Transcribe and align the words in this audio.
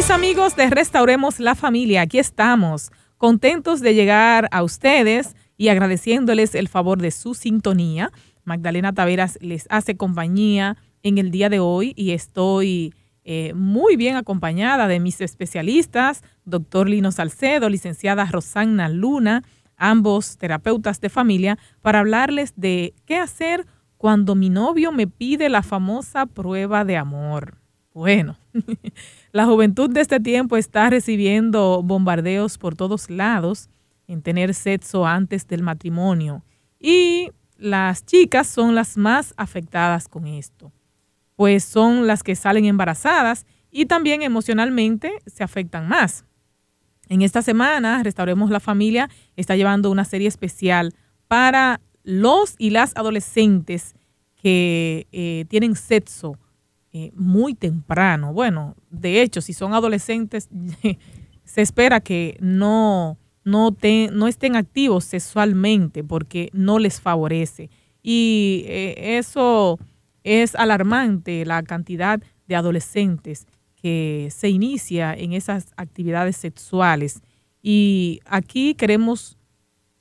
Mis 0.00 0.10
amigos 0.10 0.56
de 0.56 0.70
Restauremos 0.70 1.40
la 1.40 1.54
Familia, 1.54 2.00
aquí 2.00 2.18
estamos, 2.18 2.90
contentos 3.18 3.80
de 3.80 3.92
llegar 3.92 4.48
a 4.50 4.62
ustedes 4.62 5.36
y 5.58 5.68
agradeciéndoles 5.68 6.54
el 6.54 6.68
favor 6.68 7.02
de 7.02 7.10
su 7.10 7.34
sintonía. 7.34 8.10
Magdalena 8.44 8.94
Taveras 8.94 9.36
les 9.42 9.66
hace 9.68 9.98
compañía 9.98 10.78
en 11.02 11.18
el 11.18 11.30
día 11.30 11.50
de 11.50 11.60
hoy 11.60 11.92
y 11.96 12.12
estoy 12.12 12.94
eh, 13.24 13.52
muy 13.54 13.96
bien 13.96 14.16
acompañada 14.16 14.88
de 14.88 15.00
mis 15.00 15.20
especialistas, 15.20 16.22
doctor 16.46 16.88
Lino 16.88 17.12
Salcedo, 17.12 17.68
licenciada 17.68 18.24
Rosanna 18.24 18.88
Luna, 18.88 19.44
ambos 19.76 20.38
terapeutas 20.38 21.02
de 21.02 21.10
familia, 21.10 21.58
para 21.82 21.98
hablarles 21.98 22.54
de 22.56 22.94
qué 23.04 23.18
hacer 23.18 23.66
cuando 23.98 24.34
mi 24.34 24.48
novio 24.48 24.92
me 24.92 25.06
pide 25.06 25.50
la 25.50 25.62
famosa 25.62 26.24
prueba 26.24 26.86
de 26.86 26.96
amor. 26.96 27.58
Bueno, 27.92 28.38
la 29.32 29.46
juventud 29.46 29.90
de 29.90 30.00
este 30.00 30.18
tiempo 30.18 30.56
está 30.56 30.90
recibiendo 30.90 31.82
bombardeos 31.82 32.58
por 32.58 32.74
todos 32.74 33.10
lados 33.10 33.68
en 34.08 34.22
tener 34.22 34.54
sexo 34.54 35.06
antes 35.06 35.46
del 35.46 35.62
matrimonio 35.62 36.44
y 36.80 37.30
las 37.56 38.04
chicas 38.04 38.48
son 38.48 38.74
las 38.74 38.96
más 38.96 39.34
afectadas 39.36 40.08
con 40.08 40.26
esto, 40.26 40.72
pues 41.36 41.62
son 41.62 42.06
las 42.06 42.22
que 42.22 42.34
salen 42.34 42.64
embarazadas 42.64 43.46
y 43.70 43.86
también 43.86 44.22
emocionalmente 44.22 45.12
se 45.26 45.44
afectan 45.44 45.86
más. 45.86 46.24
En 47.08 47.22
esta 47.22 47.42
semana, 47.42 48.02
Restauremos 48.02 48.50
la 48.50 48.60
Familia 48.60 49.10
está 49.36 49.54
llevando 49.54 49.90
una 49.90 50.04
serie 50.04 50.28
especial 50.28 50.94
para 51.28 51.80
los 52.02 52.54
y 52.58 52.70
las 52.70 52.96
adolescentes 52.96 53.94
que 54.34 55.06
eh, 55.12 55.44
tienen 55.48 55.76
sexo 55.76 56.38
eh, 56.92 57.12
muy 57.14 57.54
temprano. 57.54 58.32
Bueno, 58.32 58.74
de 58.90 59.22
hecho, 59.22 59.40
si 59.40 59.52
son 59.52 59.74
adolescentes, 59.74 60.48
se 61.44 61.62
espera 61.62 62.00
que 62.00 62.36
no, 62.40 63.16
no, 63.44 63.76
no 64.12 64.28
estén 64.28 64.56
activos 64.56 65.04
sexualmente 65.04 66.02
porque 66.02 66.50
no 66.52 66.78
les 66.78 67.00
favorece. 67.00 67.70
Y 68.02 68.64
eh, 68.66 69.18
eso 69.18 69.78
es 70.24 70.54
alarmante, 70.54 71.44
la 71.44 71.62
cantidad 71.62 72.20
de 72.48 72.56
adolescentes 72.56 73.46
que 73.76 74.28
se 74.30 74.48
inicia 74.48 75.14
en 75.14 75.32
esas 75.32 75.72
actividades 75.76 76.36
sexuales. 76.36 77.22
Y 77.62 78.20
aquí 78.26 78.74
queremos 78.74 79.38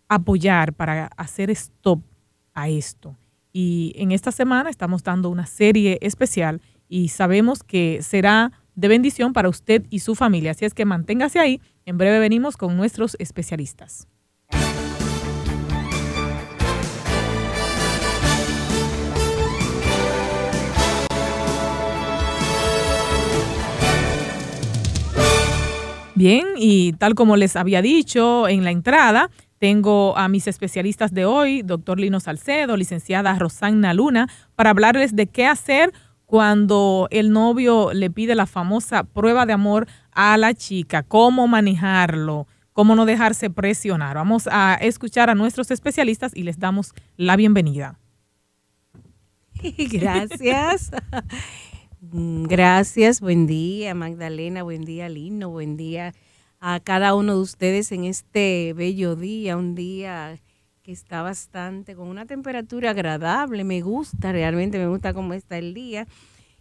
apoyar 0.08 0.74
para 0.74 1.08
hacer 1.18 1.50
stop 1.52 2.02
a 2.54 2.68
esto. 2.68 3.16
Y 3.54 3.94
en 3.96 4.12
esta 4.12 4.32
semana 4.32 4.70
estamos 4.70 5.04
dando 5.04 5.30
una 5.30 5.46
serie 5.46 5.98
especial 6.02 6.62
y 6.90 7.10
sabemos 7.10 7.64
que 7.64 8.00
será 8.02 8.52
de 8.76 8.88
bendición 8.88 9.32
para 9.32 9.48
usted 9.48 9.86
y 9.90 10.00
su 10.00 10.16
familia. 10.16 10.52
Así 10.52 10.66
es 10.66 10.74
que 10.74 10.86
manténgase 10.86 11.40
ahí. 11.40 11.62
En 11.86 11.98
breve 11.98 12.20
venimos 12.20 12.58
con 12.58 12.76
nuestros 12.76 13.16
especialistas. 13.20 14.08
Bien, 26.16 26.48
y 26.58 26.92
tal 26.94 27.16
como 27.16 27.38
les 27.38 27.56
había 27.56 27.82
dicho 27.82 28.50
en 28.50 28.66
la 28.66 28.72
entrada, 28.72 29.30
tengo 29.58 30.18
a 30.18 30.28
mis 30.28 30.48
especialistas 30.48 31.14
de 31.14 31.24
hoy, 31.24 31.62
doctor 31.62 31.98
Lino 31.98 32.20
Salcedo, 32.20 32.76
licenciada 32.76 33.40
Rosanna 33.40 33.94
Luna, 33.94 34.28
para 34.56 34.72
hablarles 34.72 35.16
de 35.16 35.28
qué 35.28 35.46
hacer 35.46 35.94
cuando 36.30 37.08
el 37.10 37.32
novio 37.32 37.92
le 37.92 38.12
pide 38.12 38.36
la 38.36 38.46
famosa 38.46 39.04
prueba 39.04 39.48
de 39.48 39.54
amor 39.54 39.88
a 40.12 40.38
la 40.38 40.54
chica, 40.54 41.02
cómo 41.02 41.48
manejarlo, 41.48 42.46
cómo 42.72 42.96
no 42.96 43.08
dejarse 43.08 43.50
presionar. 43.50 44.16
Vamos 44.16 44.48
a 44.52 44.76
escuchar 44.76 45.32
a 45.32 45.34
nuestros 45.34 45.72
especialistas 45.72 46.32
y 46.36 46.44
les 46.44 46.60
damos 46.60 46.94
la 47.18 47.36
bienvenida. 47.36 47.98
Gracias. 49.92 50.92
Gracias, 52.00 53.22
buen 53.22 53.48
día 53.48 53.96
Magdalena, 53.96 54.62
buen 54.62 54.86
día 54.86 55.10
Lino, 55.10 55.50
buen 55.50 55.78
día 55.78 56.14
a 56.60 56.80
cada 56.80 57.16
uno 57.16 57.34
de 57.38 57.42
ustedes 57.42 57.92
en 57.92 58.06
este 58.06 58.74
bello 58.74 59.16
día, 59.16 59.58
un 59.58 59.74
día 59.74 60.40
que 60.90 60.94
está 60.94 61.22
bastante, 61.22 61.96
con 61.96 62.08
una 62.08 62.26
temperatura 62.26 62.90
agradable, 62.90 63.64
me 63.64 63.80
gusta, 63.82 64.32
realmente 64.32 64.80
me 64.80 64.88
gusta 64.88 65.14
cómo 65.14 65.36
está 65.36 65.60
el 65.60 65.76
día, 65.76 66.08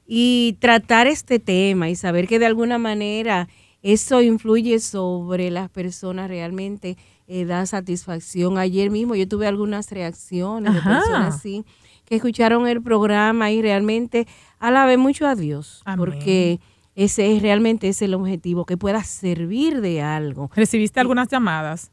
y 0.06 0.58
tratar 0.60 1.06
este 1.06 1.38
tema 1.38 1.88
y 1.88 1.96
saber 1.96 2.28
que 2.28 2.38
de 2.38 2.44
alguna 2.44 2.76
manera 2.76 3.48
eso 3.80 4.20
influye 4.20 4.80
sobre 4.80 5.50
las 5.50 5.70
personas 5.70 6.28
realmente 6.28 6.98
eh, 7.26 7.46
da 7.46 7.64
satisfacción. 7.64 8.58
Ayer 8.58 8.90
mismo 8.90 9.14
yo 9.14 9.26
tuve 9.26 9.46
algunas 9.46 9.90
reacciones 9.90 10.74
de 10.74 10.82
personas 10.82 11.34
así 11.34 11.64
que 12.04 12.16
escucharon 12.16 12.68
el 12.68 12.82
programa 12.82 13.50
y 13.50 13.62
realmente 13.62 14.26
alabé 14.58 14.98
mucho 14.98 15.26
a 15.26 15.36
Dios, 15.36 15.82
porque 15.96 16.60
ese 16.94 17.34
es 17.34 17.40
realmente 17.40 17.88
es 17.88 18.02
el 18.02 18.12
objetivo, 18.12 18.66
que 18.66 18.76
pueda 18.76 19.02
servir 19.04 19.80
de 19.80 20.02
algo. 20.02 20.50
¿Recibiste 20.54 21.00
algunas 21.00 21.28
llamadas? 21.28 21.92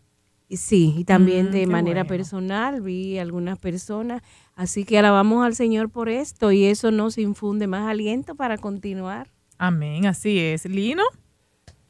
Sí, 0.50 0.94
y 0.98 1.06
también 1.06 1.48
mm, 1.48 1.52
de 1.52 1.68
manera 1.68 2.06
personal 2.06 2.82
vi 2.82 3.18
algunas 3.18 3.58
personas, 3.58 4.22
así 4.56 4.86
que 4.86 5.00
alabamos 5.00 5.46
al 5.46 5.56
Señor 5.56 5.90
por 5.90 6.08
esto 6.08 6.52
y 6.52 6.66
eso 6.66 6.92
nos 6.92 7.18
infunde 7.18 7.68
más 7.68 7.90
aliento 7.90 8.36
para 8.36 8.58
continuar. 8.58 9.32
Amén, 9.58 10.06
así 10.06 10.40
es. 10.40 10.66
Lino. 10.66 11.04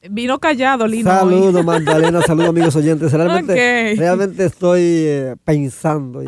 Vino 0.10 0.40
callado, 0.40 0.88
Lino. 0.88 1.10
Saludos, 1.10 1.66
Magdalena, 1.66 2.22
saludos, 2.22 2.50
amigos 2.50 2.76
oyentes. 2.76 3.12
Realmente, 3.12 3.96
realmente 3.98 4.46
estoy 4.46 4.82
eh, 4.84 5.36
pensando. 5.44 6.22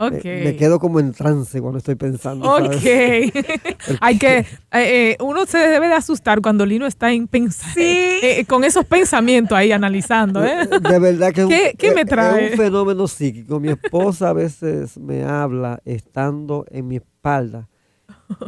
Me, 0.00 0.56
quedo 0.56 0.78
como 0.78 0.98
en 0.98 1.12
trance 1.12 1.60
cuando 1.60 1.78
estoy 1.78 1.94
pensando. 1.94 2.50
Ok. 2.50 2.72
Hay 4.00 4.18
que, 4.18 4.38
eh, 4.38 4.46
eh, 4.72 5.16
uno 5.20 5.44
se 5.44 5.58
debe 5.58 5.88
de 5.88 5.94
asustar 5.94 6.40
cuando 6.40 6.64
Lino 6.64 6.86
está 6.86 7.12
en 7.12 7.28
pensar, 7.28 7.70
eh, 7.76 8.44
con 8.48 8.64
esos 8.64 8.86
pensamientos 8.86 9.56
ahí 9.56 9.72
analizando. 9.72 10.40
De 10.40 10.98
verdad 10.98 11.32
que 11.32 11.46
¿Qué, 11.46 11.74
¿qué 11.76 11.94
me 11.94 12.06
trae? 12.06 12.46
es 12.46 12.52
un 12.52 12.56
fenómeno 12.56 13.06
psíquico. 13.06 13.60
Mi 13.60 13.68
esposa 13.68 14.30
a 14.30 14.32
veces 14.32 14.96
me 14.96 15.22
habla 15.24 15.80
estando 15.84 16.64
en 16.70 16.88
mi 16.88 16.96
espalda 16.96 17.68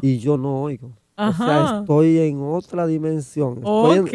y 0.00 0.18
yo 0.18 0.38
no 0.38 0.62
oigo. 0.62 0.96
O 1.16 1.32
sea, 1.34 1.80
estoy 1.80 2.18
en 2.18 2.40
otra 2.40 2.86
dimensión. 2.86 3.60
ok. 3.62 4.12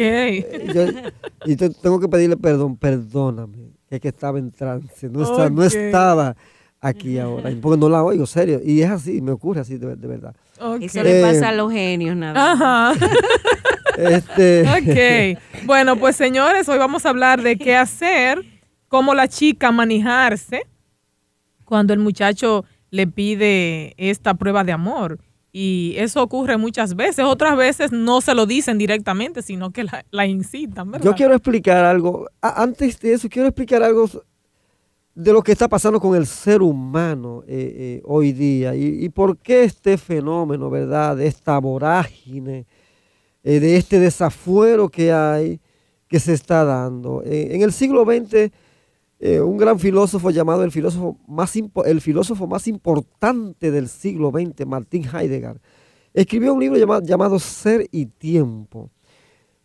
y 1.46 1.56
tengo 1.56 2.00
que 2.00 2.08
pedirle 2.08 2.36
perdón, 2.36 2.76
perdóname, 2.76 3.70
es 3.88 4.00
que 4.00 4.08
estaba 4.08 4.38
en 4.38 4.50
trance, 4.50 5.08
no, 5.08 5.48
no 5.50 5.64
estaba 5.64 6.36
aquí 6.80 7.18
ahora, 7.18 7.50
porque 7.60 7.78
no 7.78 7.88
la 7.88 8.02
oigo, 8.02 8.26
serio. 8.26 8.60
Y 8.64 8.82
es 8.82 8.90
así, 8.90 9.20
me 9.20 9.32
ocurre 9.32 9.60
así 9.60 9.78
de, 9.78 9.94
verdad. 9.94 10.34
Eso 10.80 11.02
le 11.02 11.22
pasa 11.22 11.46
eh, 11.46 11.48
a 11.48 11.52
los 11.52 11.72
genios, 11.72 12.16
nada. 12.16 12.52
Ajá. 12.52 13.06
este... 13.96 15.36
Ok. 15.36 15.64
Bueno, 15.64 15.96
pues 15.96 16.16
señores, 16.16 16.68
hoy 16.68 16.78
vamos 16.78 17.06
a 17.06 17.10
hablar 17.10 17.42
de 17.42 17.56
qué 17.56 17.76
hacer, 17.76 18.44
cómo 18.88 19.14
la 19.14 19.28
chica 19.28 19.72
manejarse 19.72 20.62
cuando 21.64 21.92
el 21.92 21.98
muchacho 21.98 22.64
le 22.90 23.06
pide 23.06 23.94
esta 23.96 24.34
prueba 24.34 24.64
de 24.64 24.72
amor. 24.72 25.18
Y 25.50 25.94
eso 25.96 26.22
ocurre 26.22 26.56
muchas 26.56 26.94
veces. 26.94 27.24
Otras 27.24 27.56
veces 27.56 27.90
no 27.90 28.20
se 28.20 28.34
lo 28.34 28.46
dicen 28.46 28.78
directamente, 28.78 29.42
sino 29.42 29.72
que 29.72 29.84
la, 29.84 30.04
la 30.10 30.26
incitan. 30.26 30.90
¿verdad? 30.90 31.04
Yo 31.04 31.14
quiero 31.14 31.34
explicar 31.34 31.84
algo. 31.84 32.28
Antes 32.40 33.00
de 33.00 33.14
eso, 33.14 33.28
quiero 33.28 33.48
explicar 33.48 33.82
algo 33.82 34.08
de 35.18 35.32
lo 35.32 35.42
que 35.42 35.50
está 35.50 35.66
pasando 35.66 35.98
con 35.98 36.14
el 36.14 36.28
ser 36.28 36.62
humano 36.62 37.42
eh, 37.44 37.74
eh, 37.76 38.02
hoy 38.04 38.30
día 38.30 38.76
y, 38.76 39.08
por 39.08 39.36
qué 39.36 39.64
este 39.64 39.98
fenómeno, 39.98 40.70
¿verdad? 40.70 41.16
De 41.16 41.26
esta 41.26 41.58
vorágine, 41.58 42.66
eh, 43.42 43.58
de 43.58 43.76
este 43.76 43.98
desafuero 43.98 44.88
que 44.88 45.12
hay, 45.12 45.60
que 46.06 46.20
se 46.20 46.34
está 46.34 46.64
dando. 46.64 47.20
en 47.24 47.62
el 47.62 47.72
siglo 47.72 48.04
XX, 48.04 48.52
un 49.42 49.56
gran 49.56 49.80
filósofo 49.80 50.30
llamado 50.30 50.62
el 50.62 50.70
filósofo, 50.70 51.18
más 51.26 51.52
el 51.84 52.00
filósofo 52.00 52.46
más 52.46 52.68
importante 52.68 53.72
del 53.72 53.88
siglo 53.88 54.30
XX, 54.30 54.66
Martin 54.66 55.04
Heidegger, 55.04 55.60
escribió 56.14 56.54
un 56.54 56.60
libro 56.60 56.78
llamado, 56.78 57.02
llamado 57.02 57.40
Ser 57.40 57.88
y 57.90 58.06
Tiempo. 58.06 58.88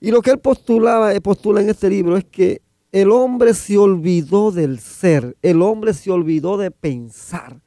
Y 0.01 0.09
lo 0.09 0.23
que 0.23 0.31
él 0.31 0.39
postulaba, 0.39 1.13
postula 1.21 1.61
en 1.61 1.69
este 1.69 1.91
libro 1.91 2.17
es 2.17 2.25
que 2.25 2.62
el 2.93 3.11
hombre 3.11 3.55
se 3.55 3.75
olvidó 3.75 4.51
del 4.51 4.79
ser, 4.79 5.35
el 5.41 5.63
hombre 5.63 5.95
se 5.95 6.11
olvidó 6.11 6.57
de 6.57 6.69
pensar. 6.69 7.59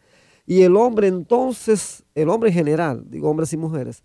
Y 0.46 0.62
el 0.62 0.76
hombre 0.76 1.08
entonces, 1.08 2.04
el 2.14 2.28
hombre 2.28 2.50
en 2.50 2.54
general, 2.54 3.04
digo 3.10 3.28
hombres 3.28 3.52
y 3.52 3.56
mujeres, 3.56 4.04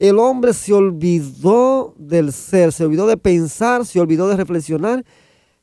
el 0.00 0.18
hombre 0.18 0.52
se 0.52 0.72
olvidó 0.72 1.94
del 1.96 2.32
ser, 2.32 2.72
se 2.72 2.84
olvidó 2.84 3.06
de 3.06 3.16
pensar, 3.16 3.86
se 3.86 4.00
olvidó 4.00 4.28
de 4.28 4.36
reflexionar 4.36 5.04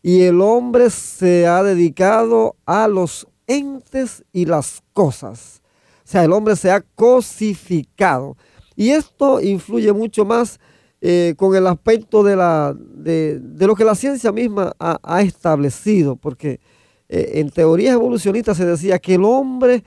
y 0.02 0.22
el 0.22 0.40
hombre 0.40 0.90
se 0.90 1.48
ha 1.48 1.62
dedicado 1.64 2.56
a 2.66 2.88
los 2.88 3.28
entes 3.46 4.24
y 4.32 4.46
las 4.46 4.82
cosas. 4.94 5.62
O 5.98 6.08
sea, 6.08 6.24
el 6.24 6.32
hombre 6.32 6.56
se 6.56 6.72
ha 6.72 6.80
cosificado. 6.80 8.38
Y 8.78 8.92
esto 8.92 9.42
influye 9.42 9.92
mucho 9.92 10.24
más 10.24 10.62
eh, 11.06 11.34
con 11.36 11.54
el 11.54 11.68
aspecto 11.68 12.24
de, 12.24 12.38
la, 12.38 12.74
de, 12.74 13.42
lo 13.60 13.76
que 13.76 13.84
la 13.84 13.94
ciencia 13.94 14.32
misma 14.32 14.72
ha, 14.80 15.22
establecido, 15.22 16.16
porque 16.16 16.62
eh, 17.10 17.32
en 17.34 17.50
teorías 17.50 17.96
evolucionistas 17.96 18.56
se 18.56 18.66
decía 18.66 18.98
que 19.00 19.16
el 19.16 19.26
hombre 19.26 19.84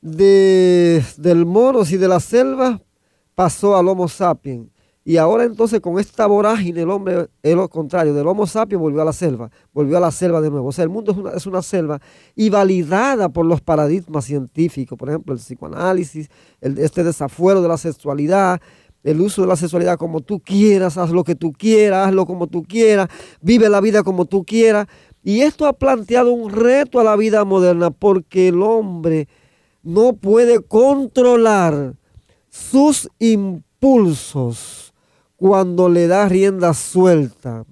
de, 0.00 1.04
del 1.18 1.44
monos 1.44 1.92
y 1.92 1.98
de 1.98 2.08
la 2.08 2.20
selva 2.20 2.80
pasó 3.34 3.76
al 3.76 3.86
Homo 3.86 4.08
sapiens. 4.08 4.70
Y 5.04 5.18
ahora 5.18 5.44
entonces 5.44 5.78
con 5.80 5.98
esta 5.98 6.26
vorágine 6.26 6.80
el 6.80 6.90
hombre 6.90 7.28
es 7.42 7.54
lo 7.54 7.68
contrario, 7.68 8.14
del 8.14 8.26
Homo 8.26 8.46
sapiens 8.46 8.80
volvió 8.80 9.02
a 9.02 9.04
la 9.04 9.12
selva, 9.12 9.50
volvió 9.74 9.98
a 9.98 10.00
la 10.00 10.10
selva 10.10 10.40
de 10.40 10.48
nuevo. 10.48 10.68
O 10.68 10.72
sea, 10.72 10.84
el 10.84 10.90
mundo 10.90 11.12
es 11.12 11.18
una, 11.18 11.30
es 11.32 11.46
una 11.46 11.60
selva 11.60 12.00
y 12.34 12.48
validada 12.48 13.28
por 13.28 13.44
los 13.44 13.60
paradigmas 13.60 14.24
científicos, 14.24 14.96
por 14.96 15.10
ejemplo, 15.10 15.34
el 15.34 15.38
psicoanálisis, 15.38 16.30
el, 16.62 16.78
este 16.78 17.04
desafuero 17.04 17.60
de 17.60 17.68
la 17.68 17.76
sexualidad, 17.76 18.58
el 19.02 19.20
uso 19.20 19.42
de 19.42 19.48
la 19.48 19.56
sexualidad 19.56 19.96
como 19.96 20.20
tú 20.20 20.40
quieras, 20.40 20.98
haz 20.98 21.10
lo 21.10 21.24
que 21.24 21.34
tú 21.34 21.52
quieras, 21.52 22.08
hazlo 22.08 22.26
como 22.26 22.46
tú 22.46 22.62
quieras, 22.62 23.08
vive 23.40 23.68
la 23.68 23.80
vida 23.80 24.02
como 24.02 24.24
tú 24.26 24.44
quieras. 24.44 24.86
Y 25.22 25.40
esto 25.40 25.66
ha 25.66 25.72
planteado 25.72 26.32
un 26.32 26.50
reto 26.50 27.00
a 27.00 27.04
la 27.04 27.16
vida 27.16 27.44
moderna 27.44 27.90
porque 27.90 28.48
el 28.48 28.62
hombre 28.62 29.28
no 29.82 30.14
puede 30.14 30.60
controlar 30.62 31.94
sus 32.48 33.08
impulsos 33.18 34.92
cuando 35.36 35.88
le 35.88 36.06
da 36.06 36.28
rienda 36.28 36.74
suelta. 36.74 37.64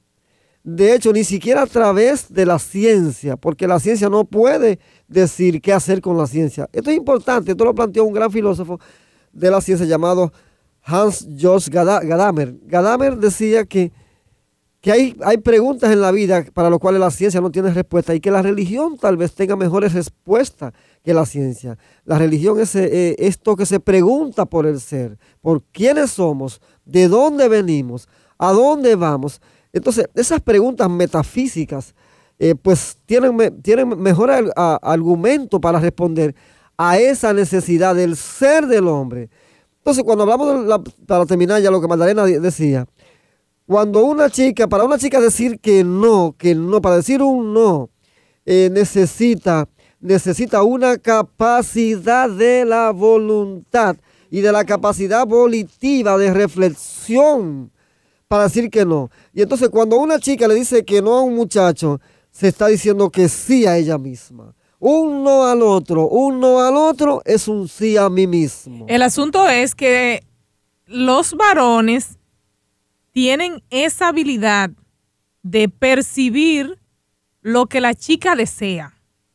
De 0.65 0.95
hecho, 0.95 1.13
ni 1.13 1.25
siquiera 1.25 1.63
a 1.63 1.67
través 1.67 2.33
de 2.33 2.45
la 2.45 2.59
ciencia, 2.59 3.37
porque 3.37 3.67
la 3.67 3.81
ciencia 3.81 4.09
no 4.09 4.25
puede 4.25 4.79
decir 5.07 5.63
qué 5.63 5.73
hacer 5.73 6.01
con 6.01 6.17
la 6.17 6.27
ciencia. 6.27 6.69
Esto 6.73 6.91
es 6.91 6.97
importante, 6.97 7.53
esto 7.53 7.65
lo 7.65 7.75
planteó 7.75 8.05
un 8.05 8.13
gran 8.13 8.31
filósofo 8.31 8.79
de 9.33 9.51
la 9.51 9.61
ciencia 9.61 9.87
llamado 9.87 10.33
Hans 10.89 11.29
Jost 11.39 11.69
Gadamer. 11.69 12.55
Gadamer 12.67 13.17
decía 13.17 13.65
que 13.65 13.93
que 14.81 14.93
hay, 14.93 15.17
hay 15.25 15.39
preguntas 15.39 15.91
en 15.91 16.01
la 16.01 16.13
vida 16.13 16.45
para 16.55 16.71
las 16.71 16.79
cuales 16.79 17.01
la 17.01 17.11
ciencia 17.11 17.41
no 17.41 17.51
tiene 17.51 17.73
respuesta 17.73 18.15
y 18.15 18.21
que 18.21 18.31
la 18.31 18.43
religión 18.43 18.97
tal 18.97 19.17
vez 19.17 19.35
tenga 19.35 19.57
mejores 19.57 19.93
respuestas 19.93 20.73
que 21.03 21.13
la 21.13 21.27
ciencia. 21.27 21.77
La 22.05 22.19
religión 22.19 22.61
es 22.61 22.77
eh, 22.77 23.17
esto 23.19 23.57
que 23.57 23.67
se 23.67 23.81
pregunta 23.81 24.47
por 24.47 24.67
el 24.67 24.81
ser, 24.81 25.19
por 25.41 25.63
quiénes 25.73 26.13
somos, 26.13 26.61
de 26.85 27.09
dónde 27.09 27.49
venimos, 27.49 28.09
a 28.39 28.53
dónde 28.53 28.95
vamos. 28.95 29.41
Entonces, 29.73 30.09
esas 30.15 30.41
preguntas 30.41 30.89
metafísicas, 30.89 31.95
eh, 32.39 32.55
pues 32.55 32.99
tienen, 33.05 33.61
tienen 33.63 34.01
mejor 34.01 34.31
argumento 34.55 35.61
para 35.61 35.81
responder 35.81 36.37
a 36.77 36.99
esa 36.99 37.33
necesidad 37.33 37.97
del 37.97 38.17
ser 38.17 38.69
del 38.69 38.87
hombre. 38.87 39.29
Entonces, 39.79 40.05
cuando 40.05 40.25
hablamos, 40.25 40.81
para 41.07 41.25
terminar 41.27 41.63
ya 41.63 41.71
lo 41.71 41.81
que 41.81 41.89
Magdalena 41.89 42.25
decía, 42.25 42.87
cuando 43.67 44.05
una 44.05 44.31
chica, 44.31 44.67
para 44.67 44.85
una 44.85 44.99
chica 44.99 45.21
decir 45.21 45.61
que 45.61 45.85
no, 45.85 46.35
que 46.39 46.55
no, 46.55 46.81
para 46.81 46.97
decir 46.97 47.23
un 47.23 47.53
no, 47.53 47.91
eh, 48.47 48.71
necesita, 48.73 49.69
necesita 50.01 50.63
una 50.63 50.97
capacidad 50.97 52.31
de 52.31 52.65
la 52.65 52.91
voluntad 52.93 53.97
y 54.31 54.41
de 54.41 54.53
la 54.53 54.65
capacidad 54.65 55.27
volitiva 55.27 56.17
de 56.17 56.33
reflexión 56.33 57.71
para 58.27 58.45
decir 58.45 58.71
que 58.71 58.85
no. 58.85 59.11
Y 59.35 59.43
entonces 59.43 59.69
cuando 59.69 59.97
una 59.99 60.19
chica 60.19 60.49
le 60.49 60.55
dice 60.55 60.85
que 60.85 61.03
no 61.03 61.15
a 61.15 61.23
un 61.23 61.35
muchacho, 61.35 62.01
se 62.31 62.49
está 62.49 62.69
diciendo 62.69 63.11
que 63.11 63.29
sí 63.29 63.67
a 63.67 63.77
ella 63.77 63.99
misma. 63.99 64.55
Un 64.81 65.25
no 65.25 65.45
al 65.45 65.63
otro, 65.63 66.09
un 66.09 66.39
no 66.39 66.61
al 66.61 66.77
otro 66.77 67.21
es 67.25 67.49
un 67.49 67.69
sí 67.69 67.97
a 67.97 68.09
mí 68.09 68.27
mismo. 68.27 68.87
El 68.89 69.03
asunto 69.03 69.49
es 69.49 69.75
que 69.75 70.23
los 70.87 71.35
varones 71.35 72.19
tienen 73.13 73.63
esa 73.71 74.09
habilidad 74.09 74.71
de 75.43 75.69
percibir 75.69 76.79
lo 77.43 77.67
que 77.67 77.81
la 77.81 77.95
chica 77.95 78.37
desea. 78.37 78.95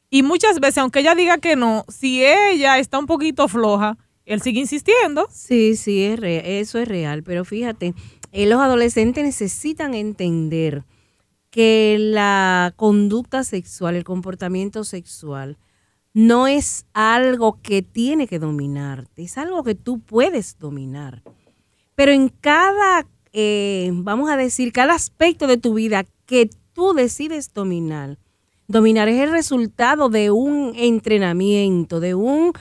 Y 0.10 0.24
muchas 0.24 0.60
veces, 0.60 0.78
aunque 0.78 1.00
ella 1.00 1.16
diga 1.16 1.40
que 1.40 1.56
no, 1.56 1.86
si 1.90 2.24
ella 2.24 2.78
está 2.78 3.00
un 3.00 3.08
poquito 3.08 3.48
floja, 3.48 3.98
él 4.26 4.42
sigue 4.42 4.60
insistiendo. 4.60 5.28
Sí, 5.32 5.76
sí, 5.76 6.04
es 6.04 6.20
eso 6.22 6.80
es 6.80 6.88
real. 6.88 7.24
Pero 7.24 7.44
fíjate, 7.44 7.94
eh, 8.32 8.46
los 8.46 8.62
adolescentes 8.62 9.24
necesitan 9.24 9.94
entender 9.94 10.84
que 11.54 11.98
la 12.00 12.74
conducta 12.76 13.44
sexual, 13.44 13.96
el 13.96 14.04
comportamiento 14.04 14.84
sexual, 14.84 15.60
no 16.16 16.48
es 16.48 16.88
algo 16.94 17.60
que 17.62 17.84
tiene 17.84 18.28
que 18.28 18.40
dominarte, 18.40 19.22
es 19.22 19.38
algo 19.38 19.64
que 19.64 19.76
tú 19.76 20.00
puedes 20.00 20.58
dominar. 20.58 21.22
Pero 21.94 22.12
en 22.12 22.30
cada 22.30 23.06
eh, 23.34 23.90
vamos 23.92 24.30
a 24.30 24.38
decir, 24.38 24.72
cada 24.72 24.94
aspecto 24.94 25.48
de 25.48 25.58
tu 25.58 25.74
vida 25.74 26.06
que 26.28 26.50
tú 26.74 26.94
decides 26.94 27.52
dominar. 27.52 28.20
Dominar 28.68 29.10
es 29.10 29.22
el 29.22 29.32
resultado 29.32 30.10
de 30.10 30.32
un 30.32 30.74
entrenamiento, 30.76 32.00
de 32.00 32.14
un 32.14 32.54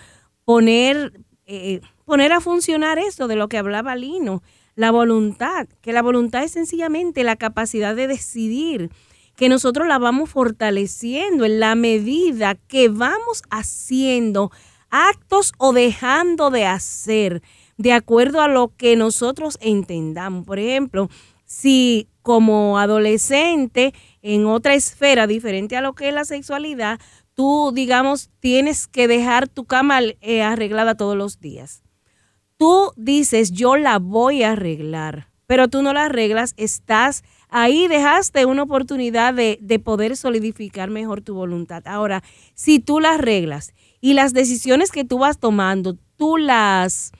poner, 0.44 1.12
eh, 1.46 1.80
poner 2.04 2.32
a 2.32 2.40
funcionar 2.40 2.98
eso 2.98 3.28
de 3.28 3.36
lo 3.36 3.48
que 3.48 3.58
hablaba 3.58 3.94
Lino, 3.94 4.42
la 4.74 4.90
voluntad, 4.90 5.68
que 5.80 5.92
la 5.92 6.02
voluntad 6.02 6.44
es 6.44 6.52
sencillamente 6.52 7.24
la 7.24 7.36
capacidad 7.36 7.94
de 7.94 8.06
decidir, 8.06 8.90
que 9.36 9.48
nosotros 9.48 9.86
la 9.88 9.98
vamos 9.98 10.30
fortaleciendo 10.30 11.44
en 11.44 11.60
la 11.60 11.74
medida 11.74 12.54
que 12.54 12.88
vamos 12.88 13.42
haciendo 13.50 14.50
actos 14.90 15.52
o 15.58 15.72
dejando 15.72 16.50
de 16.50 16.66
hacer 16.66 17.42
de 17.78 17.92
acuerdo 17.92 18.40
a 18.40 18.48
lo 18.48 18.74
que 18.76 18.96
nosotros 18.96 19.58
entendamos. 19.60 20.44
Por 20.44 20.58
ejemplo, 20.58 21.08
si 21.44 22.08
como 22.22 22.78
adolescente 22.78 23.92
en 24.22 24.46
otra 24.46 24.74
esfera 24.74 25.26
diferente 25.26 25.76
a 25.76 25.80
lo 25.80 25.94
que 25.94 26.08
es 26.08 26.14
la 26.14 26.24
sexualidad, 26.24 27.00
tú, 27.34 27.72
digamos, 27.74 28.30
tienes 28.40 28.86
que 28.86 29.08
dejar 29.08 29.48
tu 29.48 29.64
cama 29.64 30.00
eh, 30.20 30.42
arreglada 30.42 30.94
todos 30.94 31.16
los 31.16 31.40
días. 31.40 31.81
Tú 32.56 32.92
dices, 32.96 33.52
yo 33.52 33.76
la 33.76 33.98
voy 33.98 34.42
a 34.42 34.52
arreglar, 34.52 35.28
pero 35.46 35.68
tú 35.68 35.82
no 35.82 35.92
la 35.92 36.06
arreglas, 36.06 36.54
estás 36.56 37.24
ahí, 37.48 37.88
dejaste 37.88 38.46
una 38.46 38.62
oportunidad 38.62 39.34
de, 39.34 39.58
de 39.60 39.78
poder 39.78 40.16
solidificar 40.16 40.90
mejor 40.90 41.20
tu 41.20 41.34
voluntad. 41.34 41.82
Ahora, 41.86 42.22
si 42.54 42.78
tú 42.78 43.00
la 43.00 43.14
arreglas 43.14 43.74
y 44.00 44.14
las 44.14 44.32
decisiones 44.32 44.90
que 44.90 45.04
tú 45.04 45.18
vas 45.18 45.38
tomando, 45.38 45.96
tú 46.16 46.36
las 46.36 47.12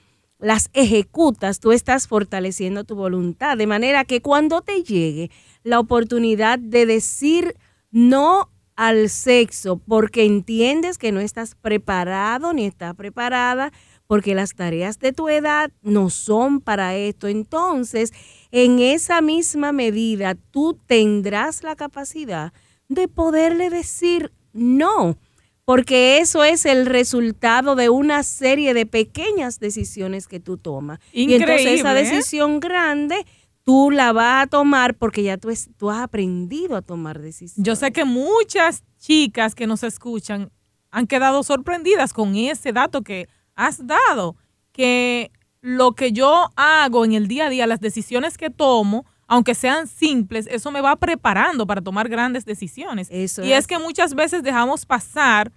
las 0.42 0.70
ejecutas, 0.72 1.60
tú 1.60 1.70
estás 1.70 2.08
fortaleciendo 2.08 2.82
tu 2.82 2.96
voluntad. 2.96 3.56
De 3.56 3.68
manera 3.68 4.04
que 4.04 4.20
cuando 4.20 4.60
te 4.60 4.82
llegue 4.82 5.30
la 5.62 5.78
oportunidad 5.78 6.58
de 6.58 6.84
decir 6.84 7.56
no 7.92 8.50
al 8.74 9.08
sexo 9.08 9.76
porque 9.76 10.24
entiendes 10.24 10.98
que 10.98 11.12
no 11.12 11.20
estás 11.20 11.54
preparado 11.54 12.52
ni 12.52 12.64
estás 12.64 12.96
preparada, 12.96 13.72
porque 14.12 14.34
las 14.34 14.54
tareas 14.54 14.98
de 14.98 15.14
tu 15.14 15.30
edad 15.30 15.72
no 15.80 16.10
son 16.10 16.60
para 16.60 16.94
esto. 16.94 17.28
Entonces, 17.28 18.12
en 18.50 18.78
esa 18.78 19.22
misma 19.22 19.72
medida, 19.72 20.34
tú 20.34 20.78
tendrás 20.86 21.62
la 21.62 21.76
capacidad 21.76 22.52
de 22.90 23.08
poderle 23.08 23.70
decir 23.70 24.30
no 24.52 25.16
porque 25.64 26.18
eso 26.18 26.44
es 26.44 26.66
el 26.66 26.84
resultado 26.84 27.74
de 27.74 27.88
una 27.88 28.22
serie 28.22 28.74
de 28.74 28.84
pequeñas 28.84 29.60
decisiones 29.60 30.28
que 30.28 30.40
tú 30.40 30.58
tomas. 30.58 30.98
y 31.10 31.32
entonces 31.32 31.80
esa 31.80 31.98
¿eh? 31.98 32.04
decisión 32.04 32.60
grande 32.60 33.24
tú 33.62 33.90
la 33.90 34.12
vas 34.12 34.42
a 34.42 34.46
tomar 34.46 34.94
porque 34.94 35.22
ya 35.22 35.38
tú, 35.38 35.48
tú 35.78 35.88
has 35.88 36.02
aprendido 36.02 36.76
a 36.76 36.82
tomar 36.82 37.22
decisiones. 37.22 37.66
Yo 37.66 37.76
sé 37.76 37.92
que 37.92 38.04
muchas 38.04 38.84
chicas 38.98 39.54
que 39.54 39.66
nos 39.66 39.82
escuchan 39.82 40.50
han 40.90 41.06
quedado 41.06 41.42
sorprendidas 41.42 42.12
con 42.12 42.36
ese 42.36 42.74
dato 42.74 43.00
que 43.00 43.26
has 43.54 43.86
dado, 43.86 44.36
que 44.72 45.30
lo 45.60 45.92
que 45.92 46.12
yo 46.12 46.50
hago 46.56 47.04
en 47.04 47.12
el 47.12 47.28
día 47.28 47.46
a 47.46 47.50
día, 47.50 47.66
las 47.66 47.80
decisiones 47.80 48.36
que 48.36 48.50
tomo, 48.50 49.06
aunque 49.26 49.54
sean 49.54 49.86
simples, 49.86 50.46
eso 50.50 50.70
me 50.70 50.80
va 50.80 50.96
preparando 50.96 51.66
para 51.66 51.80
tomar 51.80 52.08
grandes 52.08 52.44
decisiones. 52.44 53.08
y 53.10 53.52
es. 53.52 53.66
que 53.66 53.78
muchas 53.78 54.14
veces 54.14 54.42
dejamos 54.42 54.84
pasar 54.84 55.52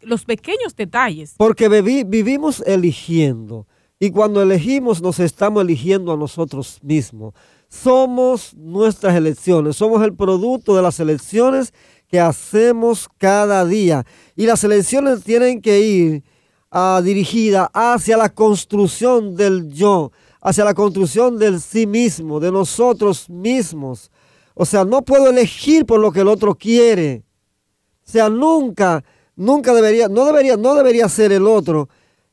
los 0.00 0.24
pequeños 0.24 0.74
detalles. 0.74 1.34
Porque 1.36 1.68
vivimos 1.68 2.62
eligiendo. 2.66 3.66
Y 3.98 4.10
cuando 4.10 4.42
elegimos 4.42 5.00
nos 5.00 5.20
estamos 5.20 5.62
eligiendo 5.62 6.12
a 6.12 6.16
nosotros 6.16 6.80
mismos. 6.82 7.34
Somos 7.68 8.54
nuestras 8.54 9.14
elecciones, 9.14 9.76
somos 9.76 10.02
el 10.02 10.14
producto 10.14 10.76
de 10.76 10.82
las 10.82 11.00
elecciones 11.00 11.72
que 12.08 12.20
hacemos 12.20 13.08
cada 13.18 13.64
día. 13.64 14.04
Y 14.34 14.46
las 14.46 14.64
elecciones 14.64 15.22
tienen 15.22 15.60
que 15.60 15.80
ir 15.80 16.24
uh, 16.72 17.02
dirigidas 17.02 17.68
hacia 17.72 18.16
la 18.16 18.28
construcción 18.28 19.36
del 19.36 19.72
yo, 19.72 20.12
hacia 20.40 20.64
la 20.64 20.74
construcción 20.74 21.38
del 21.38 21.60
sí 21.60 21.86
mismo, 21.86 22.40
de 22.40 22.52
nosotros 22.52 23.28
mismos. 23.28 24.10
O 24.54 24.64
sea, 24.64 24.84
no 24.84 25.02
puedo 25.02 25.30
elegir 25.30 25.84
por 25.84 26.00
lo 26.00 26.12
que 26.12 26.20
el 26.20 26.28
otro 26.28 26.54
quiere. 26.54 27.24
O 28.06 28.10
sea, 28.10 28.28
nunca, 28.28 29.04
nunca 29.34 29.74
debería, 29.74 30.08
no 30.08 30.24
debería, 30.24 30.56
no 30.56 30.74
debería 30.74 31.08
ser 31.08 31.32
el 31.32 31.46
otro 31.46 31.88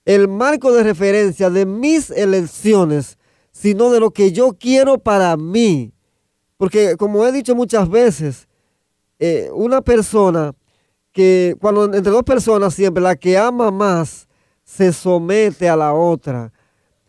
el 0.06 0.28
marco 0.28 0.72
de 0.74 0.84
referencia 0.84 1.50
de 1.50 1.66
mis 1.66 2.10
elecciones, 2.12 3.18
sino 3.52 3.92
de 3.92 4.00
lo 4.00 4.12
que 4.12 4.32
yo 4.32 4.54
quiero 4.54 4.98
para 4.98 5.36
mí. 5.38 5.94
Porque 6.58 6.98
como 6.98 7.26
he 7.26 7.32
dicho 7.32 7.56
muchas 7.56 7.90
veces, 7.90 8.48
eh, 9.20 9.50
una 9.54 9.82
persona 9.82 10.54
que 11.14 11.56
cuando 11.62 11.86
entre 11.86 12.12
dos 12.12 12.24
personas 12.24 12.74
siempre 12.74 13.02
la 13.02 13.16
que 13.16 13.38
ama 13.38 13.72
más 13.72 14.28
se 14.64 14.92
somete 14.92 15.70
a 15.70 15.76
la 15.76 15.94
otra. 15.94 16.52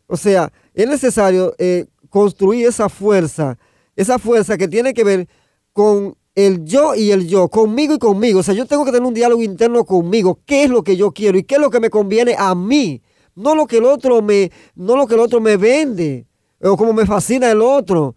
O 0.07 0.17
sea, 0.17 0.53
es 0.75 0.87
necesario 0.87 1.55
eh, 1.59 1.87
construir 2.11 2.67
esa 2.67 2.89
fuerza, 2.89 3.59
esa 3.97 4.19
fuerza 4.19 4.57
que 4.57 4.69
tiene 4.69 4.93
que 4.93 5.03
ver 5.03 5.29
con 5.73 6.17
el 6.35 6.65
yo 6.65 6.95
y 6.95 7.13
el 7.13 7.27
yo, 7.27 7.49
conmigo 7.49 7.95
y 7.95 7.99
conmigo. 7.99 8.41
O 8.41 8.43
sea, 8.43 8.55
yo 8.55 8.67
tengo 8.67 8.85
que 8.85 8.93
tener 8.93 9.07
un 9.07 9.15
diálogo 9.15 9.43
interno 9.43 9.85
conmigo. 9.85 10.41
¿Qué 10.45 10.65
es 10.65 10.71
lo 10.71 10.83
que 10.83 10.97
yo 10.97 11.13
quiero 11.13 11.39
y 11.39 11.45
qué 11.45 11.55
es 11.57 11.61
lo 11.61 11.71
que 11.71 11.81
me 11.81 11.91
conviene 11.91 12.37
a 12.39 12.55
mí? 12.55 13.03
No 13.35 13.55
lo 13.55 13.67
que 13.67 13.79
el 13.79 13.85
otro 13.85 14.21
me, 14.21 14.53
no 14.75 14.97
lo 14.97 15.07
que 15.07 15.15
el 15.15 15.21
otro 15.21 15.41
me 15.41 15.57
vende, 15.57 16.27
o 16.61 16.77
como 16.77 16.93
me 16.93 17.07
fascina 17.07 17.51
el 17.51 17.63
otro, 17.63 18.15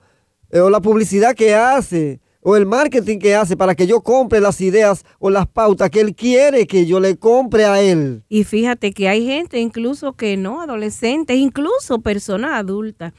eh, 0.51 0.60
o 0.60 0.70
la 0.70 0.82
publicidad 0.82 1.36
que 1.36 1.56
hace, 1.56 2.20
o 2.50 2.56
el 2.56 2.66
marketing 2.66 3.20
que 3.20 3.36
hace 3.36 3.58
para 3.58 3.75
que 3.75 3.88
yo 3.88 4.00
compre 4.00 4.39
las 4.39 4.62
ideas 4.62 5.04
o 5.20 5.30
las 5.30 5.48
pautas 5.48 5.89
que 5.89 6.00
él 6.00 6.16
quiere 6.16 6.66
que 6.66 6.86
yo 6.86 7.01
le 7.01 7.18
compre 7.18 7.66
a 7.66 7.82
él. 7.82 8.24
Y 8.30 8.46
fíjate 8.46 8.94
que 8.94 9.10
hay 9.10 9.25
gente 9.25 9.60
incluso 9.60 10.13
que 10.13 10.38
no, 10.38 10.62
adolescentes, 10.62 11.36
incluso 11.36 12.00
personas 12.00 12.51
adultas, 12.54 13.12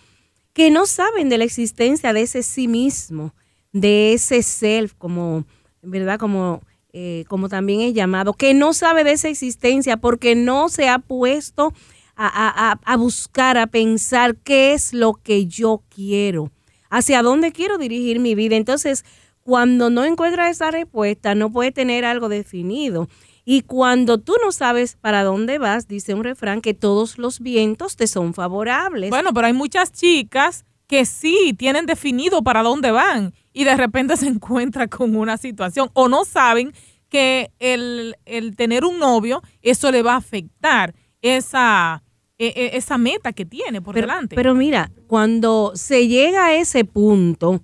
que 0.55 0.71
no 0.71 0.87
saben 0.87 1.29
de 1.29 1.37
la 1.37 1.45
existencia 1.45 2.15
de 2.15 2.23
ese 2.23 2.43
sí 2.43 2.69
mismo, 2.69 3.35
de 3.71 4.15
ese 4.15 4.43
self, 4.43 4.95
como, 4.97 5.45
¿verdad? 5.83 6.19
Como, 6.19 6.63
eh, 6.95 7.27
como 7.29 7.51
también 7.51 7.83
es 7.83 7.93
llamado, 7.93 8.33
que 8.33 8.55
no 8.55 8.73
sabe 8.73 9.05
de 9.05 9.13
esa 9.13 9.29
existencia 9.29 9.99
porque 9.99 10.37
no 10.37 10.71
se 10.71 10.89
ha 10.89 11.01
puesto 11.01 11.75
a, 12.17 12.29
a, 12.29 12.81
a 12.83 12.97
buscar, 12.97 13.59
a 13.59 13.67
pensar 13.67 14.37
qué 14.37 14.73
es 14.73 14.95
lo 14.95 15.13
que 15.13 15.45
yo 15.45 15.83
quiero, 15.95 16.51
hacia 16.91 17.23
dónde 17.23 17.53
quiero 17.53 17.79
dirigir 17.79 18.21
mi 18.21 18.35
vida. 18.35 18.57
Entonces, 18.57 19.05
cuando 19.43 19.91
no 19.91 20.05
encuentras 20.05 20.51
esa 20.51 20.71
respuesta, 20.71 21.35
no 21.35 21.51
puede 21.51 21.73
tener 21.73 22.05
algo 22.05 22.29
definido. 22.29 23.09
Y 23.45 23.63
cuando 23.63 24.19
tú 24.19 24.35
no 24.45 24.53
sabes 24.53 24.97
para 24.97 25.25
dónde 25.25 25.59
vas, 25.59 25.89
dice 25.89 26.13
un 26.13 26.23
refrán 26.23 26.61
que 26.61 26.75
todos 26.75 27.17
los 27.17 27.41
vientos 27.41 27.97
te 27.97 28.07
son 28.07 28.35
favorables. 28.35 29.09
Bueno, 29.09 29.33
pero 29.33 29.47
hay 29.47 29.55
muchas 29.55 29.91
chicas 29.91 30.67
que 30.87 31.07
sí 31.07 31.55
tienen 31.57 31.87
definido 31.87 32.43
para 32.43 32.63
dónde 32.63 32.91
van 32.91 33.33
y 33.55 33.65
de 33.65 33.77
repente 33.77 34.17
se 34.19 34.27
encuentran 34.27 34.89
con 34.89 35.17
una 35.17 35.37
situación 35.37 35.91
o 35.95 36.09
no 36.09 36.25
saben 36.25 36.73
que 37.09 37.51
el, 37.59 38.17
el 38.27 38.55
tener 38.55 38.85
un 38.85 38.99
novio, 38.99 39.43
eso 39.63 39.91
le 39.91 40.03
va 40.03 40.13
a 40.13 40.19
afectar 40.19 40.95
esa, 41.23 42.03
e, 42.39 42.47
e, 42.47 42.77
esa 42.77 42.99
meta 42.99 43.33
que 43.33 43.45
tiene 43.45 43.83
por 43.83 43.95
pero, 43.95 44.07
delante. 44.07 44.37
Pero 44.37 44.55
mira, 44.55 44.91
cuando 45.07 45.73
se 45.75 46.07
llega 46.09 46.47
a 46.47 46.55
ese 46.55 46.85
punto, 46.85 47.61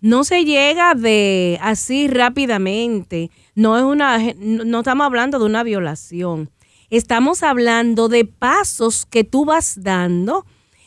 no 0.00 0.24
se 0.24 0.44
llega 0.44 0.94
de 0.94 1.58
así 1.60 2.08
rápidamente. 2.08 3.30
No 3.54 3.76
es 3.76 3.84
una 3.84 4.18
no 4.36 4.78
estamos 4.78 5.04
hablando 5.04 5.38
de 5.38 5.44
una 5.44 5.62
violación. 5.62 6.50
Estamos 6.90 7.42
hablando 7.42 8.08
de 8.08 8.24
pasos 8.24 9.06
que 9.06 9.24
tú 9.24 9.44
vas 9.44 9.82
dando 9.82 10.44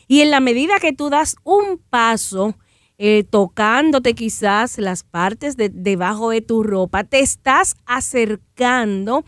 y 0.08 0.20
en 0.20 0.30
la 0.30 0.40
medida 0.40 0.78
que 0.80 0.92
tú 0.92 1.10
das 1.10 1.36
un 1.42 1.78
paso 1.90 2.54
eh, 2.98 3.24
tocándote 3.28 4.14
quizás 4.14 4.78
las 4.78 5.02
partes 5.02 5.56
de, 5.56 5.68
debajo 5.68 6.30
de 6.30 6.40
tu 6.40 6.62
ropa, 6.62 7.04
te 7.04 7.20
estás 7.20 7.76
acercando 7.84 9.24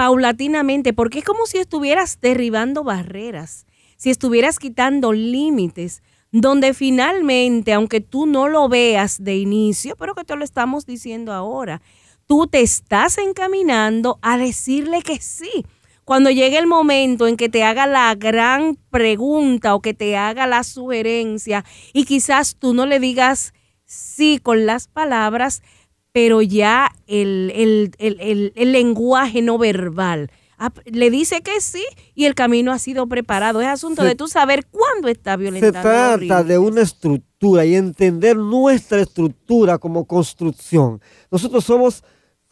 paulatinamente 0.00 0.94
porque 0.94 1.18
es 1.18 1.26
como 1.26 1.44
si 1.44 1.58
estuvieras 1.58 2.22
derribando 2.22 2.82
barreras, 2.82 3.66
si 3.98 4.08
estuvieras 4.08 4.58
quitando 4.58 5.12
límites 5.12 6.02
donde 6.32 6.72
finalmente, 6.72 7.74
aunque 7.74 8.00
tú 8.00 8.24
no 8.24 8.48
lo 8.48 8.70
veas 8.70 9.22
de 9.22 9.36
inicio, 9.36 9.96
pero 9.96 10.14
que 10.14 10.24
te 10.24 10.36
lo 10.36 10.42
estamos 10.42 10.86
diciendo 10.86 11.34
ahora, 11.34 11.82
tú 12.26 12.46
te 12.46 12.62
estás 12.62 13.18
encaminando 13.18 14.18
a 14.22 14.38
decirle 14.38 15.02
que 15.02 15.20
sí. 15.20 15.66
Cuando 16.06 16.30
llegue 16.30 16.56
el 16.56 16.66
momento 16.66 17.26
en 17.26 17.36
que 17.36 17.50
te 17.50 17.62
haga 17.62 17.86
la 17.86 18.14
gran 18.14 18.78
pregunta 18.88 19.74
o 19.74 19.82
que 19.82 19.92
te 19.92 20.16
haga 20.16 20.46
la 20.46 20.64
sugerencia 20.64 21.62
y 21.92 22.06
quizás 22.06 22.56
tú 22.58 22.72
no 22.72 22.86
le 22.86 23.00
digas 23.00 23.52
sí 23.84 24.40
con 24.42 24.64
las 24.64 24.88
palabras, 24.88 25.62
pero 26.12 26.42
ya 26.42 26.90
el, 27.06 27.52
el, 27.54 27.92
el, 27.98 28.52
el 28.54 28.72
lenguaje 28.72 29.42
no 29.42 29.58
verbal 29.58 30.30
le 30.84 31.10
dice 31.10 31.40
que 31.40 31.60
sí 31.60 31.84
y 32.14 32.26
el 32.26 32.34
camino 32.34 32.72
ha 32.72 32.78
sido 32.78 33.06
preparado. 33.06 33.60
Es 33.60 33.68
asunto 33.68 34.02
de 34.02 34.14
tú 34.14 34.28
saber 34.28 34.66
cuándo 34.66 35.08
está 35.08 35.36
violentando. 35.36 35.78
Se 35.78 35.82
trata 35.82 36.44
de 36.44 36.58
una 36.58 36.82
estructura 36.82 37.64
y 37.64 37.74
entender 37.74 38.36
nuestra 38.36 39.00
estructura 39.00 39.78
como 39.78 40.04
construcción. 40.04 41.00
Nosotros 41.30 41.64
somos, 41.64 42.04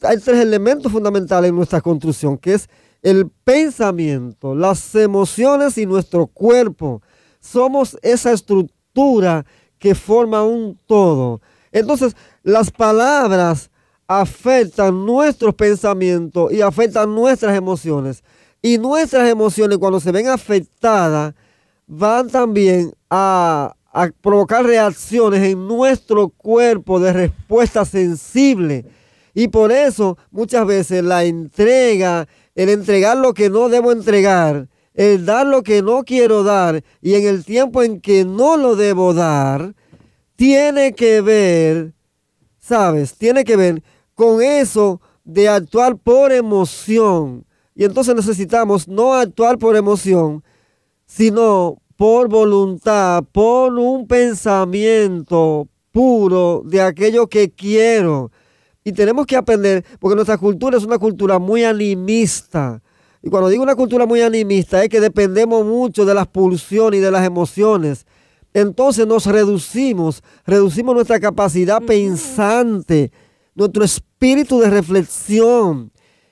hay 0.03 0.19
tres 0.19 0.41
elementos 0.41 0.91
fundamentales 0.91 1.50
en 1.50 1.57
nuestra 1.57 1.81
construcción, 1.81 2.38
que 2.38 2.55
es 2.55 2.69
el 3.03 3.29
pensamiento, 3.45 4.55
las 4.55 4.95
emociones 4.95 5.77
y 5.77 5.85
nuestro 5.85 6.27
cuerpo. 6.27 7.03
Somos 7.41 7.99
esa 8.03 8.33
estructura 8.33 9.45
que 9.79 9.95
forma 9.95 10.43
un 10.43 10.79
todo. 10.87 11.43
Entonces, 11.71 12.17
las 12.49 12.71
palabras 12.71 13.71
afectan 14.07 15.05
nuestros 15.05 15.55
pensamientos 15.55 16.50
y 16.50 16.62
afectan 16.62 17.14
nuestras 17.14 17.55
emociones. 17.55 18.25
Y 18.62 18.78
nuestras 18.78 19.28
emociones 19.28 19.76
cuando 19.76 20.00
se 20.00 20.12
ven 20.12 20.28
afectadas 20.28 21.35
van 21.87 22.28
también 22.28 22.95
a, 23.11 23.75
provocar 24.23 24.64
reacciones 24.64 25.43
en 25.43 25.67
nuestro 25.67 26.31
cuerpo 26.31 26.99
de 26.99 27.12
respuesta 27.12 27.85
sensible. 27.85 28.87
Y 29.35 29.49
por 29.49 29.71
eso 29.71 30.17
muchas 30.31 30.67
veces 30.67 31.05
la 31.05 31.25
entrega, 31.25 32.26
el 32.55 32.71
entregar 32.71 33.19
lo 33.19 33.35
que 33.35 33.50
no 33.50 33.69
debo 33.69 33.93
entregar, 33.93 34.69
el 34.95 35.26
dar 35.26 35.47
lo 35.47 35.62
que 35.62 35.83
no 35.83 36.02
quiero 36.02 36.45
dar 36.45 36.83
y 37.02 37.14
en 37.14 37.26
el 37.26 37.45
tiempo 37.45 37.83
en 37.83 38.00
que 38.00 38.25
no 38.25 38.57
lo 38.57 38.75
debo 38.75 39.12
dar, 39.12 39.75
tiene 40.37 40.95
que 40.95 41.21
ver, 41.21 41.93
¿sabes? 42.68 43.14
Tiene 43.16 43.44
que 43.44 43.56
ver 43.56 43.82
con 44.14 44.42
eso 44.42 45.00
de 45.25 45.48
actuar 45.48 45.96
por 45.96 46.32
emoción. 46.32 47.46
Y 47.75 47.84
entonces 47.84 48.14
necesitamos 48.14 48.87
no 48.88 49.14
actuar 49.14 49.58
por 49.58 49.75
emoción, 49.76 50.44
sino 51.06 51.80
por 51.96 52.28
voluntad, 52.28 53.25
por 53.32 53.72
un 53.75 54.06
pensamiento 54.06 55.68
puro 55.92 56.62
de 56.66 56.82
aquello 56.82 57.28
que 57.28 57.50
quiero. 57.50 58.30
Y 58.84 58.92
tenemos 58.92 59.26
que 59.26 59.37
aprender, 59.37 59.84
porque 59.98 60.14
nuestra 60.14 60.37
cultura 60.37 60.76
es 60.76 60.84
una 60.84 60.98
cultura 60.98 61.38
muy 61.38 61.64
animista. 61.64 62.82
Y 63.22 63.30
cuando 63.30 63.48
digo 63.48 63.62
una 63.62 63.75
cultura 63.75 64.06
muy 64.06 64.20
animista 64.20 64.82
es 64.82 64.88
que 64.88 65.00
dependemos 65.00 65.64
mucho 65.64 66.04
de 66.04 66.14
las 66.14 66.26
pulsiones 66.26 67.00
y 67.00 67.02
de 67.02 67.10
las 67.10 67.26
emociones. 67.26 68.06
Entonces 68.61 69.07
nos 69.07 69.27
reducimos, 69.27 70.23
reducimos 70.45 70.95
nuestra 70.95 71.21
capacidad 71.21 71.81
pensante 71.83 73.12
nuestro 73.59 73.83
espíritu 73.85 74.61
de 74.61 74.71
reflexión 74.71 75.91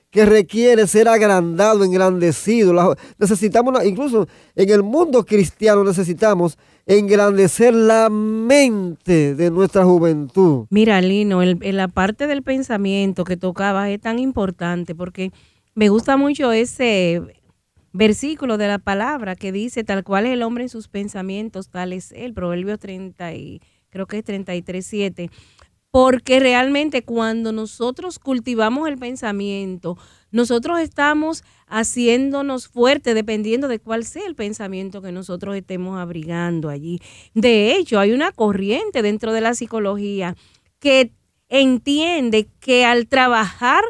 que 0.09 0.25
requiere 0.25 0.87
ser 0.87 1.09
agrandado, 1.09 1.83
engrandecido. 1.83 2.95
necesitamos, 3.19 3.85
incluso 3.85 4.27
en 4.55 4.69
el 4.69 4.81
mundo 4.81 5.25
cristiano 5.25 5.83
necesitamos 5.83 6.57
engrandecer 6.85 7.73
la 7.73 8.09
mente 8.09 9.35
de 9.35 9.51
nuestra 9.51 9.83
juventud. 9.83 10.65
Mira, 10.69 11.01
Lino, 11.01 11.43
la 11.43 11.87
parte 11.89 12.27
del 12.27 12.43
pensamiento 12.43 13.25
que 13.25 13.35
tocaba 13.35 13.89
es 13.89 13.99
tan 13.99 14.19
importante 14.19 14.95
porque 14.95 15.33
me 15.75 15.89
gusta 15.89 16.15
mucho 16.15 16.53
ese 16.53 17.21
versículo 17.97 18.57
de 18.57 18.67
la 18.67 18.79
palabra 18.79 19.35
que 19.35 19.51
dice, 19.51 19.83
tal 19.83 20.03
cual 20.03 20.25
es 20.25 20.33
el 20.33 20.43
hombre 20.43 20.63
en 20.63 20.69
sus 20.69 20.87
pensamientos, 20.87 21.69
tal 21.69 21.93
es 21.93 22.11
el 22.11 22.33
Proverbio 22.33 22.77
30 22.77 23.33
y 23.33 23.61
creo 23.89 24.05
que 24.05 24.19
es 24.19 24.23
33, 24.23 24.85
7 24.85 25.29
porque 25.91 26.39
realmente 26.39 27.03
cuando 27.03 27.51
nosotros 27.51 28.19
cultivamos 28.19 28.87
el 28.87 28.97
pensamiento, 28.97 29.97
nosotros 30.31 30.79
estamos 30.79 31.43
haciéndonos 31.65 32.67
fuertes 32.67 33.15
dependiendo 33.15 33.67
de 33.67 33.79
cuál 33.79 34.03
sea 34.03 34.27
el 34.27 34.35
pensamiento 34.35 35.01
que 35.01 35.11
nosotros 35.11 35.55
estemos 35.55 35.97
abrigando 35.97 36.69
allí. 36.69 36.99
De 37.33 37.75
hecho, 37.75 37.99
hay 37.99 38.11
una 38.11 38.31
corriente 38.31 39.01
dentro 39.01 39.31
de 39.31 39.41
la 39.41 39.55
psicología 39.55 40.35
que 40.79 41.13
entiende 41.49 42.47
que 42.59 42.85
al 42.85 43.07
trabajar 43.07 43.83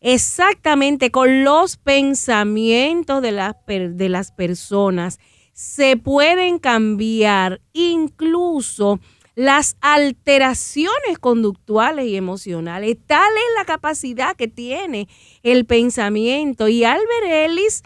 exactamente 0.00 1.10
con 1.10 1.44
los 1.44 1.76
pensamientos 1.76 3.22
de 3.22 3.32
las, 3.32 3.54
de 3.66 4.08
las 4.08 4.32
personas, 4.32 5.18
se 5.52 5.96
pueden 5.96 6.58
cambiar 6.58 7.60
incluso 7.72 8.98
las 9.34 9.76
alteraciones 9.80 11.18
conductuales 11.20 12.06
y 12.06 12.16
emocionales. 12.16 12.96
Tal 13.06 13.30
es 13.32 13.58
la 13.58 13.64
capacidad 13.64 14.36
que 14.36 14.48
tiene 14.48 15.08
el 15.42 15.66
pensamiento. 15.66 16.68
Y 16.68 16.84
Albert 16.84 17.26
Ellis 17.26 17.82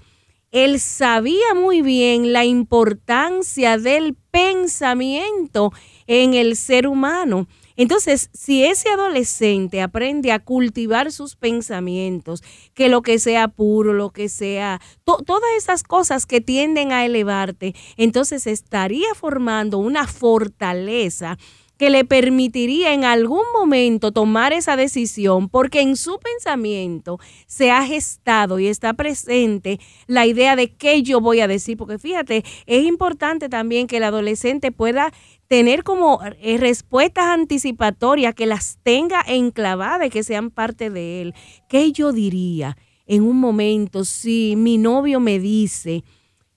él 0.55 0.79
sabía 0.79 1.53
muy 1.53 1.83
bien 1.83 2.33
la 2.33 2.45
importancia 2.45 3.77
del 3.77 4.15
pensamiento 4.31 5.73
en 6.07 6.35
el 6.35 6.55
ser 6.55 6.87
humano. 6.87 7.49
Entonces, 7.77 8.31
si 8.33 8.65
ese 8.65 8.89
adolescente 8.89 9.83
aprende 9.83 10.31
a 10.33 10.39
cultivar 10.39 11.11
sus 11.11 11.35
pensamientos, 11.35 12.43
que 12.75 12.89
lo 12.89 13.03
que 13.03 13.19
sea 13.19 13.49
puro, 13.49 13.93
lo 13.93 14.11
que 14.11 14.29
sea, 14.29 14.81
todas 15.05 15.51
esas 15.57 15.83
cosas 15.83 16.27
que 16.27 16.41
tienden 16.41 16.93
a 16.93 17.05
elevarte, 17.05 17.75
entonces 17.97 18.47
estaría 18.47 19.15
formando 19.15 19.79
una 19.79 20.07
fortaleza 20.07 21.37
que 21.77 21.91
le 21.91 22.05
permitiría 22.05 22.95
en 22.95 23.05
algún 23.05 23.43
momento 23.53 24.13
tomar 24.13 24.53
esa 24.53 24.77
decisión, 24.77 25.49
porque 25.49 25.81
en 25.81 25.97
su 25.97 26.19
pensamiento 26.21 27.19
se 27.47 27.71
ha 27.71 27.85
gestado 27.85 28.59
y 28.59 28.69
está 28.69 28.95
presente 28.95 29.81
la 30.07 30.27
idea 30.27 30.55
de 30.57 30.73
qué 30.73 31.03
yo 31.03 31.21
voy 31.21 31.41
a 31.41 31.49
decir, 31.49 31.77
porque 31.77 31.99
fíjate, 31.99 32.45
es 32.67 32.85
importante 32.85 33.49
también 33.49 33.87
que 33.87 33.97
el 33.97 34.05
adolescente 34.05 34.71
pueda 34.71 35.13
tener 35.49 35.83
como 35.83 36.21
eh, 36.41 36.59
respuestas 36.59 37.27
anticipatorias, 37.27 38.35
que 38.35 38.47
las 38.47 38.79
tenga 38.83 39.23
enclavadas 39.27 40.07
y 40.07 40.11
que 40.11 40.23
sean 40.23 40.51
parte 40.51 40.91
de 40.91 41.23
él. 41.23 41.35
¿Qué 41.69 41.93
yo 41.93 42.13
diría 42.13 42.77
en 43.07 43.23
un 43.23 43.39
momento 43.39 44.05
si 44.05 44.55
mi 44.57 44.79
novio 44.79 45.21
me 45.21 45.39
dice, 45.39 46.05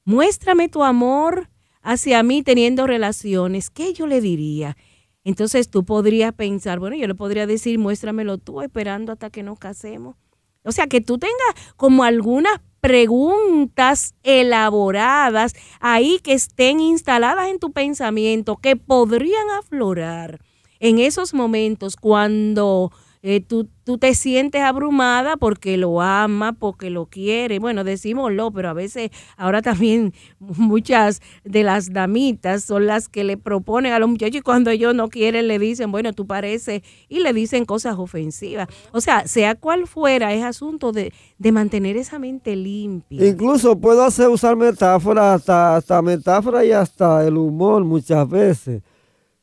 muéstrame 0.05 0.69
tu 0.69 0.83
amor 0.83 1.49
hacia 1.81 2.23
mí 2.23 2.43
teniendo 2.43 2.87
relaciones? 2.87 3.69
¿Qué 3.69 3.93
yo 3.93 4.07
le 4.07 4.21
diría? 4.21 4.77
Entonces 5.23 5.69
tú 5.69 5.83
podrías 5.83 6.31
pensar, 6.33 6.79
bueno, 6.79 6.95
yo 6.95 7.05
le 7.05 7.15
podría 7.15 7.45
decir, 7.45 7.77
muéstramelo 7.79 8.37
tú 8.37 8.61
esperando 8.61 9.11
hasta 9.11 9.29
que 9.29 9.43
nos 9.43 9.59
casemos. 9.59 10.15
O 10.63 10.71
sea, 10.71 10.87
que 10.87 11.01
tú 11.01 11.17
tengas 11.17 11.73
como 11.75 12.03
algunas 12.03 12.61
preguntas 12.81 14.13
elaboradas 14.23 15.53
ahí 15.79 16.19
que 16.23 16.33
estén 16.33 16.79
instaladas 16.79 17.49
en 17.49 17.59
tu 17.59 17.71
pensamiento, 17.71 18.57
que 18.57 18.75
podrían 18.75 19.49
aflorar 19.59 20.39
en 20.79 20.99
esos 20.99 21.33
momentos 21.33 21.95
cuando 21.95 22.91
eh, 23.23 23.41
tú, 23.41 23.67
tú, 23.83 23.97
te 23.97 24.13
sientes 24.13 24.61
abrumada 24.61 25.37
porque 25.37 25.77
lo 25.77 26.01
ama, 26.01 26.53
porque 26.53 26.89
lo 26.89 27.07
quiere. 27.07 27.59
Bueno, 27.59 27.83
decímoslo, 27.83 28.51
pero 28.51 28.69
a 28.69 28.73
veces 28.73 29.11
ahora 29.37 29.61
también 29.61 30.13
muchas 30.39 31.21
de 31.43 31.63
las 31.63 31.93
damitas 31.93 32.63
son 32.63 32.87
las 32.87 33.09
que 33.09 33.23
le 33.23 33.37
proponen 33.37 33.93
a 33.93 33.99
los 33.99 34.09
muchachos 34.09 34.37
y 34.37 34.41
cuando 34.41 34.69
ellos 34.69 34.93
no 34.93 35.09
quieren 35.09 35.47
le 35.47 35.59
dicen, 35.59 35.91
bueno, 35.91 36.13
tú 36.13 36.27
pareces, 36.27 36.81
y 37.09 37.19
le 37.19 37.33
dicen 37.33 37.65
cosas 37.65 37.97
ofensivas. 37.97 38.67
O 38.91 39.01
sea, 39.01 39.27
sea 39.27 39.55
cual 39.55 39.87
fuera, 39.87 40.33
es 40.33 40.43
asunto 40.43 40.91
de, 40.91 41.13
de 41.37 41.51
mantener 41.51 41.97
esa 41.97 42.19
mente 42.19 42.55
limpia. 42.55 43.25
Incluso 43.25 43.79
puedo 43.79 44.03
hacer 44.03 44.27
usar 44.27 44.55
metáforas, 44.55 45.35
hasta, 45.35 45.75
hasta 45.75 46.01
metáfora 46.01 46.63
y 46.65 46.71
hasta 46.71 47.25
el 47.25 47.37
humor 47.37 47.83
muchas 47.83 48.27
veces 48.29 48.81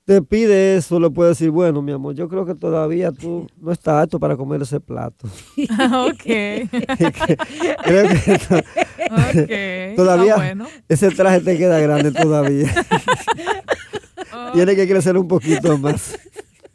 te 0.04 0.20
pide 0.20 0.76
eso, 0.76 1.00
le 1.00 1.08
puedes 1.08 1.38
decir, 1.38 1.50
bueno, 1.50 1.80
mi 1.80 1.92
amor, 1.92 2.14
yo 2.14 2.28
creo 2.28 2.44
que 2.44 2.54
todavía 2.54 3.10
tú 3.10 3.46
no 3.58 3.72
estás 3.72 4.04
apto 4.04 4.20
para 4.20 4.36
comer 4.36 4.60
ese 4.62 4.78
plato. 4.78 5.26
ok. 5.56 6.22
creo 7.84 8.08
que 9.46 9.94
todavía 9.96 10.56
ese 10.88 11.10
traje 11.10 11.40
te 11.40 11.56
queda 11.56 11.80
grande 11.80 12.12
todavía. 12.12 12.72
Tiene 14.52 14.76
que 14.76 14.86
crecer 14.86 15.16
un 15.16 15.26
poquito 15.26 15.78
más. 15.78 16.18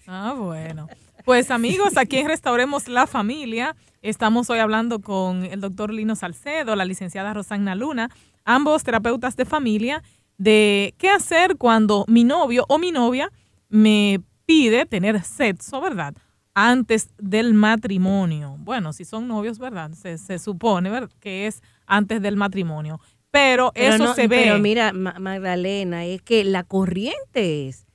Ah, 0.07 0.33
bueno. 0.35 0.87
Pues 1.23 1.51
amigos, 1.51 1.97
aquí 1.97 2.17
en 2.17 2.27
Restauremos 2.27 2.87
la 2.87 3.05
Familia, 3.05 3.75
estamos 4.01 4.49
hoy 4.49 4.57
hablando 4.57 4.99
con 5.01 5.43
el 5.45 5.61
doctor 5.61 5.93
Lino 5.93 6.15
Salcedo, 6.15 6.75
la 6.75 6.85
licenciada 6.85 7.35
Rosana 7.35 7.75
Luna, 7.75 8.09
ambos 8.43 8.83
terapeutas 8.83 9.35
de 9.35 9.45
familia 9.45 10.01
de 10.39 10.95
qué 10.97 11.09
hacer 11.09 11.57
cuando 11.57 12.05
mi 12.07 12.23
novio 12.23 12.65
o 12.69 12.79
mi 12.79 12.91
novia 12.91 13.31
me 13.67 14.21
pide 14.45 14.87
tener 14.87 15.21
sexo, 15.21 15.79
¿verdad? 15.81 16.15
Antes 16.55 17.09
del 17.19 17.53
matrimonio. 17.53 18.55
Bueno, 18.57 18.93
si 18.93 19.05
son 19.05 19.27
novios, 19.27 19.59
¿verdad? 19.59 19.91
Se, 19.91 20.39
supone 20.39 20.89
¿verdad? 20.89 21.11
que 21.19 21.45
es 21.45 21.61
antes 21.85 22.21
del 22.21 22.37
matrimonio. 22.37 22.99
Pero, 23.31 23.71
eso 23.75 24.15
se 24.15 24.27
ve. 24.27 24.43
Pero 24.43 24.59
mira, 24.59 24.91
Magdalena, 24.91 26.05
es 26.05 26.21
que 26.23 26.43
la 26.43 26.63
corriente 26.63 27.67
es 27.67 27.85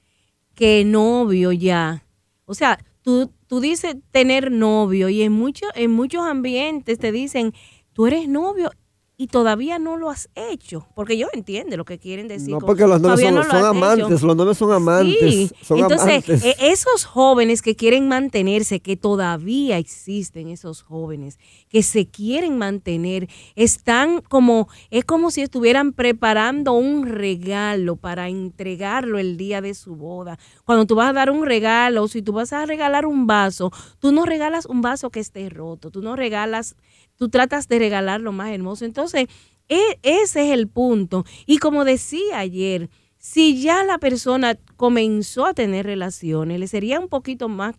que 0.54 0.84
novio 0.84 1.50
ya. 1.50 2.04
O 2.44 2.54
sea, 2.54 2.78
tú, 3.02 3.32
tú 3.48 3.58
dices 3.58 3.96
tener 4.12 4.52
novio 4.52 5.08
y 5.08 5.22
en, 5.22 5.32
muchos 5.32 5.70
en 5.74 5.90
muchos 5.90 6.22
ambientes 6.22 6.98
te 6.98 7.10
dicen, 7.10 7.52
tú 7.94 8.06
eres 8.06 8.28
novio 8.28 8.70
y 9.16 9.28
todavía 9.28 9.78
no 9.78 9.96
lo 9.96 10.10
has 10.10 10.28
hecho, 10.34 10.88
porque 10.94 11.16
yo 11.16 11.28
entiendo 11.32 11.76
lo 11.76 11.84
que 11.84 11.98
quieren 11.98 12.26
decir. 12.26 12.50
No, 12.50 12.58
porque 12.58 12.84
los 12.84 13.00
novios 13.00 13.46
son, 13.46 13.64
amantes, 13.64 14.22
los 14.22 14.36
novios 14.36 14.58
son 14.58 14.72
amantes. 14.72 15.52
Sí. 15.60 15.74
Entonces, 15.76 16.44
e, 16.44 16.56
esos 16.58 17.04
jóvenes 17.04 17.62
que 17.62 17.76
quieren 17.76 18.08
mantenerse, 18.08 18.80
que 18.80 18.96
todavía 18.96 19.78
existen 19.78 20.48
esos 20.48 20.82
jóvenes, 20.82 21.38
que 21.68 21.84
se 21.84 22.08
quieren 22.08 22.58
mantener, 22.58 23.28
están 23.54 24.20
como, 24.20 24.68
es 24.90 25.04
como 25.04 25.30
si 25.30 25.42
estuvieran 25.42 25.92
preparando 25.92 26.72
un 26.72 27.06
regalo 27.06 27.94
para 27.94 28.28
entregarlo 28.28 29.20
el 29.20 29.36
día 29.36 29.60
de 29.60 29.74
su 29.74 29.94
boda. 29.94 30.40
Cuando 30.64 30.86
tú 30.86 30.96
vas 30.96 31.10
a 31.10 31.12
dar 31.12 31.30
un 31.30 31.46
regalo, 31.46 32.08
si 32.08 32.20
tú 32.20 32.32
vas 32.32 32.52
a 32.52 32.66
regalar 32.66 33.06
un 33.06 33.28
vaso, 33.28 33.70
tú 34.00 34.10
no 34.10 34.26
regalas 34.26 34.66
un 34.66 34.82
vaso 34.82 35.10
que 35.10 35.20
esté 35.20 35.48
roto, 35.50 35.92
tú 35.92 36.02
no 36.02 36.16
regalas 36.16 36.74
tú 37.16 37.28
tratas 37.28 37.68
de 37.68 37.78
regalar 37.78 38.20
lo 38.20 38.32
más 38.32 38.50
hermoso. 38.50 38.84
Entonces, 38.84 39.26
e, 39.68 39.98
ese 40.02 40.46
es 40.46 40.52
el 40.52 40.68
punto. 40.68 41.24
Y 41.46 41.58
como 41.58 41.84
decía 41.84 42.38
ayer, 42.38 42.90
si 43.18 43.62
ya 43.62 43.84
la 43.84 43.98
persona 43.98 44.58
comenzó 44.76 45.46
a 45.46 45.54
tener 45.54 45.86
relaciones, 45.86 46.60
le 46.60 46.68
sería 46.68 47.00
un 47.00 47.08
poquito 47.08 47.48
más 47.48 47.74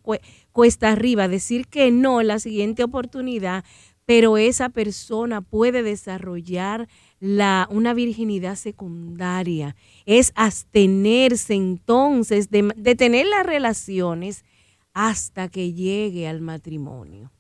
cuesta 0.52 0.92
arriba 0.92 1.28
decir 1.28 1.68
que 1.68 1.92
no 1.92 2.20
en 2.20 2.28
la 2.28 2.40
siguiente 2.40 2.84
oportunidad, 2.84 3.64
pero 4.06 4.38
esa 4.38 4.70
persona 4.70 5.42
puede 5.42 5.84
desarrollar 5.84 6.88
la, 7.20 7.68
una 7.70 7.94
virginidad 7.94 8.56
secundaria. 8.56 9.76
Es 10.08 10.32
abstenerse 10.36 11.54
entonces 11.54 12.50
de, 12.50 12.72
de 12.76 12.96
tener 12.96 13.28
las 13.28 13.46
relaciones 13.46 14.46
hasta 14.94 15.48
que 15.50 15.74
llegue 15.74 16.28
al 16.28 16.42
matrimonio. 16.42 17.32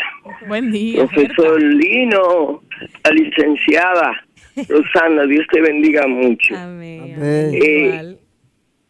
Buen 0.46 0.70
día. 0.70 1.06
Profesor 1.06 1.60
Lino, 1.60 2.62
la 3.04 3.10
licenciada 3.10 4.24
Rosana, 4.68 5.26
Dios 5.26 5.46
te 5.52 5.60
bendiga 5.60 6.06
mucho. 6.06 6.56
Amén. 6.56 7.16
Eh, 7.20 8.16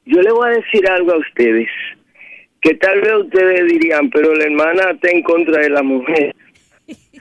yo 0.06 0.22
le 0.22 0.32
voy 0.32 0.50
a 0.50 0.52
decir 0.54 0.88
algo 0.88 1.12
a 1.12 1.18
ustedes, 1.18 1.68
que 2.60 2.74
tal 2.74 3.00
vez 3.00 3.12
ustedes 3.24 3.66
dirían, 3.66 4.10
pero 4.10 4.34
la 4.34 4.44
hermana 4.44 4.90
está 4.92 5.10
en 5.10 5.22
contra 5.22 5.60
de 5.62 5.70
la 5.70 5.82
mujer, 5.82 6.34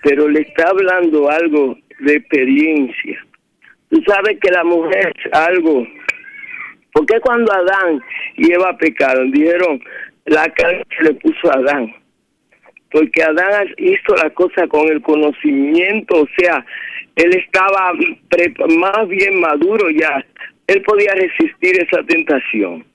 pero 0.04 0.28
le 0.28 0.42
está 0.42 0.70
hablando 0.70 1.30
algo 1.30 1.78
de 2.00 2.16
experiencia. 2.16 3.26
Tú 3.90 4.02
sabes 4.08 4.38
que 4.40 4.52
la 4.52 4.64
mujer 4.64 5.12
es 5.26 5.34
algo 5.34 5.86
porque 6.94 7.20
cuando 7.20 7.52
Adán 7.52 8.02
y 8.36 8.52
Eva 8.52 8.76
pecaron, 8.78 9.32
dijeron, 9.32 9.82
la 10.26 10.50
carne 10.50 10.84
se 10.98 11.04
le 11.04 11.14
puso 11.16 11.52
a 11.52 11.56
Adán? 11.56 11.94
Porque 12.92 13.22
Adán 13.22 13.68
hizo 13.78 14.16
la 14.16 14.30
cosa 14.32 14.68
con 14.68 14.88
el 14.90 15.02
conocimiento, 15.02 16.24
o 16.24 16.28
sea, 16.38 16.66
él 17.16 17.36
estaba 17.36 17.94
más 18.70 19.08
bien 19.08 19.40
maduro 19.40 19.90
ya, 19.92 20.26
él 20.68 20.82
podía 20.82 21.14
resistir 21.14 21.82
esa 21.82 22.04
tentación. 22.04 22.86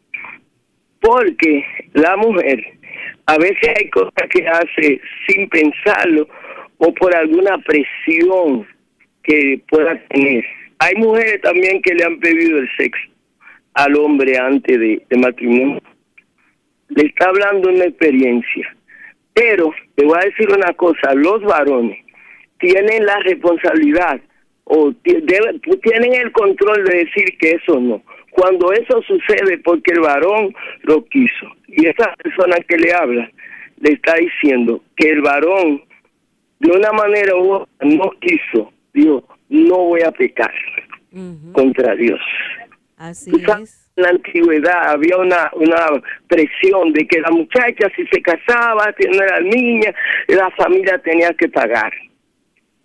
Porque 1.00 1.64
la 1.92 2.16
mujer 2.16 2.62
a 3.26 3.38
veces 3.38 3.70
hay 3.78 3.90
cosas 3.90 4.28
que 4.30 4.46
hace 4.46 5.00
sin 5.26 5.48
pensarlo 5.48 6.28
o 6.78 6.92
por 6.94 7.14
alguna 7.14 7.58
presión 7.58 8.66
que 9.22 9.60
pueda 9.68 9.98
tener. 10.08 10.44
Hay 10.78 10.94
mujeres 10.96 11.40
también 11.40 11.80
que 11.82 11.94
le 11.94 12.04
han 12.04 12.18
pedido 12.20 12.58
el 12.58 12.68
sexo 12.76 13.08
al 13.74 13.96
hombre 13.96 14.38
antes 14.38 14.78
de, 14.78 15.16
matrimonio. 15.16 15.80
Le 16.88 17.06
está 17.06 17.28
hablando 17.28 17.70
una 17.70 17.84
experiencia. 17.84 18.76
Pero 19.32 19.72
te 19.96 20.04
voy 20.04 20.16
a 20.16 20.26
decir 20.26 20.48
una 20.50 20.72
cosa, 20.74 21.14
los 21.14 21.42
varones 21.42 21.98
tienen 22.58 23.04
la 23.04 23.18
responsabilidad 23.20 24.20
o 24.64 24.92
tienen 25.02 26.14
el 26.14 26.32
control 26.32 26.84
de 26.84 26.98
decir 26.98 27.36
que 27.38 27.50
eso 27.52 27.80
no. 27.80 28.02
Cuando 28.30 28.72
eso 28.72 29.02
sucede 29.02 29.58
porque 29.58 29.92
el 29.92 30.00
varón 30.00 30.54
lo 30.82 31.04
quiso 31.04 31.46
y 31.68 31.86
esa 31.86 32.14
persona 32.14 32.56
que 32.68 32.76
le 32.78 32.92
habla 32.92 33.30
le 33.80 33.92
está 33.92 34.14
diciendo 34.14 34.82
que 34.96 35.10
el 35.10 35.20
varón 35.20 35.82
de 36.60 36.70
una 36.70 36.92
manera 36.92 37.36
u 37.36 37.52
otra 37.52 37.74
no 37.82 38.10
quiso, 38.20 38.72
dijo, 38.92 39.24
no 39.48 39.76
voy 39.76 40.02
a 40.02 40.10
pecar 40.12 40.52
contra 41.52 41.94
Dios. 41.94 42.20
Así 42.96 43.30
es. 43.30 43.80
En 43.96 44.02
la 44.02 44.08
antigüedad 44.08 44.88
había 44.88 45.16
una, 45.18 45.50
una 45.54 46.02
presión 46.26 46.92
de 46.92 47.06
que 47.06 47.20
la 47.20 47.30
muchacha 47.30 47.88
si 47.94 48.04
se 48.06 48.20
casaba, 48.20 48.92
si 48.98 49.06
no 49.08 49.22
era 49.22 49.40
niña, 49.40 49.94
la 50.28 50.50
familia 50.50 50.98
tenía 50.98 51.32
que 51.34 51.48
pagar. 51.48 51.92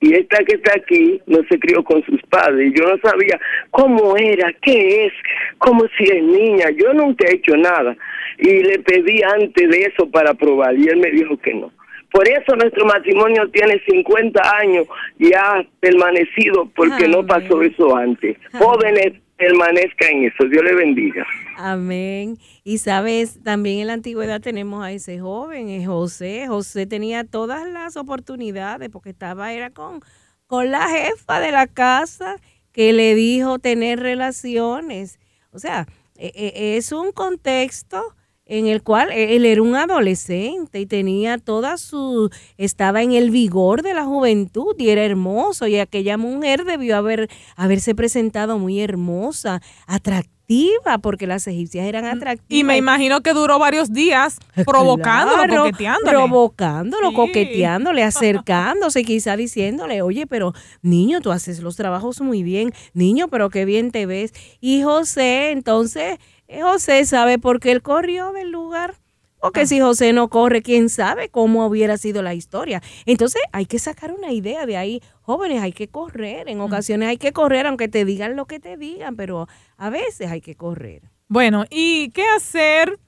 Y 0.01 0.13
esta 0.13 0.43
que 0.45 0.55
está 0.55 0.73
aquí 0.77 1.21
no 1.25 1.39
se 1.49 1.59
crió 1.59 1.83
con 1.83 2.03
sus 2.05 2.21
padres. 2.23 2.71
Yo 2.73 2.85
no 2.85 2.97
sabía 3.03 3.39
cómo 3.71 4.15
era, 4.17 4.53
qué 4.61 5.07
es, 5.07 5.13
cómo 5.57 5.85
si 5.97 6.03
es 6.05 6.23
niña. 6.23 6.69
Yo 6.71 6.93
nunca 6.93 7.27
he 7.27 7.35
hecho 7.35 7.57
nada. 7.57 7.97
Y 8.37 8.63
le 8.63 8.79
pedí 8.79 9.21
antes 9.23 9.69
de 9.69 9.81
eso 9.81 10.09
para 10.09 10.33
probar 10.33 10.77
y 10.77 10.87
él 10.87 10.97
me 10.97 11.11
dijo 11.11 11.37
que 11.37 11.53
no. 11.53 11.71
Por 12.11 12.27
eso 12.27 12.55
nuestro 12.55 12.85
matrimonio 12.85 13.49
tiene 13.51 13.81
50 13.87 14.41
años 14.57 14.87
y 15.17 15.33
ha 15.33 15.63
permanecido 15.79 16.69
porque 16.75 17.07
no 17.07 17.25
pasó 17.25 17.61
eso 17.61 17.95
antes. 17.95 18.37
Jóvenes 18.53 19.13
permanezca 19.37 20.09
en 20.09 20.25
eso. 20.25 20.43
Dios 20.49 20.63
le 20.63 20.75
bendiga. 20.75 21.25
Amén. 21.57 22.37
Y 22.63 22.79
sabes, 22.79 23.41
también 23.43 23.79
en 23.79 23.87
la 23.87 23.93
antigüedad 23.93 24.41
tenemos 24.41 24.83
a 24.83 24.91
ese 24.91 25.19
joven, 25.19 25.69
es 25.69 25.87
José. 25.87 26.45
José 26.47 26.85
tenía 26.85 27.23
todas 27.23 27.67
las 27.67 27.95
oportunidades 27.95 28.89
porque 28.89 29.11
estaba, 29.11 29.53
era 29.53 29.69
con, 29.69 30.01
con 30.45 30.71
la 30.71 30.87
jefa 30.89 31.39
de 31.39 31.51
la 31.51 31.67
casa 31.67 32.35
que 32.71 32.91
le 32.91 33.15
dijo 33.15 33.59
tener 33.59 33.99
relaciones. 33.99 35.19
O 35.51 35.59
sea, 35.59 35.87
e, 36.17 36.31
e, 36.35 36.77
es 36.77 36.91
un 36.91 37.11
contexto 37.11 38.15
en 38.49 38.67
el 38.67 38.81
cual 38.81 39.11
e, 39.11 39.35
él 39.35 39.45
era 39.45 39.61
un 39.61 39.75
adolescente 39.75 40.79
y 40.81 40.85
tenía 40.85 41.37
toda 41.37 41.77
su, 41.77 42.29
estaba 42.57 43.01
en 43.03 43.13
el 43.13 43.29
vigor 43.29 43.83
de 43.83 43.93
la 43.93 44.03
juventud 44.03 44.75
y 44.77 44.89
era 44.89 45.05
hermoso 45.05 45.67
y 45.67 45.77
aquella 45.77 46.17
mujer 46.17 46.65
debió 46.65 46.97
haber, 46.97 47.29
haberse 47.55 47.95
presentado 47.95 48.57
muy 48.57 48.81
hermosa, 48.81 49.61
atractiva, 49.85 50.97
porque 50.99 51.27
las 51.27 51.45
egipcias 51.45 51.85
eran 51.85 52.05
atractivas. 52.05 52.47
Y 52.49 52.63
me 52.63 52.75
imagino 52.75 53.21
que 53.21 53.33
duró 53.33 53.59
varios 53.59 53.93
días 53.93 54.39
provocándolo, 54.65 55.65
coqueteándole. 55.65 56.09
Provocándolo, 56.09 57.13
coqueteándole, 57.13 58.03
acercándose, 58.03 59.03
quizá 59.03 59.37
diciéndole, 59.37 60.01
oye, 60.01 60.25
pero 60.25 60.53
niño, 60.81 61.21
tú 61.21 61.31
haces 61.31 61.59
los 61.59 61.75
trabajos 61.75 62.19
muy 62.21 62.41
bien, 62.41 62.73
niño, 62.95 63.27
pero 63.27 63.51
qué 63.51 63.65
bien 63.65 63.91
te 63.91 64.07
ves. 64.07 64.33
Y 64.59 64.81
José, 64.81 65.51
entonces 65.51 66.17
José 66.61 67.05
sabe 67.05 67.39
por 67.39 67.59
qué 67.59 67.71
él 67.71 67.81
corrió 67.81 68.31
del 68.31 68.51
lugar. 68.51 68.95
Porque 69.41 69.65
si 69.65 69.79
José 69.79 70.11
no 70.11 70.29
corre, 70.29 70.61
quién 70.61 70.89
sabe 70.89 71.29
cómo 71.29 71.65
hubiera 71.65 71.97
sido 71.97 72.21
la 72.21 72.33
historia. 72.33 72.81
Entonces 73.05 73.41
hay 73.53 73.65
que 73.65 73.79
sacar 73.79 74.11
una 74.11 74.33
idea 74.33 74.65
de 74.65 74.75
ahí. 74.75 75.01
Jóvenes, 75.21 75.61
hay 75.61 75.71
que 75.71 75.87
correr. 75.87 76.49
En 76.49 76.59
ocasiones 76.59 77.07
hay 77.07 77.17
que 77.17 77.31
correr, 77.31 77.65
aunque 77.65 77.87
te 77.87 78.03
digan 78.03 78.35
lo 78.35 78.45
que 78.47 78.59
te 78.59 78.75
digan, 78.75 79.15
pero 79.15 79.47
a 79.77 79.89
veces 79.89 80.29
hay 80.29 80.41
que 80.41 80.55
correr. 80.55 81.03
Bueno, 81.29 81.63
¿y 81.69 82.09
qué 82.09 82.23
hacer? 82.35 82.99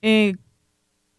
Eh, 0.00 0.34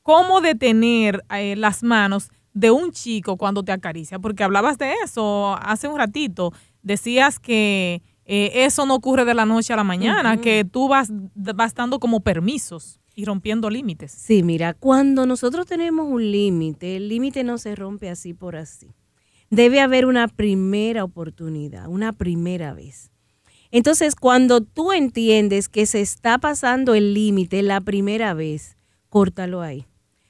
¿Cómo 0.04 0.40
detener 0.42 1.22
eh, 1.30 1.56
las 1.58 1.84
manos 1.84 2.30
de 2.54 2.72
un 2.72 2.92
chico 2.92 3.36
cuando 3.38 3.64
te 3.64 3.74
acaricia? 3.74 4.20
Porque 4.20 4.44
hablabas 4.44 4.78
de 4.78 4.94
eso 5.04 5.56
hace 5.62 5.90
un 5.90 5.98
ratito. 5.98 6.54
Decías 6.82 7.40
que 7.40 8.02
eh, 8.34 8.64
eso 8.64 8.86
no 8.86 8.96
ocurre 8.96 9.26
de 9.26 9.34
la 9.34 9.46
noche 9.46 9.74
a 9.74 9.76
la 9.76 9.84
mañana, 9.84 10.40
que 10.40 10.64
tú 10.64 10.88
vas, 10.88 11.10
vas 11.36 11.76
dando 11.76 12.00
como 12.00 12.22
permisos 12.22 13.02
y 13.14 13.26
rompiendo 13.26 13.70
límites. 13.70 14.14
Sí, 14.14 14.42
mira, 14.42 14.74
cuando 14.74 15.26
nosotros 15.26 15.66
tenemos 15.66 16.08
un 16.08 16.32
límite, 16.32 16.96
el 16.96 17.10
límite 17.10 17.44
no 17.44 17.58
se 17.58 17.76
rompe 17.76 18.10
así 18.10 18.34
por 18.34 18.56
así. 18.56 18.96
Debe 19.50 19.82
haber 19.82 20.06
una 20.06 20.30
primera 20.30 21.04
oportunidad, 21.04 21.90
una 21.90 22.14
primera 22.14 22.74
vez. 22.74 23.12
Entonces, 23.70 24.16
cuando 24.16 24.62
tú 24.62 24.94
entiendes 24.94 25.68
que 25.68 25.86
se 25.86 26.00
está 26.00 26.38
pasando 26.38 26.96
el 26.96 27.14
límite 27.14 27.62
la 27.64 27.82
primera 27.82 28.34
vez, 28.34 28.78
córtalo 29.10 29.60
ahí. 29.60 29.86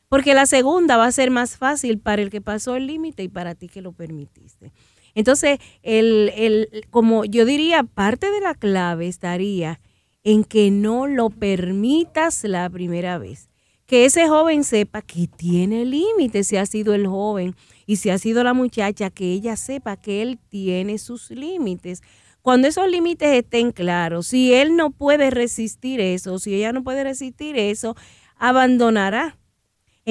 Porque 0.09 0.33
la 0.33 0.47
segunda 0.47 0.97
va 0.97 1.05
a 1.05 1.11
ser 1.11 1.29
más 1.29 1.55
fácil 1.55 1.99
para 1.99 2.23
el 2.23 2.31
que 2.31 2.41
pasó 2.41 2.75
el 2.75 2.87
límite 2.87 3.21
y 3.21 3.27
para 3.27 3.53
ti 3.53 3.67
que 3.67 3.83
lo 3.83 3.91
permitiste. 3.91 4.73
Entonces, 5.15 5.59
el, 5.83 6.31
el, 6.35 6.85
como 6.89 7.25
yo 7.25 7.45
diría, 7.45 7.83
parte 7.83 8.31
de 8.31 8.41
la 8.41 8.53
clave 8.53 9.07
estaría 9.07 9.79
en 10.23 10.43
que 10.43 10.71
no 10.71 11.07
lo 11.07 11.29
permitas 11.29 12.43
la 12.43 12.69
primera 12.69 13.17
vez. 13.17 13.49
Que 13.85 14.05
ese 14.05 14.27
joven 14.27 14.63
sepa 14.63 15.01
que 15.01 15.27
tiene 15.27 15.83
límites, 15.85 16.47
si 16.47 16.57
ha 16.57 16.65
sido 16.65 16.93
el 16.93 17.07
joven 17.07 17.55
y 17.85 17.97
si 17.97 18.09
ha 18.09 18.17
sido 18.17 18.43
la 18.43 18.53
muchacha, 18.53 19.09
que 19.09 19.33
ella 19.33 19.57
sepa 19.57 19.97
que 19.97 20.21
él 20.21 20.39
tiene 20.49 20.97
sus 20.97 21.29
límites. 21.31 22.01
Cuando 22.41 22.67
esos 22.67 22.89
límites 22.89 23.29
estén 23.29 23.71
claros, 23.71 24.27
si 24.27 24.53
él 24.53 24.75
no 24.75 24.91
puede 24.91 25.29
resistir 25.29 25.99
eso, 25.99 26.39
si 26.39 26.55
ella 26.55 26.71
no 26.71 26.83
puede 26.83 27.03
resistir 27.03 27.57
eso, 27.57 27.95
abandonará 28.37 29.37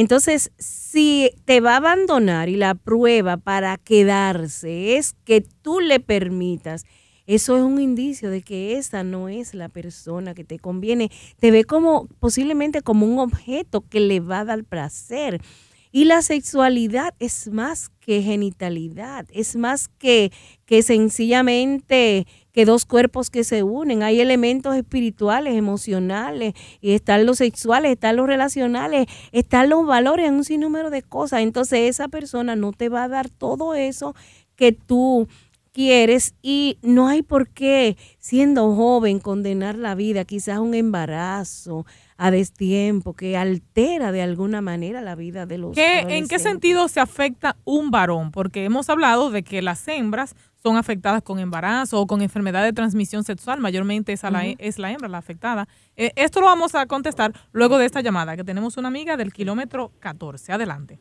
entonces, 0.00 0.50
si 0.58 1.30
te 1.44 1.60
va 1.60 1.74
a 1.74 1.76
abandonar 1.76 2.48
y 2.48 2.56
la 2.56 2.74
prueba 2.74 3.36
para 3.36 3.76
quedarse 3.76 4.96
es 4.96 5.14
que 5.24 5.42
tú 5.42 5.80
le 5.80 6.00
permitas, 6.00 6.86
eso 7.26 7.54
es 7.58 7.62
un 7.62 7.78
indicio 7.78 8.30
de 8.30 8.40
que 8.40 8.78
esa 8.78 9.04
no 9.04 9.28
es 9.28 9.52
la 9.52 9.68
persona 9.68 10.32
que 10.32 10.42
te 10.42 10.58
conviene. 10.58 11.10
Te 11.38 11.50
ve 11.50 11.64
como 11.64 12.08
posiblemente 12.18 12.80
como 12.80 13.04
un 13.04 13.18
objeto 13.18 13.82
que 13.82 14.00
le 14.00 14.20
va 14.20 14.40
a 14.40 14.44
dar 14.46 14.64
placer. 14.64 15.42
Y 15.92 16.06
la 16.06 16.22
sexualidad 16.22 17.14
es 17.18 17.48
más 17.48 17.90
que 18.00 18.22
genitalidad, 18.22 19.26
es 19.32 19.54
más 19.54 19.88
que, 19.88 20.32
que 20.64 20.82
sencillamente 20.82 22.26
que 22.52 22.64
dos 22.64 22.84
cuerpos 22.84 23.30
que 23.30 23.44
se 23.44 23.62
unen. 23.62 24.02
Hay 24.02 24.20
elementos 24.20 24.76
espirituales, 24.76 25.54
emocionales, 25.54 26.54
y 26.80 26.92
están 26.92 27.26
los 27.26 27.38
sexuales, 27.38 27.92
están 27.92 28.16
los 28.16 28.26
relacionales, 28.26 29.06
están 29.32 29.70
los 29.70 29.86
valores, 29.86 30.30
un 30.30 30.44
sinnúmero 30.44 30.90
de 30.90 31.02
cosas. 31.02 31.40
Entonces 31.40 31.90
esa 31.90 32.08
persona 32.08 32.56
no 32.56 32.72
te 32.72 32.88
va 32.88 33.04
a 33.04 33.08
dar 33.08 33.28
todo 33.28 33.74
eso 33.74 34.14
que 34.56 34.72
tú 34.72 35.28
quieres 35.72 36.34
y 36.42 36.78
no 36.82 37.08
hay 37.08 37.22
por 37.22 37.48
qué, 37.48 37.96
siendo 38.18 38.74
joven, 38.74 39.20
condenar 39.20 39.76
la 39.76 39.94
vida, 39.94 40.24
quizás 40.24 40.58
un 40.58 40.74
embarazo 40.74 41.86
a 42.16 42.30
destiempo 42.30 43.14
que 43.14 43.36
altera 43.36 44.12
de 44.12 44.22
alguna 44.22 44.60
manera 44.60 45.00
la 45.00 45.14
vida 45.14 45.46
de 45.46 45.58
los 45.58 45.74
¿Qué, 45.74 46.00
¿En 46.00 46.28
qué 46.28 46.38
sentido 46.38 46.88
se 46.88 47.00
afecta 47.00 47.56
un 47.64 47.90
varón? 47.90 48.30
Porque 48.30 48.64
hemos 48.64 48.90
hablado 48.90 49.30
de 49.30 49.42
que 49.42 49.62
las 49.62 49.86
hembras 49.88 50.34
son 50.62 50.76
afectadas 50.76 51.22
con 51.22 51.38
embarazo 51.38 52.00
o 52.00 52.06
con 52.06 52.22
enfermedad 52.22 52.62
de 52.62 52.72
transmisión 52.72 53.24
sexual, 53.24 53.60
mayormente 53.60 54.12
es, 54.12 54.22
la, 54.22 54.44
es 54.58 54.78
la 54.78 54.92
hembra 54.92 55.08
la 55.08 55.18
afectada. 55.18 55.66
Eh, 55.96 56.12
esto 56.16 56.40
lo 56.40 56.46
vamos 56.46 56.74
a 56.74 56.86
contestar 56.86 57.32
luego 57.52 57.78
de 57.78 57.86
esta 57.86 58.00
llamada, 58.00 58.36
que 58.36 58.44
tenemos 58.44 58.76
una 58.76 58.88
amiga 58.88 59.16
del 59.16 59.32
kilómetro 59.32 59.90
14. 60.00 60.52
Adelante. 60.52 60.98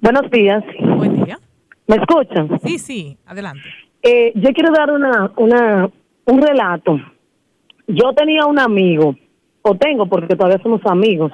Buenos 0.00 0.30
días. 0.30 0.62
Buen 0.96 1.24
día. 1.24 1.38
¿Me 1.86 1.96
escuchan? 1.96 2.60
Sí, 2.64 2.78
sí, 2.78 3.16
adelante. 3.26 3.62
Eh, 4.02 4.32
yo 4.34 4.50
quiero 4.52 4.72
dar 4.72 4.90
una, 4.90 5.32
una, 5.36 5.90
un 6.26 6.42
relato. 6.42 7.00
Yo 7.86 8.12
tenía 8.12 8.44
un 8.46 8.58
amigo, 8.58 9.16
o 9.62 9.74
tengo 9.76 10.06
porque 10.06 10.36
todavía 10.36 10.62
somos 10.62 10.80
amigos. 10.84 11.32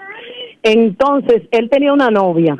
Entonces, 0.62 1.42
él 1.50 1.68
tenía 1.68 1.92
una 1.92 2.10
novia. 2.10 2.56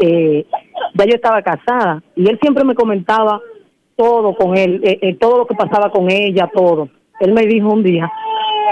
Eh, 0.00 0.46
ya 0.94 1.04
yo 1.04 1.14
estaba 1.14 1.42
casada 1.42 2.02
y 2.16 2.28
él 2.28 2.38
siempre 2.40 2.64
me 2.64 2.74
comentaba 2.74 3.40
todo 4.02 4.34
con 4.34 4.56
él, 4.56 4.80
eh, 4.82 4.98
eh, 5.00 5.14
todo 5.14 5.38
lo 5.38 5.46
que 5.46 5.54
pasaba 5.54 5.90
con 5.90 6.10
ella, 6.10 6.50
todo. 6.52 6.88
Él 7.20 7.32
me 7.32 7.46
dijo 7.46 7.68
un 7.68 7.84
día, 7.84 8.10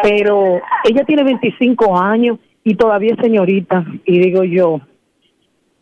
pero 0.03 0.61
ella 0.85 1.05
tiene 1.05 1.23
25 1.23 1.97
años 1.97 2.39
y 2.65 2.75
todavía 2.75 3.15
es 3.15 3.21
señorita. 3.23 3.85
Y 4.05 4.19
digo 4.19 4.43
yo, 4.43 4.81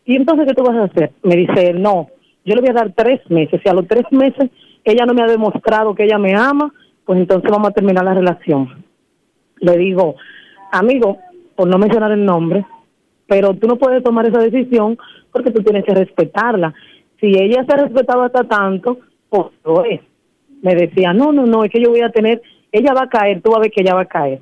¿y 0.05 0.15
entonces 0.15 0.45
qué 0.47 0.53
tú 0.53 0.63
vas 0.63 0.77
a 0.77 0.83
hacer? 0.83 1.13
Me 1.23 1.35
dice 1.35 1.71
él, 1.71 1.81
no, 1.81 2.09
yo 2.45 2.53
le 2.53 2.61
voy 2.61 2.69
a 2.69 2.73
dar 2.73 2.93
tres 2.95 3.21
meses. 3.29 3.59
Si 3.63 3.67
a 3.67 3.73
los 3.73 3.87
tres 3.87 4.05
meses 4.11 4.51
ella 4.83 5.05
no 5.07 5.15
me 5.15 5.23
ha 5.23 5.27
demostrado 5.27 5.95
que 5.95 6.03
ella 6.03 6.19
me 6.19 6.35
ama, 6.35 6.71
pues 7.03 7.19
entonces 7.19 7.49
vamos 7.49 7.69
a 7.69 7.73
terminar 7.73 8.05
la 8.05 8.13
relación. 8.13 8.85
Le 9.61 9.77
digo, 9.77 10.15
amigo, 10.71 11.17
por 11.55 11.67
no 11.67 11.79
mencionar 11.79 12.11
el 12.11 12.23
nombre, 12.23 12.65
pero 13.25 13.55
tú 13.55 13.67
no 13.67 13.77
puedes 13.77 14.03
tomar 14.03 14.27
esa 14.27 14.39
decisión 14.39 14.95
porque 15.31 15.49
tú 15.49 15.63
tienes 15.63 15.85
que 15.85 15.95
respetarla. 15.95 16.71
Si 17.19 17.27
ella 17.27 17.65
se 17.65 17.73
ha 17.73 17.77
respetado 17.77 18.23
hasta 18.23 18.43
tanto, 18.43 18.99
lo 19.63 19.83
es. 19.85 20.01
Me 20.61 20.75
decía, 20.75 21.13
no, 21.13 21.31
no, 21.31 21.45
no, 21.45 21.63
es 21.63 21.71
que 21.71 21.81
yo 21.81 21.89
voy 21.89 22.01
a 22.01 22.09
tener, 22.09 22.41
ella 22.71 22.93
va 22.93 23.03
a 23.03 23.09
caer, 23.09 23.41
tú 23.41 23.51
vas 23.51 23.59
a 23.59 23.61
ver 23.61 23.71
que 23.71 23.81
ella 23.81 23.95
va 23.95 24.01
a 24.01 24.05
caer. 24.05 24.39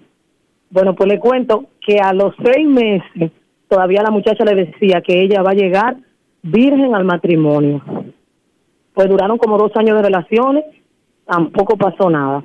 Bueno, 0.70 0.96
pues 0.96 1.10
le 1.10 1.20
cuento 1.20 1.66
que 1.86 2.00
a 2.00 2.14
los 2.14 2.34
seis 2.44 2.68
meses 2.68 3.32
todavía 3.68 4.02
la 4.02 4.12
muchacha 4.12 4.44
le 4.44 4.66
decía 4.66 5.02
que 5.02 5.22
ella 5.22 5.42
va 5.42 5.52
a 5.52 5.56
llegar 5.56 5.98
virgen 6.42 6.96
al 6.96 7.06
matrimonio. 7.06 7.82
Pues 8.94 9.10
duraron 9.10 9.38
como 9.38 9.58
dos 9.58 9.72
años 9.76 9.98
de 9.98 10.04
relaciones, 10.04 10.66
tampoco 11.26 11.78
pasó 11.78 12.10
nada. 12.10 12.44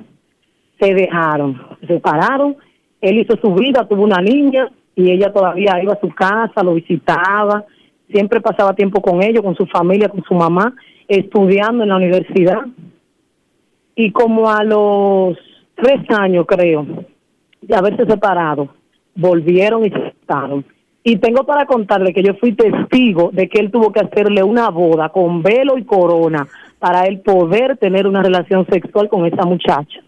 Se 0.79 0.93
dejaron, 0.93 1.59
se 1.81 1.87
separaron, 1.87 2.57
él 3.01 3.19
hizo 3.19 3.35
su 3.37 3.53
vida, 3.53 3.87
tuvo 3.87 4.03
una 4.03 4.21
niña 4.21 4.69
y 4.95 5.11
ella 5.11 5.31
todavía 5.31 5.81
iba 5.81 5.93
a 5.93 5.99
su 5.99 6.09
casa, 6.09 6.63
lo 6.63 6.75
visitaba, 6.75 7.65
siempre 8.09 8.41
pasaba 8.41 8.73
tiempo 8.73 9.01
con 9.01 9.23
ellos, 9.23 9.43
con 9.43 9.55
su 9.55 9.65
familia, 9.65 10.09
con 10.09 10.23
su 10.23 10.33
mamá, 10.33 10.73
estudiando 11.19 11.83
en 11.83 11.89
la 11.89 11.97
universidad. 11.97 12.61
Y 13.95 14.11
como 14.11 14.49
a 14.49 14.63
los 14.63 15.37
tres 15.75 15.99
años, 16.09 16.45
creo, 16.47 16.85
de 17.61 17.75
haberse 17.75 18.05
separado, 18.05 18.69
volvieron 19.15 19.85
y 19.85 19.89
se 19.89 20.11
separaron. 20.19 20.65
Y 21.03 21.17
tengo 21.17 21.43
para 21.45 21.65
contarle 21.65 22.13
que 22.13 22.23
yo 22.23 22.33
fui 22.35 22.53
testigo 22.53 23.29
de 23.33 23.49
que 23.49 23.59
él 23.59 23.71
tuvo 23.71 23.91
que 23.91 23.99
hacerle 23.99 24.41
una 24.41 24.69
boda 24.69 25.09
con 25.09 25.43
velo 25.43 25.77
y 25.77 25.83
corona 25.83 26.47
para 26.79 27.05
él 27.07 27.19
poder 27.19 27.77
tener 27.77 28.07
una 28.07 28.23
relación 28.23 28.65
sexual 28.67 29.09
con 29.09 29.25
esa 29.25 29.43
muchacha. 29.43 29.99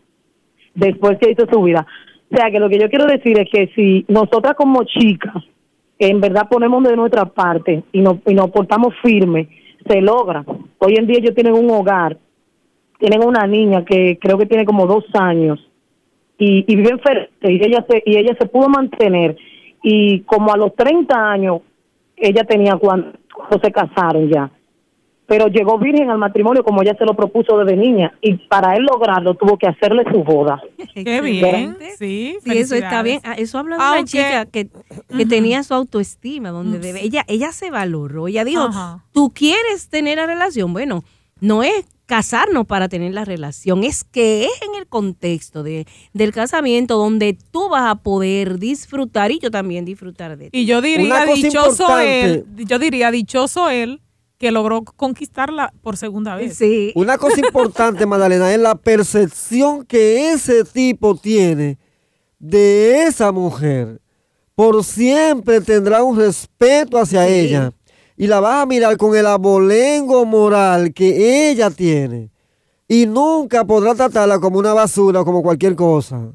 Después 0.74 1.18
que 1.20 1.32
hizo 1.32 1.46
su 1.52 1.62
vida. 1.62 1.86
O 2.32 2.36
sea, 2.36 2.50
que 2.50 2.60
lo 2.60 2.70
que 2.70 2.80
yo 2.80 2.90
quiero 2.90 3.06
decir 3.06 3.40
es 3.40 3.50
que 3.52 3.68
si 3.76 4.06
nosotras 4.08 4.56
como 4.56 4.84
chicas 4.86 5.44
en 6.00 6.20
verdad 6.20 6.48
ponemos 6.50 6.84
de 6.84 6.96
nuestra 6.96 7.26
parte 7.26 7.84
y 7.92 8.02
nos, 8.02 8.18
y 8.26 8.34
nos 8.34 8.50
portamos 8.52 8.94
firmes, 9.02 9.48
se 9.88 10.02
logra. 10.02 10.44
Hoy 10.80 10.96
en 10.96 11.08
día 11.08 11.20
ellos 11.20 11.36
tienen 11.36 11.54
un 11.54 11.70
hogar, 11.70 12.18
tienen 13.00 13.24
una 13.26 13.46
niña 13.46 13.84
que 13.86 14.18
creo 14.20 14.38
que 14.38 14.46
tiene 14.46 14.66
como 14.66 14.88
dos 14.88 15.06
años 15.14 15.60
y, 16.38 16.66
y 16.68 16.76
vive 16.76 17.00
y 17.42 17.64
ella 17.64 17.86
se, 17.90 18.04
y 18.06 18.18
ella 18.18 18.36
se 18.40 18.48
pudo 18.48 18.70
mantener 18.70 19.38
y 19.84 20.22
como 20.22 20.54
a 20.54 20.58
los 20.58 20.76
30 20.76 21.16
años 21.16 21.62
ella 22.18 22.44
tenía 22.44 22.76
cuando, 22.78 23.12
se 23.62 23.72
casaron 23.72 24.30
ya 24.30 24.50
pero 25.28 25.48
llegó 25.48 25.80
virgen 25.80 26.10
al 26.10 26.18
matrimonio 26.18 26.64
como 26.64 26.82
ella 26.82 26.96
se 26.98 27.06
lo 27.06 27.16
propuso 27.16 27.58
desde 27.58 27.76
niña 27.76 28.14
y 28.22 28.36
para 28.48 28.76
él 28.76 28.84
lograrlo 28.84 29.36
tuvo 29.36 29.58
que 29.58 29.68
hacerle 29.68 30.04
su 30.12 30.24
boda. 30.24 30.62
Qué 30.94 31.22
bien, 31.22 31.78
sí, 31.98 32.38
sí 32.44 32.58
eso 32.58 32.76
está 32.76 33.02
bien. 33.02 33.20
Ah, 33.24 33.34
eso 33.38 33.58
habla 33.58 33.78
de 33.78 33.82
una 33.82 34.04
chica 34.06 34.46
que, 34.46 34.70
que 35.16 35.26
tenía 35.26 35.64
su 35.64 35.74
autoestima, 35.74 36.50
donde 36.50 36.80
debe, 36.80 37.04
ella 37.04 37.24
ella 37.28 37.52
se 37.52 37.72
valoró, 37.72 38.28
ella 38.28 38.44
dijo, 38.44 38.70
tú 39.12 39.32
quieres 39.34 39.90
tener 39.90 40.18
la 40.18 40.28
relación, 40.28 40.74
bueno, 40.74 41.04
no 41.40 41.64
es 41.64 41.86
casarnos 42.06 42.68
para 42.68 42.88
tener 42.88 43.14
la 43.14 43.26
relación, 43.26 43.84
es 43.84 44.04
que 44.04 44.46
es 44.46 44.62
en 44.62 44.76
el 44.80 44.86
contexto 44.86 45.64
de, 45.64 45.88
del 46.14 46.32
casamiento 46.32 46.98
donde 46.98 47.36
tú 47.52 47.70
vas 47.70 47.90
a 47.90 47.96
poder 47.96 48.60
disfrutar 48.60 49.32
y 49.32 49.40
yo 49.40 49.50
también 49.50 49.86
disfrutar 49.86 50.38
de 50.38 50.52
ti. 50.52 50.60
Y 50.60 50.66
yo 50.66 50.82
diría 50.82 51.26
dichoso 51.26 52.00
él, 52.00 52.46
yo 52.58 52.78
diría 52.78 53.10
dichoso 53.10 53.70
él 53.70 54.02
que 54.38 54.52
logró 54.52 54.84
conquistarla 54.84 55.74
por 55.82 55.98
segunda 55.98 56.36
vez. 56.36 56.58
Sí. 56.58 56.92
Una 56.96 57.18
cosa 57.18 57.40
importante, 57.40 58.06
Magdalena, 58.06 58.54
es 58.54 58.60
la 58.60 58.76
percepción 58.76 59.86
que 59.86 60.32
ese 60.32 60.64
tipo 60.64 61.16
tiene 61.16 61.78
de 62.40 63.04
esa 63.04 63.32
mujer. 63.32 64.02
Por 64.56 64.84
siempre 64.84 65.62
tendrá 65.62 66.04
un 66.04 66.18
respeto 66.18 66.98
hacia 66.98 67.28
ella 67.28 67.72
y 68.16 68.28
la 68.28 68.40
vas 68.40 68.64
a 68.64 68.66
mirar 68.66 68.96
con 68.98 69.16
el 69.16 69.26
abolengo 69.28 70.26
moral 70.26 70.94
que 70.94 71.50
ella 71.50 71.70
tiene 71.70 72.32
y 72.88 73.06
nunca 73.06 73.66
podrá 73.66 73.96
tratarla 73.96 74.40
como 74.40 74.60
una 74.60 74.74
basura 74.74 75.22
o 75.22 75.26
como 75.26 75.42
cualquier 75.42 75.76
cosa. 75.76 76.32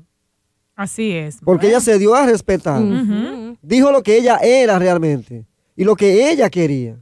Así 0.77 1.13
es. 1.13 1.39
Porque 1.45 1.69
ella 1.69 1.81
se 1.81 1.99
dio 1.99 2.15
a 2.15 2.27
respetar. 2.27 2.83
Dijo 3.63 3.93
lo 3.93 4.03
que 4.03 4.17
ella 4.17 4.39
era 4.43 4.79
realmente 4.79 5.47
y 5.77 5.85
lo 5.85 5.97
que 5.97 6.31
ella 6.31 6.51
quería. 6.51 6.99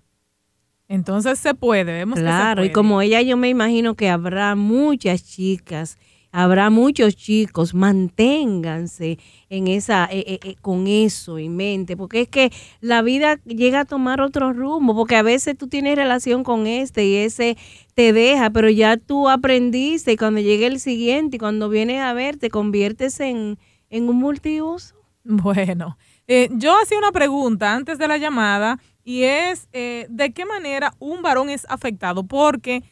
Entonces 0.88 1.38
se 1.38 1.54
puede, 1.54 1.92
vemos 1.92 2.18
claro, 2.18 2.64
y 2.64 2.72
como 2.72 3.02
ella 3.02 3.20
yo 3.20 3.36
me 3.36 3.50
imagino 3.50 3.94
que 3.94 4.08
habrá 4.08 4.54
muchas 4.54 5.22
chicas, 5.22 5.98
habrá 6.32 6.70
muchos 6.70 7.14
chicos, 7.14 7.74
manténganse 7.74 9.18
en 9.50 9.68
esa, 9.68 10.08
eh, 10.10 10.24
eh, 10.26 10.40
eh, 10.42 10.54
con 10.62 10.86
eso 10.86 11.36
en 11.38 11.56
mente, 11.56 11.94
porque 11.94 12.22
es 12.22 12.28
que 12.28 12.50
la 12.80 13.02
vida 13.02 13.38
llega 13.44 13.80
a 13.80 13.84
tomar 13.84 14.22
otro 14.22 14.54
rumbo, 14.54 14.94
porque 14.94 15.16
a 15.16 15.22
veces 15.22 15.58
tú 15.58 15.68
tienes 15.68 15.96
relación 15.96 16.42
con 16.42 16.66
este 16.66 17.04
y 17.04 17.16
ese 17.16 17.58
te 17.94 18.14
deja, 18.14 18.48
pero 18.48 18.70
ya 18.70 18.96
tú 18.96 19.28
aprendiste 19.28 20.12
y 20.12 20.16
cuando 20.16 20.40
llegue 20.40 20.66
el 20.66 20.80
siguiente 20.80 21.36
y 21.36 21.38
cuando 21.38 21.68
vienes 21.68 22.00
a 22.00 22.14
ver 22.14 22.38
te 22.38 22.48
conviertes 22.48 23.20
en, 23.20 23.58
en 23.90 24.08
un 24.08 24.16
multiuso. 24.16 24.94
Bueno, 25.24 25.98
yo 26.26 26.74
hacía 26.82 26.98
una 26.98 27.12
pregunta 27.12 27.74
antes 27.74 27.98
de 27.98 28.08
la 28.08 28.16
llamada 28.16 28.78
y 29.08 29.24
es 29.24 29.70
eh, 29.72 30.06
de 30.10 30.34
qué 30.34 30.44
manera 30.44 30.92
un 30.98 31.22
varón 31.22 31.48
es 31.48 31.64
afectado, 31.70 32.24
porque 32.24 32.82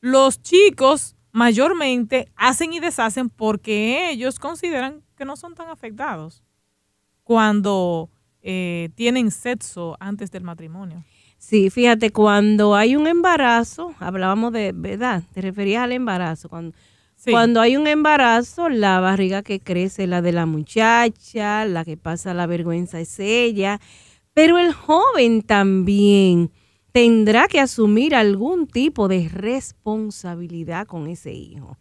los 0.00 0.40
chicos 0.40 1.16
mayormente 1.32 2.30
hacen 2.34 2.72
y 2.72 2.80
deshacen 2.80 3.28
porque 3.28 4.08
ellos 4.08 4.38
consideran 4.38 5.02
que 5.18 5.26
no 5.26 5.36
son 5.36 5.54
tan 5.54 5.68
afectados 5.68 6.42
cuando 7.24 8.08
eh, 8.40 8.88
tienen 8.94 9.30
sexo 9.30 9.98
antes 10.00 10.30
del 10.30 10.44
matrimonio. 10.44 11.04
Sí, 11.36 11.68
fíjate, 11.68 12.10
cuando 12.10 12.74
hay 12.74 12.96
un 12.96 13.06
embarazo, 13.06 13.94
hablábamos 13.98 14.54
de, 14.54 14.72
¿verdad? 14.74 15.24
Te 15.34 15.42
referías 15.42 15.84
al 15.84 15.92
embarazo. 15.92 16.48
Cuando, 16.48 16.74
cuando 17.30 17.60
hay 17.60 17.76
un 17.76 17.86
embarazo, 17.86 18.70
la 18.70 19.00
barriga 19.00 19.42
que 19.42 19.60
crece 19.60 20.06
la 20.06 20.22
de 20.22 20.32
la 20.32 20.46
muchacha, 20.46 21.66
la 21.66 21.84
que 21.84 21.98
pasa 21.98 22.32
la 22.32 22.46
vergüenza 22.46 22.98
es 22.98 23.20
ella. 23.20 23.78
Pero 24.36 24.58
el 24.58 24.74
joven 24.74 25.40
también 25.40 26.52
tendrá 26.92 27.48
que 27.48 27.58
asumir 27.58 28.14
algún 28.14 28.66
tipo 28.66 29.08
de 29.08 29.30
responsabilidad 29.30 30.86
con 30.86 31.06
ese 31.06 31.32
hijo. 31.32 31.78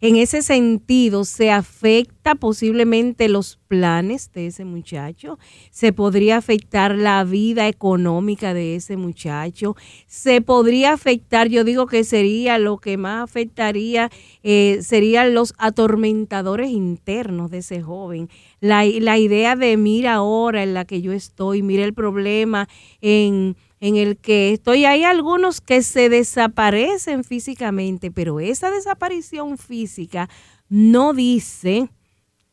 En 0.00 0.16
ese 0.16 0.42
sentido, 0.42 1.24
se 1.24 1.50
afecta 1.50 2.34
posiblemente 2.34 3.28
los 3.28 3.58
planes 3.68 4.30
de 4.32 4.48
ese 4.48 4.64
muchacho, 4.64 5.38
se 5.70 5.92
podría 5.92 6.36
afectar 6.36 6.94
la 6.96 7.24
vida 7.24 7.68
económica 7.68 8.54
de 8.54 8.76
ese 8.76 8.96
muchacho, 8.96 9.76
se 10.06 10.40
podría 10.40 10.92
afectar, 10.92 11.48
yo 11.48 11.64
digo 11.64 11.86
que 11.86 12.04
sería 12.04 12.58
lo 12.58 12.78
que 12.78 12.96
más 12.96 13.24
afectaría, 13.24 14.10
eh, 14.42 14.78
serían 14.82 15.34
los 15.34 15.54
atormentadores 15.58 16.70
internos 16.70 17.50
de 17.50 17.58
ese 17.58 17.82
joven. 17.82 18.28
La, 18.60 18.84
la 18.84 19.18
idea 19.18 19.56
de 19.56 19.76
mira 19.76 20.14
ahora 20.14 20.62
en 20.62 20.74
la 20.74 20.84
que 20.84 21.00
yo 21.00 21.12
estoy, 21.12 21.62
mira 21.62 21.84
el 21.84 21.94
problema 21.94 22.68
en 23.00 23.56
en 23.80 23.96
el 23.96 24.16
que 24.16 24.52
estoy, 24.52 24.84
hay 24.84 25.04
algunos 25.04 25.60
que 25.60 25.82
se 25.82 26.08
desaparecen 26.08 27.24
físicamente, 27.24 28.10
pero 28.10 28.40
esa 28.40 28.70
desaparición 28.70 29.58
física 29.58 30.28
no 30.68 31.12
dice 31.12 31.90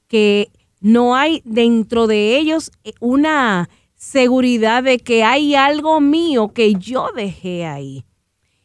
que 0.08 0.52
no 0.82 1.16
hay 1.16 1.42
dentro 1.46 2.08
de 2.08 2.38
ellos 2.38 2.72
eh, 2.84 2.94
una 3.00 3.70
seguridad 3.96 4.84
de 4.84 5.00
que 5.00 5.24
hay 5.24 5.56
algo 5.56 6.02
mío 6.02 6.52
que 6.54 6.74
yo 6.76 7.08
dejé 7.16 7.66
ahí. 7.66 8.06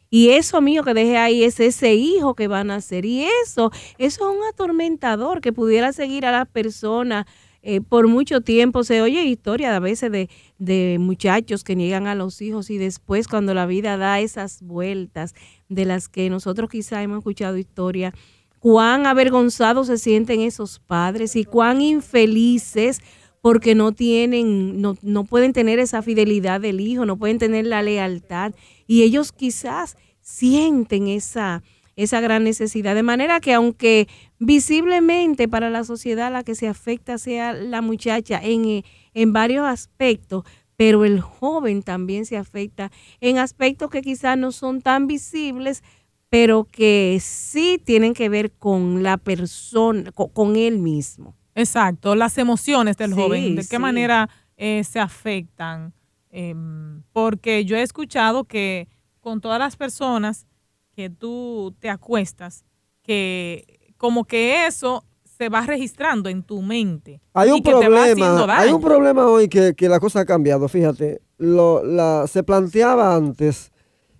Y 0.09 0.31
eso 0.31 0.59
mío 0.59 0.83
que 0.83 0.93
dejé 0.93 1.17
ahí 1.17 1.43
es 1.43 1.59
ese 1.59 1.93
hijo 1.93 2.33
que 2.33 2.47
van 2.47 2.71
a 2.71 2.75
nacer. 2.75 3.05
Y 3.05 3.23
eso, 3.43 3.71
eso 3.97 4.29
es 4.29 4.37
un 4.37 4.43
atormentador 4.43 5.39
que 5.39 5.53
pudiera 5.53 5.93
seguir 5.93 6.25
a 6.25 6.31
la 6.31 6.45
persona 6.45 7.25
eh, 7.61 7.81
por 7.81 8.07
mucho 8.07 8.41
tiempo. 8.41 8.83
Se 8.83 9.01
oye 9.01 9.23
historia 9.25 9.75
a 9.75 9.79
veces 9.79 10.11
de, 10.11 10.29
de 10.57 10.97
muchachos 10.99 11.63
que 11.63 11.75
niegan 11.75 12.07
a 12.07 12.15
los 12.15 12.41
hijos 12.41 12.69
y 12.69 12.77
después 12.77 13.27
cuando 13.27 13.53
la 13.53 13.65
vida 13.65 13.97
da 13.97 14.19
esas 14.19 14.61
vueltas 14.61 15.35
de 15.67 15.85
las 15.85 16.07
que 16.09 16.29
nosotros 16.29 16.69
quizá 16.69 17.01
hemos 17.03 17.19
escuchado 17.19 17.57
historia, 17.57 18.13
cuán 18.59 19.05
avergonzados 19.05 19.87
se 19.87 19.97
sienten 19.97 20.41
esos 20.41 20.79
padres 20.79 21.35
y 21.35 21.45
cuán 21.45 21.81
infelices 21.81 23.01
porque 23.41 23.73
no 23.73 23.93
tienen, 23.93 24.81
no, 24.81 24.95
no 25.01 25.23
pueden 25.23 25.53
tener 25.53 25.79
esa 25.79 26.01
fidelidad 26.01 26.59
del 26.59 26.81
hijo, 26.81 27.05
no 27.05 27.17
pueden 27.17 27.37
tener 27.37 27.65
la 27.65 27.81
lealtad 27.81 28.53
y 28.85 29.03
ellos 29.03 29.31
quizás 29.31 29.95
sienten 30.21 31.07
esa, 31.07 31.63
esa 31.95 32.19
gran 32.19 32.43
necesidad. 32.43 32.95
De 32.95 33.03
manera 33.03 33.39
que 33.39 33.53
aunque 33.53 34.07
visiblemente 34.39 35.47
para 35.47 35.69
la 35.69 35.83
sociedad 35.83 36.31
la 36.31 36.43
que 36.43 36.55
se 36.55 36.67
afecta 36.67 37.17
sea 37.17 37.53
la 37.53 37.81
muchacha 37.81 38.39
en, 38.41 38.65
eh, 38.65 38.85
en 39.13 39.33
varios 39.33 39.67
aspectos, 39.67 40.45
pero 40.77 41.03
el 41.03 41.19
joven 41.19 41.83
también 41.83 42.25
se 42.25 42.37
afecta 42.37 42.89
en 43.19 43.37
aspectos 43.37 43.89
que 43.89 44.01
quizás 44.01 44.37
no 44.37 44.53
son 44.53 44.81
tan 44.81 45.07
visibles, 45.07 45.83
pero 46.29 46.63
que 46.63 47.17
sí 47.21 47.81
tienen 47.83 48.13
que 48.13 48.29
ver 48.29 48.51
con 48.51 49.03
la 49.03 49.17
persona, 49.17 50.11
con, 50.13 50.55
él 50.55 50.79
mismo. 50.79 51.35
Exacto, 51.53 52.15
las 52.15 52.37
emociones 52.37 52.95
del 52.95 53.13
joven, 53.13 53.57
de 53.57 53.67
qué 53.67 53.77
manera 53.77 54.29
eh, 54.55 54.83
se 54.85 54.99
afectan. 54.99 55.93
Em, 56.31 57.01
porque 57.11 57.65
yo 57.65 57.75
he 57.75 57.81
escuchado 57.81 58.45
que 58.45 58.87
con 59.19 59.41
todas 59.41 59.59
las 59.59 59.75
personas 59.75 60.47
que 60.95 61.09
tú 61.09 61.75
te 61.79 61.89
acuestas, 61.89 62.63
que 63.01 63.78
como 63.99 64.23
que 64.23 64.65
eso 64.65 65.03
se 65.37 65.49
va 65.49 65.61
registrando 65.61 66.29
en 66.29 66.41
tu 66.41 66.61
mente. 66.61 67.21
Hay 67.33 67.51
un 67.51 67.61
problema, 67.61 68.57
hay 68.57 68.71
un 68.71 68.81
problema 68.81 69.27
hoy 69.27 69.47
que, 69.49 69.75
la 69.87 69.99
cosa 69.99 70.21
ha 70.21 70.25
cambiado, 70.25 70.67
fíjate. 70.67 71.21
Lo, 71.37 71.83
la, 71.83 72.25
se 72.27 72.41
planteaba 72.41 73.15
antes 73.15 73.71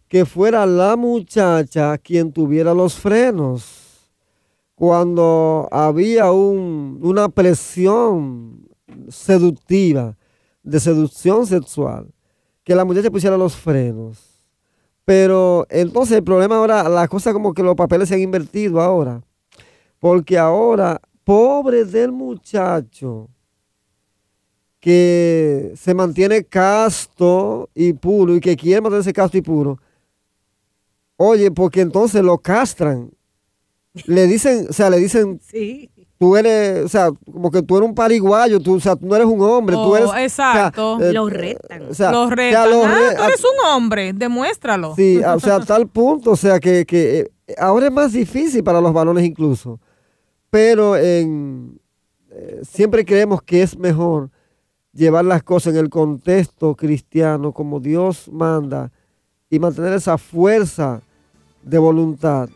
que 0.08 0.26
fuera 0.26 0.66
la 0.66 0.96
muchacha 0.98 1.98
quien 1.98 2.34
tuviera 2.34 2.74
los 2.74 2.96
frenos. 2.96 4.12
Cuando 4.76 5.68
había 5.72 6.32
un, 6.32 7.00
una 7.02 7.30
presión 7.30 8.68
seductiva, 9.08 10.18
de 10.62 10.80
seducción 10.80 11.48
sexual, 11.48 12.14
que 12.64 12.76
la 12.76 12.86
muchacha 12.86 13.10
pusiera 13.10 13.38
los 13.38 13.56
frenos. 13.56 14.42
Pero 15.06 15.66
entonces 15.70 16.18
el 16.18 16.24
problema 16.24 16.58
ahora, 16.58 16.88
la 16.90 17.08
cosa 17.08 17.32
como 17.34 17.54
que 17.54 17.64
los 17.64 17.76
papeles 17.76 18.10
se 18.10 18.16
han 18.16 18.22
invertido 18.22 18.82
ahora. 18.82 19.22
Porque 20.00 20.38
ahora, 20.38 21.02
pobre 21.24 21.86
del 21.86 22.12
muchacho 22.12 23.30
que 24.80 25.74
se 25.76 25.94
mantiene 25.94 26.46
casto 26.46 27.70
y 27.76 27.94
puro 27.94 28.36
y 28.36 28.40
que 28.40 28.56
quiere 28.56 28.82
mantenerse 28.82 29.12
casto 29.12 29.38
y 29.38 29.42
puro, 29.42 29.78
Oye, 31.22 31.52
porque 31.52 31.82
entonces 31.82 32.24
lo 32.24 32.38
castran. 32.38 33.12
Le 34.06 34.26
dicen, 34.26 34.68
o 34.70 34.74
sea, 34.74 34.90
le 34.90 34.96
dicen, 35.00 35.42
sí. 35.46 35.92
tú 36.18 36.38
eres, 36.38 36.86
o 36.86 36.88
sea, 36.88 37.10
como 37.30 37.52
que 37.52 37.62
tú 37.62 37.76
eres 37.76 37.90
un 37.90 37.94
pariguayo, 37.94 38.62
tú, 38.62 38.76
o 38.76 38.80
sea, 38.80 38.96
tú 38.96 39.06
no 39.06 39.18
eres 39.18 39.28
un 39.28 39.42
hombre, 39.42 39.76
tú 39.76 39.98
eres... 39.98 40.08
Oh, 40.10 40.16
exacto. 40.16 40.98
Eh, 41.02 41.12
lo 41.12 41.30
retan. 41.30 41.90
O 41.90 41.94
sea, 41.94 42.14
los 42.14 42.30
retan. 42.30 42.70
ah, 42.72 43.16
tú 43.18 43.24
eres 43.26 43.44
un 43.44 43.68
hombre, 43.68 44.14
demuéstralo. 44.14 44.96
Sí, 44.96 45.18
o 45.18 45.40
sea, 45.42 45.56
a 45.56 45.66
tal 45.66 45.88
punto, 45.90 46.32
o 46.32 46.36
sea, 46.38 46.58
que, 46.58 46.86
que 46.86 47.30
eh, 47.48 47.56
ahora 47.58 47.88
es 47.88 47.92
más 47.92 48.14
difícil 48.14 48.64
para 48.64 48.80
los 48.80 48.94
varones 48.94 49.26
incluso. 49.26 49.78
Pero 50.50 50.96
en, 50.96 51.80
eh, 52.32 52.62
siempre 52.64 53.06
creemos 53.06 53.42
que 53.42 53.62
es 53.62 53.78
mejor 53.78 54.30
llevar 54.94 55.26
las 55.26 55.44
cosas 55.44 55.74
en 55.74 55.80
el 55.80 55.90
contexto 55.90 56.76
cristiano 56.76 57.52
como 57.52 57.80
Dios 57.80 58.30
manda 58.32 58.92
y 59.50 59.60
mantener 59.60 59.94
esa 59.94 60.18
fuerza 60.18 61.02
de 61.64 61.78
voluntad 61.78 62.50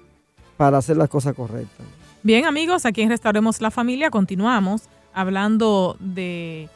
para 0.58 0.78
hacer 0.78 0.98
las 0.98 1.10
cosas 1.10 1.36
correctas. 1.36 1.86
Bien 2.22 2.46
amigos, 2.46 2.86
aquí 2.86 3.02
en 3.02 3.10
Restauremos 3.10 3.62
la 3.62 3.72
Familia 3.72 4.10
continuamos 4.10 4.84
hablando 5.14 5.98
de 6.00 6.70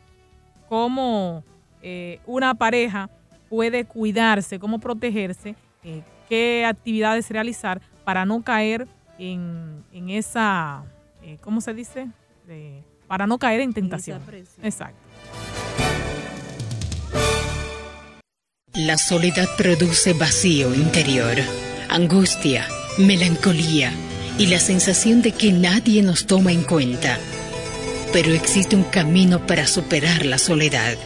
cómo 0.68 1.44
eh, 1.82 2.20
una 2.26 2.54
pareja 2.54 3.10
puede 3.54 3.84
cuidarse, 3.84 4.58
cómo 4.58 4.80
protegerse, 4.80 5.54
eh, 5.84 6.02
qué 6.28 6.64
actividades 6.66 7.30
realizar 7.30 7.80
para 8.02 8.24
no 8.24 8.42
caer 8.42 8.88
en, 9.16 9.84
esa, 10.08 10.82
eh, 11.22 11.38
¿cómo 11.40 11.60
se 11.60 11.72
dice? 11.72 12.08
para 13.06 13.28
no 13.28 13.38
caer 13.38 13.60
en 13.60 13.72
tentación. 13.72 14.20
Exacto. 14.62 14.98
La 18.74 18.98
soledad 18.98 19.46
produce 19.56 20.14
vacío 20.14 20.74
interior, 20.74 21.36
angustia, 21.88 22.66
melancolía 22.98 23.92
y 24.36 24.48
la 24.48 24.58
sensación 24.58 25.22
de 25.22 25.30
que 25.30 25.52
nadie 25.52 26.02
nos 26.02 26.26
toma 26.26 26.50
en 26.50 26.64
cuenta. 26.64 27.18
Pero 28.12 28.32
existe 28.32 28.74
un 28.74 28.84
camino 28.84 29.46
para 29.46 29.68
superar 29.68 30.26
la 30.26 30.38
soledad. 30.38 30.96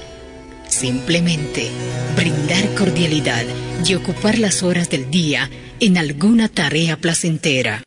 Simplemente 0.69 1.71
brindar 2.15 2.75
cordialidad 2.75 3.45
y 3.85 3.95
ocupar 3.95 4.39
las 4.39 4.63
horas 4.63 4.91
del 4.91 5.11
día 5.11 5.51
en 5.81 5.99
alguna 5.99 6.49
tarea 6.49 6.97
placentera. 6.97 7.83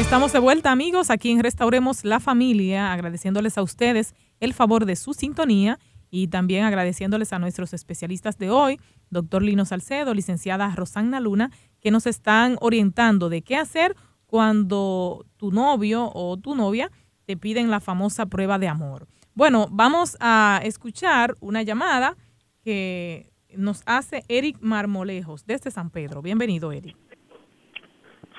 Estamos 0.00 0.32
de 0.32 0.38
vuelta 0.38 0.70
amigos 0.70 1.10
aquí 1.10 1.30
en 1.30 1.42
Restauremos 1.42 2.04
la 2.04 2.18
Familia, 2.18 2.92
agradeciéndoles 2.94 3.58
a 3.58 3.62
ustedes 3.62 4.14
el 4.40 4.54
favor 4.54 4.86
de 4.86 4.96
su 4.96 5.12
sintonía 5.12 5.78
y 6.10 6.28
también 6.28 6.64
agradeciéndoles 6.64 7.32
a 7.32 7.38
nuestros 7.38 7.72
especialistas 7.74 8.38
de 8.38 8.50
hoy, 8.50 8.80
doctor 9.10 9.42
Lino 9.42 9.64
Salcedo, 9.64 10.14
licenciada 10.14 10.74
Rosanna 10.74 11.20
Luna, 11.20 11.50
que 11.80 11.90
nos 11.90 12.06
están 12.06 12.56
orientando 12.60 13.28
de 13.28 13.42
qué 13.42 13.56
hacer 13.56 13.96
cuando 14.26 15.24
tu 15.36 15.50
novio 15.52 16.10
o 16.14 16.36
tu 16.36 16.54
novia 16.54 16.90
te 17.24 17.36
piden 17.36 17.70
la 17.70 17.80
famosa 17.80 18.26
prueba 18.26 18.58
de 18.58 18.68
amor. 18.68 19.08
Bueno, 19.34 19.68
vamos 19.70 20.16
a 20.20 20.60
escuchar 20.64 21.36
una 21.40 21.62
llamada 21.62 22.16
que 22.62 23.30
nos 23.56 23.82
hace 23.86 24.24
Eric 24.28 24.58
Marmolejos 24.60 25.46
desde 25.46 25.70
San 25.70 25.90
Pedro. 25.90 26.22
Bienvenido, 26.22 26.72
Eric. 26.72 27.07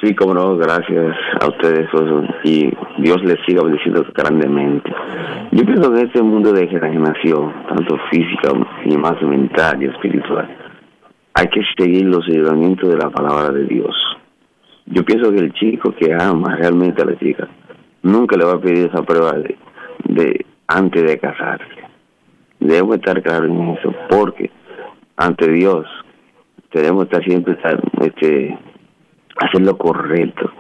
Sí, 0.02 0.16
como 0.16 0.34
no, 0.34 0.56
gracias 0.56 1.14
a 1.42 1.48
ustedes 1.50 1.90
pues, 1.92 2.06
y 2.46 2.72
Dios 3.00 3.22
les 3.24 3.38
siga 3.46 3.64
bendiciendo 3.64 4.06
grandemente. 4.16 4.90
Yo 5.52 5.66
pienso 5.66 5.94
que 5.94 6.02
este 6.04 6.22
mundo 6.22 6.54
de 6.54 6.68
generación, 6.68 7.54
tanto 7.68 7.98
física 8.10 8.54
y 8.86 8.96
más 8.96 9.22
mental 9.22 9.84
y 9.84 9.88
espiritual, 9.88 10.50
hay 11.34 11.48
que 11.50 11.62
seguir 11.78 12.06
los 12.06 12.26
lineamientos 12.30 12.90
de 12.90 12.98
la 12.98 13.10
palabra 13.10 13.50
de 13.52 13.66
Dios. 13.66 13.94
Yo 14.86 15.04
pienso 15.04 15.32
que 15.32 15.40
el 15.40 15.54
chico 15.54 15.94
que 15.94 16.14
ama 16.14 16.56
realmente 16.56 17.02
a 17.02 17.06
la 17.06 17.18
chica 17.20 17.50
nunca 18.02 18.38
le 18.38 18.46
va 18.46 18.54
a 18.54 18.62
pedir 18.62 18.88
esa 18.88 19.04
prueba 19.04 19.34
de, 19.34 19.58
de 20.06 20.46
antes 20.68 21.04
de 21.04 21.20
casarse. 21.20 21.66
Debemos 22.62 22.96
estar 22.96 23.22
claros 23.22 23.50
en 23.50 23.70
eso, 23.70 23.94
porque 24.10 24.50
ante 25.18 25.52
Dios 25.52 25.86
tenemos 26.72 27.06
que 27.06 27.16
estar 27.16 27.24
siempre 27.26 27.54
estar, 27.54 27.82
este, 28.02 28.58
hacer 29.40 29.62
lo 29.62 29.78
correcto, 29.78 30.52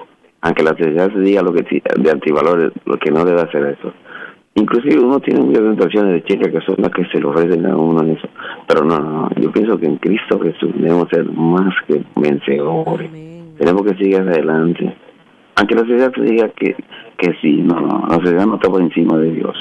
aunque 0.41 0.63
la 0.63 0.71
sociedad 0.71 1.11
se 1.11 1.19
diga 1.19 1.41
lo 1.41 1.53
que 1.53 1.63
de 1.63 2.11
antivalores, 2.11 2.71
lo 2.85 2.97
que 2.97 3.11
no 3.11 3.25
debe 3.25 3.41
hacer 3.41 3.77
eso. 3.79 3.93
Inclusive 4.55 4.99
uno 4.99 5.19
tiene 5.19 5.41
muchas 5.41 5.63
tentaciones 5.63 6.13
de 6.13 6.23
chicas 6.23 6.51
que 6.51 6.61
son 6.61 6.75
las 6.79 6.91
que 6.91 7.05
se 7.05 7.19
lo 7.19 7.29
ofrecen 7.29 7.65
a 7.65 7.77
uno 7.77 8.01
en 8.01 8.17
eso, 8.17 8.27
pero 8.67 8.83
no, 8.83 8.99
no, 8.99 9.29
yo 9.39 9.51
pienso 9.51 9.77
que 9.77 9.85
en 9.85 9.97
Cristo 9.97 10.39
Jesús 10.39 10.71
debemos 10.75 11.07
ser 11.09 11.25
más 11.31 11.73
que 11.87 12.03
vencedores, 12.15 13.09
tenemos 13.57 13.83
que 13.83 13.95
seguir 13.95 14.17
adelante, 14.17 14.95
aunque 15.55 15.75
la 15.75 15.81
sociedad 15.81 16.11
se 16.13 16.21
diga 16.21 16.49
que, 16.49 16.75
que 17.17 17.35
sí, 17.41 17.61
no, 17.61 17.79
no, 17.79 18.05
la 18.09 18.15
sociedad 18.15 18.45
no 18.47 18.55
está 18.55 18.69
por 18.69 18.81
encima 18.81 19.17
de 19.17 19.31
Dios, 19.31 19.55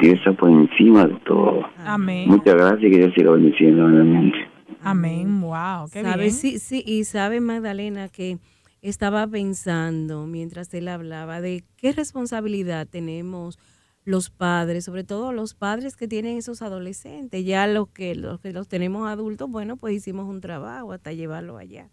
Dios 0.00 0.14
está 0.14 0.32
por 0.32 0.50
encima 0.50 1.06
de 1.06 1.14
todo. 1.24 1.62
Amén. 1.86 2.28
Muchas 2.28 2.54
gracias 2.54 2.82
y 2.82 2.90
que 2.90 2.98
Dios 2.98 3.12
siga 3.14 3.30
bendiciendo 3.30 3.86
realmente. 3.86 4.38
Amén, 4.82 5.40
wow, 5.40 5.88
qué 5.90 6.02
¿Sabe? 6.02 6.22
bien. 6.24 6.32
Sí, 6.32 6.58
sí, 6.58 6.82
y 6.84 7.04
sabe 7.04 7.40
Magdalena 7.40 8.08
que 8.08 8.38
estaba 8.84 9.26
pensando 9.26 10.26
mientras 10.26 10.72
él 10.74 10.88
hablaba 10.88 11.40
de 11.40 11.64
qué 11.76 11.92
responsabilidad 11.92 12.86
tenemos 12.86 13.58
los 14.04 14.28
padres, 14.28 14.84
sobre 14.84 15.04
todo 15.04 15.32
los 15.32 15.54
padres 15.54 15.96
que 15.96 16.06
tienen 16.06 16.36
esos 16.36 16.60
adolescentes, 16.60 17.46
ya 17.46 17.66
los 17.66 17.88
que 17.88 18.14
los 18.14 18.40
que 18.40 18.52
los 18.52 18.68
tenemos 18.68 19.08
adultos, 19.08 19.50
bueno, 19.50 19.78
pues 19.78 19.94
hicimos 19.94 20.28
un 20.28 20.42
trabajo 20.42 20.92
hasta 20.92 21.14
llevarlo 21.14 21.56
allá. 21.56 21.88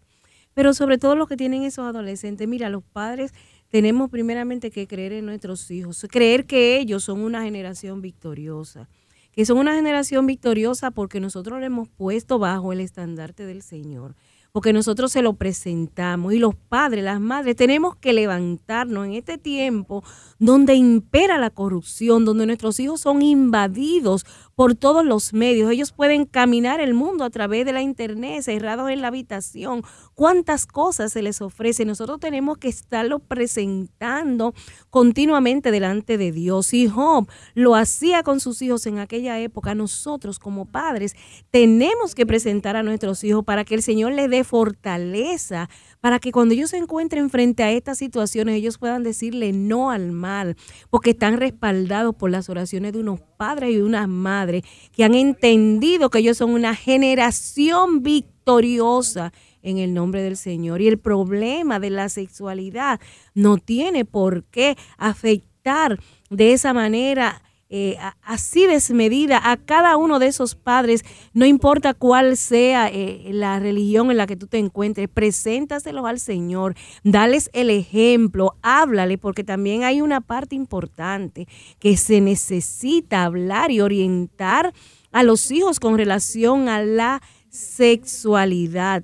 Pero 0.52 0.74
sobre 0.74 0.98
todo 0.98 1.16
los 1.16 1.28
que 1.28 1.38
tienen 1.38 1.62
esos 1.62 1.86
adolescentes, 1.86 2.46
mira, 2.46 2.68
los 2.68 2.84
padres 2.84 3.32
tenemos 3.68 4.10
primeramente 4.10 4.70
que 4.70 4.86
creer 4.86 5.14
en 5.14 5.24
nuestros 5.24 5.70
hijos, 5.70 6.06
creer 6.10 6.44
que 6.44 6.78
ellos 6.78 7.04
son 7.04 7.20
una 7.20 7.44
generación 7.44 8.02
victoriosa, 8.02 8.90
que 9.32 9.46
son 9.46 9.56
una 9.56 9.74
generación 9.74 10.26
victoriosa 10.26 10.90
porque 10.90 11.20
nosotros 11.20 11.58
lo 11.58 11.64
hemos 11.64 11.88
puesto 11.88 12.38
bajo 12.38 12.74
el 12.74 12.80
estandarte 12.80 13.46
del 13.46 13.62
Señor 13.62 14.14
porque 14.52 14.74
nosotros 14.74 15.10
se 15.10 15.22
lo 15.22 15.32
presentamos 15.32 16.34
y 16.34 16.38
los 16.38 16.54
padres, 16.54 17.02
las 17.02 17.20
madres, 17.20 17.56
tenemos 17.56 17.96
que 17.96 18.12
levantarnos 18.12 19.06
en 19.06 19.14
este 19.14 19.38
tiempo 19.38 20.04
donde 20.38 20.74
impera 20.74 21.38
la 21.38 21.48
corrupción, 21.48 22.26
donde 22.26 22.44
nuestros 22.44 22.78
hijos 22.78 23.00
son 23.00 23.22
invadidos 23.22 24.26
por 24.54 24.74
todos 24.74 25.04
los 25.06 25.32
medios. 25.32 25.70
Ellos 25.70 25.92
pueden 25.92 26.26
caminar 26.26 26.80
el 26.80 26.92
mundo 26.92 27.24
a 27.24 27.30
través 27.30 27.64
de 27.64 27.72
la 27.72 27.80
internet, 27.80 28.42
cerrados 28.42 28.90
en 28.90 29.00
la 29.00 29.08
habitación. 29.08 29.82
¿Cuántas 30.14 30.66
cosas 30.66 31.12
se 31.12 31.22
les 31.22 31.40
ofrece? 31.40 31.86
Nosotros 31.86 32.20
tenemos 32.20 32.58
que 32.58 32.68
estarlo 32.68 33.20
presentando 33.20 34.52
continuamente 34.90 35.70
delante 35.70 36.18
de 36.18 36.30
Dios. 36.30 36.74
Y 36.74 36.88
Job 36.88 37.26
lo 37.54 37.74
hacía 37.74 38.22
con 38.22 38.40
sus 38.40 38.60
hijos 38.60 38.84
en 38.86 38.98
aquella 38.98 39.40
época. 39.40 39.74
Nosotros 39.74 40.38
como 40.38 40.66
padres 40.66 41.16
tenemos 41.50 42.14
que 42.14 42.26
presentar 42.26 42.76
a 42.76 42.82
nuestros 42.82 43.24
hijos 43.24 43.44
para 43.44 43.64
que 43.64 43.74
el 43.74 43.82
Señor 43.82 44.12
les 44.12 44.28
dé 44.28 44.41
fortaleza, 44.44 45.68
para 46.00 46.18
que 46.18 46.32
cuando 46.32 46.54
ellos 46.54 46.70
se 46.70 46.78
encuentren 46.78 47.30
frente 47.30 47.62
a 47.62 47.70
estas 47.72 47.98
situaciones, 47.98 48.56
ellos 48.56 48.78
puedan 48.78 49.02
decirle 49.02 49.52
no 49.52 49.90
al 49.90 50.12
mal, 50.12 50.56
porque 50.90 51.10
están 51.10 51.38
respaldados 51.38 52.14
por 52.14 52.30
las 52.30 52.48
oraciones 52.48 52.92
de 52.92 53.00
unos 53.00 53.20
padres 53.36 53.74
y 53.74 53.80
unas 53.80 54.08
madres 54.08 54.62
que 54.92 55.04
han 55.04 55.14
entendido 55.14 56.10
que 56.10 56.18
ellos 56.18 56.36
son 56.36 56.50
una 56.50 56.74
generación 56.74 58.02
victoriosa 58.02 59.32
en 59.62 59.78
el 59.78 59.94
nombre 59.94 60.22
del 60.22 60.36
Señor. 60.36 60.80
Y 60.80 60.88
el 60.88 60.98
problema 60.98 61.78
de 61.78 61.90
la 61.90 62.08
sexualidad 62.08 63.00
no 63.34 63.58
tiene 63.58 64.04
por 64.04 64.44
qué 64.44 64.76
afectar 64.98 65.98
de 66.30 66.52
esa 66.52 66.72
manera 66.72 67.42
eh, 67.74 67.96
así 68.20 68.66
desmedida 68.66 69.40
a 69.50 69.56
cada 69.56 69.96
uno 69.96 70.18
de 70.18 70.26
esos 70.26 70.54
padres, 70.54 71.06
no 71.32 71.46
importa 71.46 71.94
cuál 71.94 72.36
sea 72.36 72.88
eh, 72.88 73.30
la 73.32 73.58
religión 73.60 74.10
en 74.10 74.18
la 74.18 74.26
que 74.26 74.36
tú 74.36 74.46
te 74.46 74.58
encuentres, 74.58 75.08
preséntaselos 75.08 76.04
al 76.04 76.20
Señor, 76.20 76.74
dales 77.02 77.48
el 77.54 77.70
ejemplo, 77.70 78.56
háblale, 78.60 79.16
porque 79.16 79.42
también 79.42 79.84
hay 79.84 80.02
una 80.02 80.20
parte 80.20 80.54
importante 80.54 81.48
que 81.78 81.96
se 81.96 82.20
necesita 82.20 83.24
hablar 83.24 83.70
y 83.70 83.80
orientar 83.80 84.74
a 85.10 85.22
los 85.22 85.50
hijos 85.50 85.80
con 85.80 85.96
relación 85.96 86.68
a 86.68 86.82
la 86.82 87.22
sexualidad. 87.48 89.02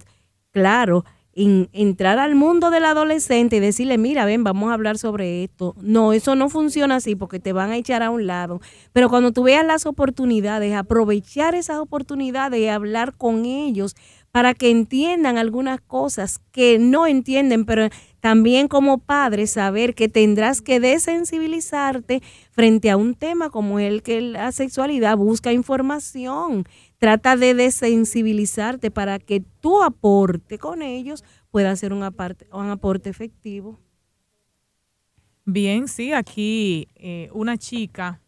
Claro, 0.50 1.06
entrar 1.72 2.18
al 2.18 2.34
mundo 2.34 2.70
del 2.70 2.84
adolescente 2.84 3.56
y 3.56 3.60
decirle, 3.60 3.96
mira, 3.96 4.24
ven, 4.24 4.42
vamos 4.42 4.70
a 4.70 4.74
hablar 4.74 4.98
sobre 4.98 5.44
esto. 5.44 5.74
No, 5.80 6.12
eso 6.12 6.34
no 6.34 6.48
funciona 6.48 6.96
así 6.96 7.14
porque 7.14 7.38
te 7.38 7.52
van 7.52 7.70
a 7.70 7.76
echar 7.76 8.02
a 8.02 8.10
un 8.10 8.26
lado. 8.26 8.60
Pero 8.92 9.08
cuando 9.08 9.32
tú 9.32 9.44
veas 9.44 9.64
las 9.64 9.86
oportunidades, 9.86 10.74
aprovechar 10.74 11.54
esas 11.54 11.78
oportunidades 11.78 12.60
y 12.60 12.66
hablar 12.68 13.14
con 13.16 13.44
ellos 13.44 13.94
para 14.32 14.54
que 14.54 14.70
entiendan 14.70 15.38
algunas 15.38 15.80
cosas 15.80 16.40
que 16.52 16.78
no 16.78 17.06
entienden, 17.06 17.64
pero 17.64 17.88
también 18.20 18.68
como 18.68 18.98
padre 18.98 19.46
saber 19.46 19.94
que 19.94 20.08
tendrás 20.08 20.60
que 20.60 20.80
desensibilizarte 20.80 22.22
frente 22.50 22.90
a 22.90 22.96
un 22.96 23.14
tema 23.14 23.50
como 23.50 23.78
el 23.78 24.02
que 24.02 24.20
la 24.20 24.52
sexualidad 24.52 25.16
busca 25.16 25.52
información 25.52 26.64
Trata 26.98 27.36
de 27.36 27.54
desensibilizarte 27.54 28.90
para 28.90 29.20
que 29.20 29.40
tu 29.40 29.82
aporte 29.82 30.58
con 30.58 30.82
ellos 30.82 31.22
pueda 31.50 31.74
ser 31.76 31.92
un, 31.92 32.02
un 32.02 32.70
aporte 32.70 33.08
efectivo. 33.08 33.78
Bien, 35.44 35.86
sí, 35.86 36.12
aquí 36.12 36.88
eh, 36.96 37.30
una 37.32 37.56
chica 37.56 38.20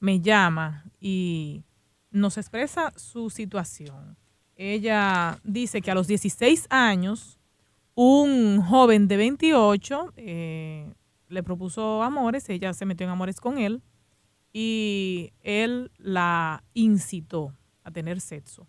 me 0.00 0.20
llama 0.20 0.84
y 1.00 1.62
nos 2.10 2.36
expresa 2.38 2.92
su 2.96 3.30
situación. 3.30 4.16
Ella 4.56 5.38
dice 5.44 5.80
que 5.80 5.92
a 5.92 5.94
los 5.94 6.08
16 6.08 6.66
años, 6.70 7.38
un 7.94 8.60
joven 8.60 9.06
de 9.06 9.16
28 9.16 10.12
eh, 10.16 10.92
le 11.28 11.42
propuso 11.44 12.02
amores, 12.02 12.48
ella 12.48 12.72
se 12.74 12.84
metió 12.84 13.06
en 13.06 13.12
amores 13.12 13.40
con 13.40 13.58
él 13.58 13.80
y 14.52 15.32
él 15.40 15.92
la 15.98 16.64
incitó 16.74 17.57
a 17.88 17.90
tener 17.90 18.20
sexo. 18.20 18.68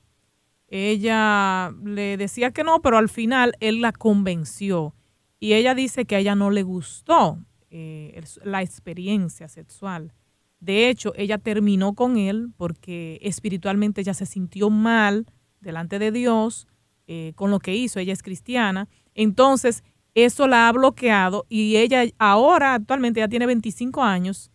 Ella 0.68 1.74
le 1.84 2.18
decía 2.18 2.52
que 2.52 2.64
no, 2.64 2.82
pero 2.82 2.98
al 2.98 3.10
final 3.10 3.54
él 3.60 3.82
la 3.82 3.92
convenció 3.92 4.94
y 5.40 5.54
ella 5.54 5.74
dice 5.74 6.06
que 6.06 6.16
a 6.16 6.20
ella 6.20 6.36
no 6.36 6.52
le 6.52 6.64
gustó 6.64 7.40
eh, 7.70 8.22
la 8.44 8.62
experiencia 8.62 9.48
sexual. 9.48 10.14
De 10.60 10.90
hecho, 10.90 11.14
ella 11.16 11.38
terminó 11.38 11.94
con 11.94 12.18
él 12.18 12.50
porque 12.58 13.20
espiritualmente 13.22 14.02
ella 14.02 14.14
se 14.14 14.26
sintió 14.26 14.70
mal 14.70 15.26
delante 15.62 15.98
de 15.98 16.12
Dios 16.12 16.68
eh, 17.08 17.34
con 17.36 17.50
lo 17.50 17.60
que 17.60 17.76
hizo. 17.76 18.00
Ella 18.00 18.14
es 18.14 18.22
cristiana. 18.22 18.90
Entonces, 19.16 19.84
eso 20.14 20.48
la 20.48 20.68
ha 20.68 20.72
bloqueado 20.72 21.46
y 21.50 21.78
ella 21.78 22.04
ahora 22.18 22.74
actualmente 22.74 23.22
ya 23.22 23.28
tiene 23.30 23.46
25 23.46 24.04
años 24.04 24.52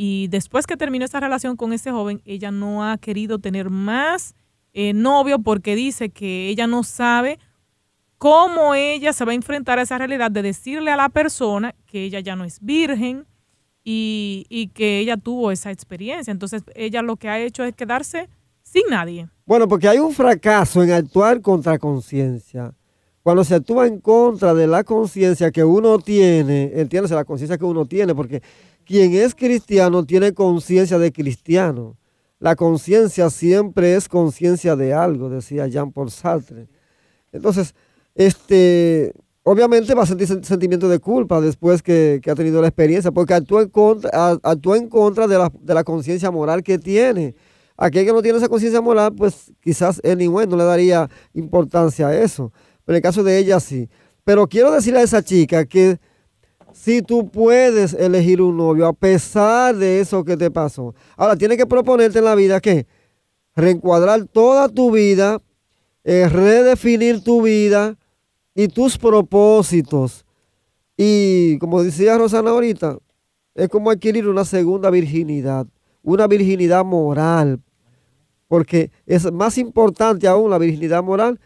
y 0.00 0.28
después 0.28 0.64
que 0.68 0.76
terminó 0.76 1.04
esa 1.04 1.18
relación 1.18 1.56
con 1.56 1.72
ese 1.72 1.90
joven, 1.90 2.22
ella 2.24 2.52
no 2.52 2.88
ha 2.88 2.98
querido 2.98 3.40
tener 3.40 3.68
más 3.68 4.36
eh, 4.72 4.92
novio 4.92 5.40
porque 5.40 5.74
dice 5.74 6.10
que 6.10 6.48
ella 6.50 6.68
no 6.68 6.84
sabe 6.84 7.40
cómo 8.16 8.76
ella 8.76 9.12
se 9.12 9.24
va 9.24 9.32
a 9.32 9.34
enfrentar 9.34 9.80
a 9.80 9.82
esa 9.82 9.98
realidad 9.98 10.30
de 10.30 10.42
decirle 10.42 10.92
a 10.92 10.96
la 10.96 11.08
persona 11.08 11.74
que 11.84 12.04
ella 12.04 12.20
ya 12.20 12.36
no 12.36 12.44
es 12.44 12.60
virgen 12.60 13.26
y, 13.82 14.46
y 14.48 14.68
que 14.68 15.00
ella 15.00 15.16
tuvo 15.16 15.50
esa 15.50 15.72
experiencia. 15.72 16.30
Entonces 16.30 16.62
ella 16.76 17.02
lo 17.02 17.16
que 17.16 17.28
ha 17.28 17.40
hecho 17.40 17.64
es 17.64 17.74
quedarse 17.74 18.28
sin 18.62 18.84
nadie. 18.90 19.28
Bueno, 19.46 19.66
porque 19.66 19.88
hay 19.88 19.98
un 19.98 20.12
fracaso 20.12 20.80
en 20.84 20.92
actuar 20.92 21.40
contra 21.40 21.76
conciencia. 21.76 22.72
Cuando 23.24 23.42
se 23.42 23.56
actúa 23.56 23.88
en 23.88 23.98
contra 24.00 24.54
de 24.54 24.68
la 24.68 24.84
conciencia 24.84 25.50
que 25.50 25.64
uno 25.64 25.98
tiene, 25.98 26.70
entiéndase 26.76 27.16
la 27.16 27.24
conciencia 27.24 27.58
que 27.58 27.64
uno 27.64 27.84
tiene, 27.84 28.14
porque 28.14 28.42
quien 28.88 29.12
es 29.12 29.34
cristiano 29.34 30.02
tiene 30.06 30.32
conciencia 30.32 30.98
de 30.98 31.12
cristiano. 31.12 31.98
La 32.38 32.56
conciencia 32.56 33.28
siempre 33.28 33.94
es 33.94 34.08
conciencia 34.08 34.76
de 34.76 34.94
algo, 34.94 35.28
decía 35.28 35.66
Jean 35.66 35.92
Paul 35.92 36.10
Sartre. 36.10 36.68
Entonces, 37.30 37.74
este, 38.14 39.12
obviamente 39.42 39.94
va 39.94 40.04
a 40.04 40.06
sentir 40.06 40.26
sentimiento 40.42 40.88
de 40.88 41.00
culpa 41.00 41.38
después 41.42 41.82
que, 41.82 42.22
ha 42.26 42.34
tenido 42.34 42.62
la 42.62 42.68
experiencia, 42.68 43.12
porque 43.12 43.34
actúa 43.34 43.60
en 43.60 43.68
contra, 43.68 44.38
actúa 44.42 44.78
en 44.78 44.88
contra 44.88 45.26
de 45.26 45.36
la, 45.36 45.52
de 45.60 45.74
la 45.74 45.84
conciencia 45.84 46.30
moral 46.30 46.62
que 46.62 46.78
tiene. 46.78 47.34
Aquel 47.76 48.06
que 48.06 48.12
no 48.12 48.22
tiene 48.22 48.38
esa 48.38 48.48
conciencia 48.48 48.80
moral, 48.80 49.14
pues 49.14 49.52
quizás 49.60 50.00
él 50.02 50.16
ni 50.16 50.28
bueno 50.28 50.52
no 50.52 50.56
le 50.56 50.64
daría 50.64 51.10
importancia 51.34 52.08
a 52.08 52.18
eso. 52.18 52.52
Pero 52.86 52.94
en 52.94 52.96
el 52.96 53.02
caso 53.02 53.22
de 53.22 53.36
ella 53.36 53.60
sí. 53.60 53.90
Pero 54.24 54.48
quiero 54.48 54.70
decirle 54.70 55.00
a 55.00 55.02
esa 55.02 55.22
chica 55.22 55.66
que 55.66 55.98
si 56.88 57.02
tú 57.02 57.28
puedes 57.28 57.92
elegir 57.92 58.40
un 58.40 58.56
novio 58.56 58.86
a 58.86 58.94
pesar 58.94 59.76
de 59.76 60.00
eso 60.00 60.24
que 60.24 60.38
te 60.38 60.50
pasó, 60.50 60.94
ahora 61.18 61.36
tienes 61.36 61.58
que 61.58 61.66
proponerte 61.66 62.20
en 62.20 62.24
la 62.24 62.34
vida 62.34 62.62
que 62.62 62.86
reencuadrar 63.54 64.24
toda 64.24 64.70
tu 64.70 64.90
vida, 64.90 65.38
eh, 66.02 66.30
redefinir 66.30 67.22
tu 67.22 67.42
vida 67.42 67.98
y 68.54 68.68
tus 68.68 68.96
propósitos. 68.96 70.24
Y 70.96 71.58
como 71.58 71.82
decía 71.82 72.16
Rosana 72.16 72.52
ahorita, 72.52 72.96
es 73.54 73.68
como 73.68 73.90
adquirir 73.90 74.26
una 74.26 74.46
segunda 74.46 74.88
virginidad, 74.88 75.66
una 76.02 76.26
virginidad 76.26 76.86
moral, 76.86 77.60
porque 78.46 78.90
es 79.04 79.30
más 79.30 79.58
importante 79.58 80.26
aún 80.26 80.48
la 80.48 80.56
virginidad 80.56 81.02
moral 81.02 81.38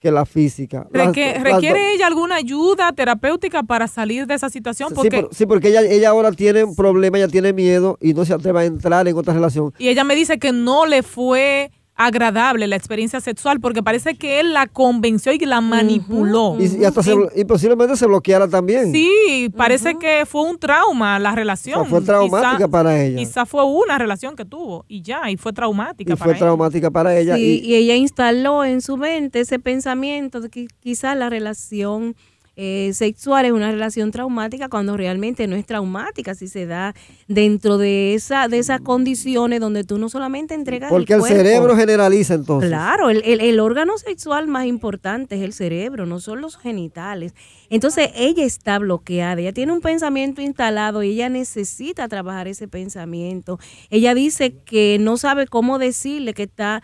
que 0.00 0.10
la 0.10 0.26
física. 0.26 0.86
¿Requiere 0.90 1.94
ella 1.94 2.06
alguna 2.06 2.36
ayuda 2.36 2.92
terapéutica 2.92 3.62
para 3.62 3.88
salir 3.88 4.26
de 4.26 4.34
esa 4.34 4.50
situación? 4.50 4.92
Porque, 4.94 5.26
sí, 5.32 5.46
porque 5.46 5.68
ella, 5.68 5.82
ella 5.82 6.10
ahora 6.10 6.32
tiene 6.32 6.64
un 6.64 6.76
problema, 6.76 7.18
ella 7.18 7.28
tiene 7.28 7.52
miedo 7.52 7.98
y 8.00 8.14
no 8.14 8.24
se 8.24 8.34
atreve 8.34 8.60
a 8.60 8.64
entrar 8.64 9.08
en 9.08 9.16
otra 9.16 9.34
relación. 9.34 9.72
Y 9.78 9.88
ella 9.88 10.04
me 10.04 10.14
dice 10.14 10.38
que 10.38 10.52
no 10.52 10.86
le 10.86 11.02
fue 11.02 11.70
agradable 11.96 12.66
la 12.66 12.76
experiencia 12.76 13.20
sexual 13.20 13.58
porque 13.58 13.82
parece 13.82 14.16
que 14.16 14.40
él 14.40 14.52
la 14.52 14.66
convenció 14.66 15.32
y 15.32 15.38
la 15.38 15.60
manipuló. 15.60 16.56
y, 16.60 17.44
posiblemente 17.44 17.96
se 17.96 18.06
bloqueara 18.06 18.46
también. 18.48 18.92
Sí, 18.92 19.50
parece 19.56 19.96
que 19.96 20.24
fue 20.26 20.42
un 20.42 20.58
trauma 20.58 21.18
la 21.18 21.34
relación. 21.34 21.86
fue 21.86 22.02
traumática 22.02 22.68
para 22.68 23.02
ella. 23.02 23.16
Quizá 23.16 23.46
fue 23.46 23.64
una 23.64 23.98
relación 23.98 24.36
que 24.36 24.44
tuvo 24.44 24.84
y 24.88 25.02
ya, 25.02 25.30
y 25.30 25.36
fue 25.36 25.52
traumática 25.52 26.12
y 26.12 26.16
fue 26.16 26.34
traumática 26.34 26.90
para 26.90 27.16
ella. 27.16 27.38
y, 27.38 27.60
y, 27.64 27.74
ella 27.74 27.96
instaló 27.96 28.64
en 28.64 28.82
su 28.82 28.96
mente 28.96 29.40
ese 29.40 29.58
pensamiento 29.58 30.40
de 30.40 30.50
que 30.50 30.66
quizá 30.80 31.14
la 31.14 31.30
relación 31.30 32.14
eh, 32.58 32.92
sexual 32.94 33.44
es 33.44 33.52
una 33.52 33.70
relación 33.70 34.10
traumática 34.10 34.70
cuando 34.70 34.96
realmente 34.96 35.46
no 35.46 35.56
es 35.56 35.66
traumática, 35.66 36.34
si 36.34 36.48
se 36.48 36.64
da 36.64 36.94
dentro 37.28 37.76
de 37.76 38.14
esa 38.14 38.48
de 38.48 38.58
esas 38.58 38.80
condiciones 38.80 39.60
donde 39.60 39.84
tú 39.84 39.98
no 39.98 40.08
solamente 40.08 40.54
entregas 40.54 40.88
Porque 40.88 41.12
el, 41.12 41.22
cerebro 41.22 41.76
generaliza 41.76 42.32
entonces. 42.32 42.70
Claro, 42.70 43.10
el, 43.10 43.22
el, 43.22 43.60
órgano 43.60 43.98
sexual 43.98 44.48
más 44.48 44.64
importante 44.64 45.34
es 45.34 45.42
el 45.42 45.52
cerebro, 45.52 46.06
no 46.06 46.18
son 46.18 46.40
los 46.40 46.56
genitales. 46.56 47.34
Entonces 47.68 48.08
ella 48.14 48.44
está 48.44 48.78
bloqueada, 48.78 49.38
ella 49.38 49.52
tiene 49.52 49.74
un 49.74 49.82
pensamiento 49.82 50.40
instalado 50.40 51.02
y 51.02 51.10
ella 51.10 51.28
necesita 51.28 52.08
trabajar 52.08 52.48
ese 52.48 52.68
pensamiento. 52.68 53.58
Ella 53.90 54.14
dice 54.14 54.54
que 54.64 54.96
no 54.98 55.18
sabe 55.18 55.46
cómo 55.46 55.78
decirle 55.78 56.32
que 56.32 56.44
está, 56.44 56.82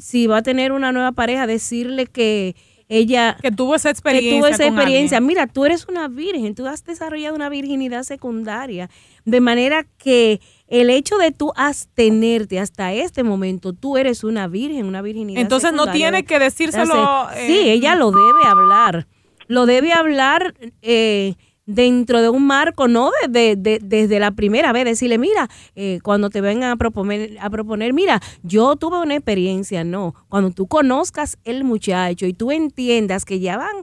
si 0.00 0.26
va 0.26 0.38
a 0.38 0.42
tener 0.42 0.72
una 0.72 0.90
nueva 0.90 1.12
pareja, 1.12 1.46
decirle 1.46 2.06
que 2.06 2.56
ella 2.92 3.36
que 3.40 3.50
tuvo 3.50 3.74
esa 3.74 3.90
experiencia. 3.90 4.38
tuvo 4.38 4.46
esa 4.46 4.66
experiencia. 4.66 5.20
Mira, 5.20 5.46
tú 5.46 5.64
eres 5.64 5.86
una 5.88 6.08
virgen, 6.08 6.54
tú 6.54 6.66
has 6.66 6.84
desarrollado 6.84 7.34
una 7.34 7.48
virginidad 7.48 8.02
secundaria, 8.02 8.90
de 9.24 9.40
manera 9.40 9.86
que 9.98 10.40
el 10.68 10.90
hecho 10.90 11.16
de 11.16 11.32
tú 11.32 11.52
abstenerte 11.56 12.60
hasta 12.60 12.92
este 12.92 13.22
momento, 13.22 13.72
tú 13.72 13.96
eres 13.96 14.24
una 14.24 14.46
virgen, 14.46 14.86
una 14.86 15.00
virginidad 15.00 15.40
Entonces 15.40 15.72
no 15.72 15.90
tiene 15.90 16.24
que 16.24 16.38
decírselo. 16.38 17.28
sí, 17.34 17.52
eh, 17.52 17.72
ella 17.72 17.94
lo 17.94 18.10
debe 18.10 18.44
hablar. 18.44 19.06
Lo 19.48 19.66
debe 19.66 19.92
hablar 19.92 20.54
eh, 20.82 21.34
dentro 21.74 22.20
de 22.22 22.28
un 22.28 22.46
marco, 22.46 22.88
no 22.88 23.10
de, 23.28 23.56
desde 23.56 24.18
la 24.18 24.30
primera 24.30 24.72
vez, 24.72 24.84
decirle, 24.84 25.18
mira, 25.18 25.48
eh, 25.74 25.98
cuando 26.02 26.30
te 26.30 26.40
vengan 26.40 26.70
a 26.70 26.76
proponer, 26.76 27.36
a 27.40 27.50
proponer, 27.50 27.92
mira, 27.92 28.20
yo 28.42 28.76
tuve 28.76 29.00
una 29.00 29.14
experiencia, 29.14 29.84
no, 29.84 30.14
cuando 30.28 30.50
tú 30.50 30.66
conozcas 30.66 31.38
el 31.44 31.64
muchacho 31.64 32.26
y 32.26 32.32
tú 32.32 32.50
entiendas 32.50 33.24
que 33.24 33.40
ya 33.40 33.56
van, 33.56 33.76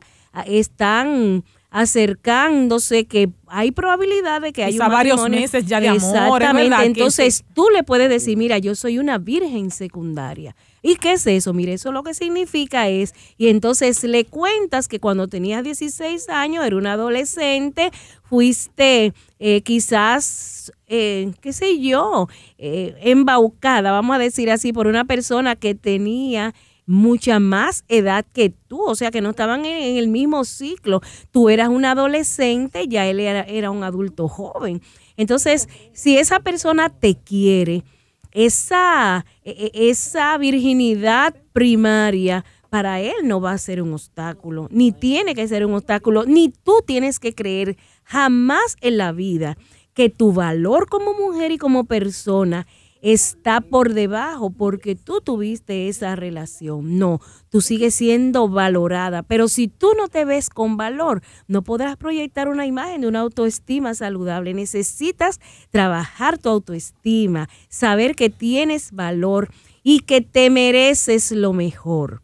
están 0.45 1.43
acercándose, 1.71 3.05
que 3.05 3.29
hay 3.47 3.71
probabilidad 3.71 4.41
de 4.41 4.53
que 4.53 4.63
haya 4.63 4.87
varios 4.87 5.29
meses 5.29 5.65
ya 5.65 5.79
de 5.79 5.89
amor. 5.89 6.41
Exactamente, 6.41 6.85
entonces 6.85 7.45
tú 7.53 7.67
le 7.73 7.83
puedes 7.83 8.09
decir, 8.09 8.37
mira, 8.37 8.57
yo 8.57 8.75
soy 8.75 8.97
una 8.97 9.17
virgen 9.17 9.69
secundaria. 9.69 10.55
¿Y 10.81 10.95
qué 10.95 11.13
es 11.13 11.27
eso? 11.27 11.53
Mire, 11.53 11.73
eso 11.73 11.91
lo 11.91 12.03
que 12.03 12.13
significa 12.13 12.87
es, 12.87 13.13
y 13.37 13.47
entonces 13.47 14.03
le 14.03 14.25
cuentas 14.25 14.87
que 14.87 14.99
cuando 14.99 15.27
tenías 15.27 15.63
16 15.63 16.29
años, 16.29 16.65
era 16.65 16.75
una 16.75 16.93
adolescente, 16.93 17.91
fuiste 18.23 19.13
eh, 19.39 19.61
quizás, 19.61 20.71
eh, 20.87 21.31
qué 21.41 21.53
sé 21.53 21.79
yo, 21.79 22.27
eh, 22.57 22.95
embaucada, 23.01 23.91
vamos 23.91 24.15
a 24.15 24.19
decir 24.19 24.51
así, 24.51 24.73
por 24.73 24.87
una 24.87 25.05
persona 25.05 25.55
que 25.55 25.75
tenía 25.75 26.53
mucha 26.85 27.39
más 27.39 27.85
edad 27.87 28.25
que 28.33 28.49
tú, 28.49 28.81
o 28.81 28.95
sea 28.95 29.11
que 29.11 29.21
no 29.21 29.29
estaban 29.29 29.63
en, 29.65 29.97
el 29.97 30.07
mismo 30.07 30.43
ciclo. 30.43 31.01
Tú 31.29 31.49
eras 31.49 31.69
un 31.69 31.85
adolescente, 31.85 32.87
ya 32.87 33.05
él 33.05 33.19
era, 33.19 33.41
era 33.41 33.69
un 33.69 33.83
adulto 33.83 34.27
joven. 34.27 34.81
Entonces, 35.15 35.69
si 35.93 36.17
esa 36.17 36.39
persona 36.39 36.89
te 36.89 37.13
quiere, 37.15 37.83
esa, 38.31 39.25
e, 39.43 39.71
e, 39.73 39.89
esa 39.89 40.37
virginidad 40.37 41.35
primaria 41.53 42.45
para 42.69 43.01
él 43.01 43.15
no 43.23 43.41
va 43.41 43.51
a 43.51 43.57
ser 43.57 43.81
un 43.81 43.93
obstáculo, 43.93 44.67
ni 44.71 44.91
tiene 44.91 45.33
que 45.33 45.47
ser 45.47 45.65
un 45.65 45.73
obstáculo, 45.73 46.25
ni 46.25 46.49
tú 46.49 46.83
tienes 46.85 47.19
que 47.19 47.33
creer 47.33 47.77
jamás 48.03 48.77
en 48.81 48.97
la 48.97 49.11
vida 49.11 49.57
que 49.93 50.09
tu 50.09 50.31
valor 50.31 50.87
como 50.87 51.13
mujer 51.13 51.51
y 51.51 51.57
como 51.57 51.85
persona 51.85 52.67
está 53.01 53.61
por 53.61 53.93
debajo 53.93 54.49
porque 54.49 54.95
tú 54.95 55.21
tuviste 55.21 55.87
esa 55.87 56.15
relación. 56.15 56.97
No, 56.97 57.19
tú 57.49 57.61
sigues 57.61 57.95
siendo 57.95 58.49
valorada, 58.49 59.23
pero 59.23 59.47
si 59.47 59.67
tú 59.67 59.91
no 59.97 60.07
te 60.07 60.25
ves 60.25 60.49
con 60.49 60.77
valor, 60.77 61.21
no 61.47 61.63
podrás 61.63 61.97
proyectar 61.97 62.47
una 62.47 62.65
imagen 62.65 63.01
de 63.01 63.07
una 63.07 63.21
autoestima 63.21 63.93
saludable. 63.93 64.53
Necesitas 64.53 65.39
trabajar 65.69 66.37
tu 66.37 66.49
autoestima, 66.49 67.49
saber 67.69 68.15
que 68.15 68.29
tienes 68.29 68.91
valor 68.91 69.49
y 69.83 70.01
que 70.01 70.21
te 70.21 70.49
mereces 70.49 71.31
lo 71.31 71.53
mejor. 71.53 72.21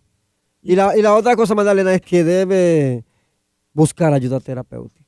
Y 0.62 0.76
la, 0.76 0.98
y 0.98 1.02
la 1.02 1.16
otra 1.16 1.36
cosa, 1.36 1.56
Magdalena, 1.56 1.94
es 1.94 2.02
que 2.02 2.24
debe 2.24 3.06
buscar 3.72 4.14
ayuda 4.14 4.40
terapéutica. 4.40 5.05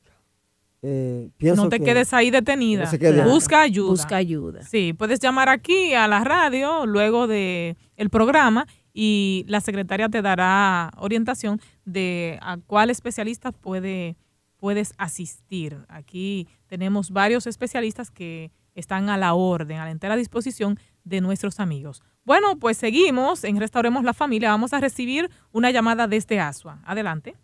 Eh, 0.82 1.32
no 1.40 1.70
te 1.70 1.80
quedes 1.80 2.14
ahí 2.14 2.30
detenida. 2.30 2.90
Busca 3.26 3.62
ayuda. 3.62 3.90
Busca 3.90 4.16
ayuda. 4.16 4.64
Sí, 4.64 4.94
puedes 4.94 5.20
llamar 5.20 5.50
aquí 5.50 5.94
a 5.94 6.08
la 6.08 6.24
radio 6.24 6.86
luego 6.86 7.28
de 7.28 7.76
el 7.96 8.10
programa 8.10 8.68
y 8.94 9.46
la 9.48 9.62
secretaria 9.62 10.10
te 10.10 10.22
dará 10.22 10.92
orientación 10.98 11.62
de 11.86 12.40
a 12.42 12.58
cuál 12.58 12.90
especialista 12.90 13.52
puede, 13.52 14.16
puedes 14.58 14.94
asistir. 14.98 15.86
Aquí 15.88 16.48
tenemos 16.68 17.12
varios 17.12 17.48
especialistas 17.48 18.12
que 18.12 18.52
están 18.76 19.10
a 19.10 19.18
la 19.18 19.34
orden, 19.34 19.80
a 19.80 19.86
la 19.86 19.92
entera 19.92 20.16
disposición 20.16 20.80
de 21.04 21.22
nuestros 21.22 21.60
amigos. 21.60 22.04
Bueno, 22.24 22.58
pues 22.60 22.78
seguimos 22.78 23.44
en 23.44 23.60
Restauremos 23.60 24.04
la 24.04 24.14
Familia. 24.14 24.50
Vamos 24.50 24.74
a 24.74 24.80
recibir 24.80 25.30
una 25.52 25.72
llamada 25.72 26.08
desde 26.08 26.40
Asua. 26.40 26.82
Adelante. 26.86 27.36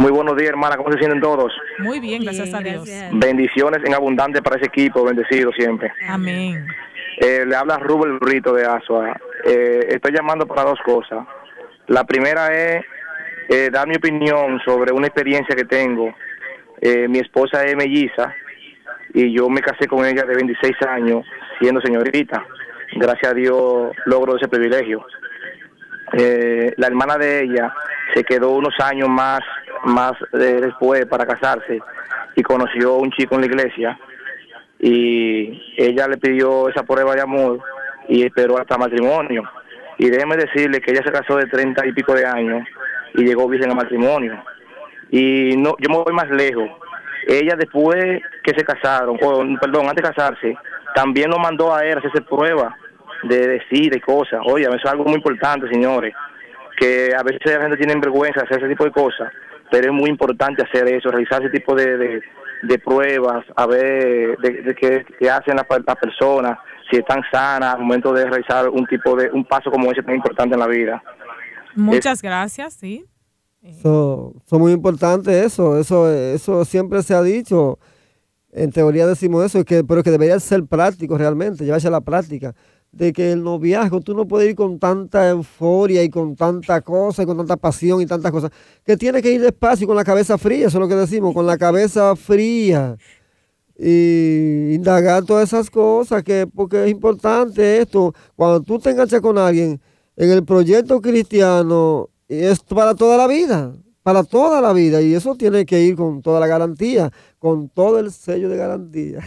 Muy 0.00 0.12
buenos 0.12 0.34
días, 0.34 0.48
hermana. 0.48 0.78
¿Cómo 0.78 0.90
se 0.92 0.98
sienten 0.98 1.20
todos? 1.20 1.52
Muy 1.78 2.00
bien, 2.00 2.22
gracias 2.22 2.54
a 2.54 2.60
Dios. 2.60 2.88
Bendiciones 3.12 3.82
en 3.84 3.92
abundante 3.92 4.40
para 4.40 4.56
ese 4.56 4.64
equipo, 4.64 5.04
bendecido 5.04 5.52
siempre. 5.52 5.92
Amén. 6.08 6.66
Eh, 7.18 7.44
le 7.46 7.54
habla 7.54 7.76
Rubén 7.76 8.18
Brito 8.18 8.54
de 8.54 8.64
Asua. 8.64 9.14
Eh, 9.44 9.88
estoy 9.90 10.12
llamando 10.12 10.46
para 10.46 10.62
dos 10.62 10.78
cosas. 10.86 11.26
La 11.88 12.04
primera 12.04 12.46
es 12.46 12.82
eh, 13.50 13.68
dar 13.70 13.86
mi 13.86 13.96
opinión 13.96 14.58
sobre 14.64 14.90
una 14.90 15.06
experiencia 15.06 15.54
que 15.54 15.66
tengo. 15.66 16.14
mi 16.82 17.18
esposa 17.18 17.62
es 17.66 17.76
melliza 17.76 18.34
y 19.12 19.30
yo 19.34 19.50
me 19.50 19.60
casé 19.60 19.86
con 19.86 20.06
ella 20.06 20.22
de 20.22 20.34
26 20.34 20.76
años 20.88 21.26
siendo 21.60 21.82
señorita. 21.82 22.42
Gracias 22.92 23.32
a 23.32 23.34
Dios 23.34 23.94
logro 24.06 24.36
ese 24.36 24.48
privilegio. 24.48 25.04
La 26.12 26.86
hermana 26.86 27.16
de 27.16 27.44
ella 27.44 27.72
se 28.14 28.24
quedó 28.24 28.50
unos 28.50 28.74
años 28.80 29.08
más 29.08 29.40
más 29.84 30.12
eh, 30.32 30.58
después 30.60 31.06
para 31.06 31.26
casarse 31.26 31.80
y 32.36 32.42
conoció 32.42 32.94
a 32.94 32.98
un 32.98 33.10
chico 33.12 33.34
en 33.34 33.42
la 33.42 33.46
iglesia 33.46 33.98
y 34.78 35.62
ella 35.76 36.08
le 36.08 36.16
pidió 36.16 36.68
esa 36.68 36.82
prueba 36.82 37.14
de 37.14 37.20
amor 37.20 37.60
y 38.08 38.24
esperó 38.24 38.58
hasta 38.58 38.78
matrimonio. 38.78 39.42
Y 39.98 40.08
déjeme 40.08 40.36
decirle 40.36 40.80
que 40.80 40.92
ella 40.92 41.02
se 41.04 41.12
casó 41.12 41.36
de 41.36 41.46
treinta 41.46 41.86
y 41.86 41.92
pico 41.92 42.14
de 42.14 42.24
años 42.24 42.66
y 43.14 43.24
llegó 43.24 43.46
virgen 43.46 43.70
a 43.70 43.74
matrimonio. 43.74 44.42
Y 45.10 45.54
no, 45.56 45.74
yo 45.78 45.90
me 45.90 46.02
voy 46.02 46.14
más 46.14 46.30
lejos. 46.30 46.70
Ella 47.28 47.54
después 47.56 48.22
que 48.42 48.54
se 48.56 48.64
casaron, 48.64 49.18
o, 49.20 49.60
perdón, 49.60 49.88
antes 49.88 50.02
de 50.02 50.14
casarse, 50.14 50.56
también 50.94 51.28
nos 51.28 51.38
mandó 51.38 51.74
a 51.74 51.84
él 51.84 51.96
a 51.96 51.98
hacerse 51.98 52.22
prueba 52.22 52.74
de 53.24 53.46
decir 53.46 53.90
de 53.90 54.00
cosas. 54.00 54.40
Oye, 54.46 54.64
eso 54.64 54.76
es 54.76 54.86
algo 54.86 55.04
muy 55.04 55.14
importante, 55.14 55.68
señores, 55.68 56.14
que 56.78 57.10
a 57.16 57.22
veces 57.22 57.40
la 57.44 57.62
gente 57.62 57.76
tiene 57.76 57.94
vergüenza 58.00 58.40
de 58.40 58.46
hacer 58.46 58.58
ese 58.58 58.68
tipo 58.68 58.84
de 58.84 58.92
cosas 58.92 59.30
pero 59.70 59.92
es 59.92 59.92
muy 59.92 60.10
importante 60.10 60.62
hacer 60.62 60.86
eso, 60.88 61.10
realizar 61.10 61.40
ese 61.42 61.50
tipo 61.50 61.74
de, 61.74 62.20
de, 62.62 62.78
pruebas, 62.78 63.44
a 63.56 63.66
ver 63.66 64.36
de, 64.38 64.74
qué, 64.74 65.30
hacen 65.30 65.56
las 65.56 65.66
la 65.86 65.94
personas, 65.94 66.58
si 66.90 66.96
están 66.96 67.22
sanas 67.32 67.74
al 67.74 67.80
momento 67.80 68.12
de 68.12 68.24
realizar 68.24 68.68
un 68.68 68.84
tipo 68.86 69.14
de 69.14 69.30
un 69.30 69.44
paso 69.44 69.70
como 69.70 69.90
ese 69.92 70.02
tan 70.02 70.16
importante 70.16 70.54
en 70.54 70.60
la 70.60 70.66
vida. 70.66 71.02
Muchas 71.76 72.20
gracias, 72.20 72.74
sí. 72.74 73.04
Son 73.82 74.32
muy 74.52 74.72
importante 74.72 75.44
eso, 75.44 75.78
eso, 75.78 76.10
eso 76.10 76.64
siempre 76.64 77.02
se 77.02 77.14
ha 77.14 77.22
dicho. 77.22 77.78
En 78.52 78.72
teoría 78.72 79.06
decimos 79.06 79.44
eso, 79.44 79.64
que, 79.64 79.84
pero 79.84 80.02
que 80.02 80.10
debería 80.10 80.40
ser 80.40 80.64
práctico 80.64 81.16
realmente, 81.16 81.64
llevarse 81.64 81.86
a 81.86 81.92
la 81.92 82.00
práctica. 82.00 82.52
De 82.92 83.12
que 83.12 83.32
el 83.32 83.44
noviazgo, 83.44 84.00
tú 84.00 84.14
no 84.14 84.26
puedes 84.26 84.50
ir 84.50 84.56
con 84.56 84.78
tanta 84.78 85.28
euforia 85.30 86.02
y 86.02 86.10
con 86.10 86.34
tanta 86.34 86.80
cosa 86.80 87.22
y 87.22 87.26
con 87.26 87.36
tanta 87.36 87.56
pasión 87.56 88.00
y 88.00 88.06
tantas 88.06 88.32
cosas. 88.32 88.50
Que 88.84 88.96
tienes 88.96 89.22
que 89.22 89.32
ir 89.32 89.40
despacio 89.40 89.86
con 89.86 89.96
la 89.96 90.04
cabeza 90.04 90.36
fría, 90.38 90.66
eso 90.66 90.78
es 90.78 90.80
lo 90.80 90.88
que 90.88 90.96
decimos, 90.96 91.32
con 91.32 91.46
la 91.46 91.56
cabeza 91.56 92.16
fría. 92.16 92.96
Y 93.78 94.74
indagar 94.74 95.24
todas 95.24 95.48
esas 95.48 95.70
cosas, 95.70 96.22
que 96.24 96.46
porque 96.46 96.84
es 96.84 96.90
importante 96.90 97.78
esto. 97.78 98.12
Cuando 98.34 98.60
tú 98.60 98.78
te 98.78 98.90
enganchas 98.90 99.20
con 99.20 99.38
alguien 99.38 99.80
en 100.16 100.30
el 100.30 100.44
proyecto 100.44 101.00
cristiano, 101.00 102.10
es 102.28 102.60
para 102.60 102.94
toda 102.94 103.16
la 103.16 103.26
vida 103.26 103.72
para 104.12 104.24
toda 104.24 104.60
la 104.60 104.72
vida 104.72 105.00
y 105.00 105.14
eso 105.14 105.36
tiene 105.36 105.64
que 105.64 105.78
ir 105.78 105.94
con 105.94 106.20
toda 106.20 106.40
la 106.40 106.48
garantía, 106.48 107.10
con 107.38 107.68
todo 107.68 108.00
el 108.00 108.10
sello 108.10 108.48
de 108.48 108.56
garantía. 108.56 109.20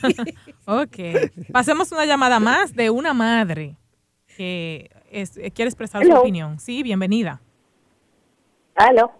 ok. 0.66 1.52
Pasemos 1.52 1.92
una 1.92 2.06
llamada 2.06 2.40
más 2.40 2.74
de 2.74 2.88
una 2.88 3.12
madre 3.12 3.76
que 4.34 4.88
quiere 5.54 5.68
expresar 5.68 6.02
su 6.02 6.12
opinión. 6.14 6.58
Sí, 6.58 6.82
bienvenida. 6.82 7.42
¿Aló? 8.74 9.12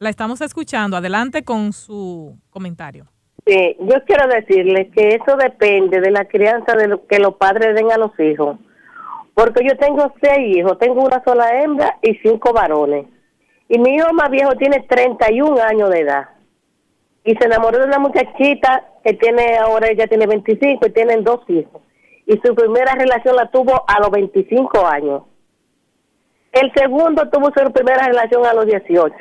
La 0.00 0.10
estamos 0.10 0.40
escuchando. 0.40 0.96
Adelante 0.96 1.44
con 1.44 1.72
su 1.72 2.36
comentario. 2.50 3.06
Sí, 3.46 3.76
yo 3.78 4.04
quiero 4.04 4.26
decirle 4.26 4.90
que 4.90 5.10
eso 5.10 5.36
depende 5.36 6.00
de 6.00 6.10
la 6.10 6.24
crianza 6.24 6.74
de 6.74 6.88
lo 6.88 7.06
que 7.06 7.20
los 7.20 7.36
padres 7.36 7.76
den 7.76 7.92
a 7.92 7.98
los 7.98 8.18
hijos. 8.18 8.58
Porque 9.32 9.64
yo 9.64 9.76
tengo 9.76 10.12
seis 10.20 10.56
hijos, 10.56 10.76
tengo 10.80 11.04
una 11.04 11.22
sola 11.22 11.62
hembra 11.62 12.00
y 12.02 12.16
cinco 12.16 12.52
varones 12.52 13.06
y 13.70 13.78
mi 13.78 13.94
hijo 13.94 14.12
más 14.12 14.28
viejo 14.30 14.56
tiene 14.56 14.80
31 14.80 15.62
años 15.62 15.90
de 15.90 16.00
edad. 16.00 16.30
Y 17.22 17.36
se 17.36 17.44
enamoró 17.44 17.78
de 17.78 17.84
una 17.84 18.00
muchachita 18.00 18.84
que 19.04 19.14
tiene, 19.14 19.58
ahora 19.58 19.88
ella 19.88 20.08
tiene 20.08 20.26
25 20.26 20.88
y 20.88 20.90
tienen 20.90 21.22
dos 21.22 21.48
hijos. 21.48 21.80
Y 22.26 22.32
su 22.44 22.52
primera 22.56 22.94
relación 22.94 23.36
la 23.36 23.48
tuvo 23.52 23.84
a 23.86 24.00
los 24.00 24.10
25 24.10 24.84
años. 24.84 25.22
El 26.50 26.72
segundo 26.74 27.30
tuvo 27.30 27.52
su 27.56 27.72
primera 27.72 28.08
relación 28.08 28.44
a 28.44 28.54
los 28.54 28.66
18. 28.66 29.14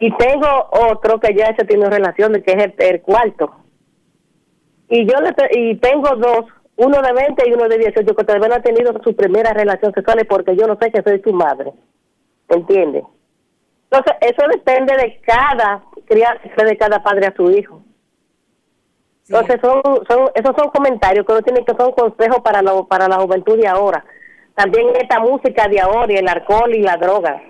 Y 0.00 0.16
tengo 0.16 0.48
otro 0.72 1.20
que 1.20 1.36
ya 1.36 1.54
se 1.54 1.64
tiene 1.64 1.88
relación, 1.88 2.32
que 2.42 2.52
es 2.52 2.72
el, 2.78 3.00
cuarto. 3.00 3.54
Y 4.88 5.06
yo 5.06 5.20
le, 5.20 5.32
y 5.52 5.76
tengo 5.76 6.16
dos, 6.16 6.46
uno 6.74 7.00
de 7.00 7.12
20 7.12 7.48
y 7.48 7.52
uno 7.52 7.68
de 7.68 7.78
18, 7.78 8.12
que 8.12 8.24
todavía 8.24 8.48
no 8.48 8.54
han 8.56 8.62
tenido 8.64 8.92
su 9.04 9.14
primera 9.14 9.52
relación 9.52 9.92
sexual 9.94 10.26
porque 10.28 10.56
yo 10.56 10.66
no 10.66 10.76
sé 10.82 10.90
que 10.90 11.02
soy 11.02 11.22
su 11.22 11.32
madre. 11.32 11.72
¿Entiendes? 12.54 13.04
Entonces, 13.90 14.14
eso 14.20 14.48
depende 14.50 14.96
de 14.96 15.20
cada 15.20 15.84
de 16.08 16.76
cada 16.76 17.02
padre 17.02 17.26
a 17.26 17.34
su 17.34 17.50
hijo. 17.50 17.82
Entonces, 19.28 19.60
son, 19.62 19.82
son, 20.08 20.30
esos 20.34 20.54
son 20.56 20.70
comentarios 20.70 21.24
que 21.24 21.32
uno 21.32 21.42
tiene 21.42 21.64
que 21.64 21.74
son 21.74 21.92
consejos 21.92 22.40
para 22.42 22.60
la, 22.60 22.82
para 22.84 23.08
la 23.08 23.16
juventud 23.16 23.56
de 23.56 23.68
ahora. 23.68 24.04
También 24.54 24.88
esta 25.00 25.20
música 25.20 25.68
de 25.68 25.80
ahora 25.80 26.12
y 26.12 26.16
el 26.16 26.28
alcohol 26.28 26.74
y 26.74 26.82
la 26.82 26.96
droga. 26.96 27.40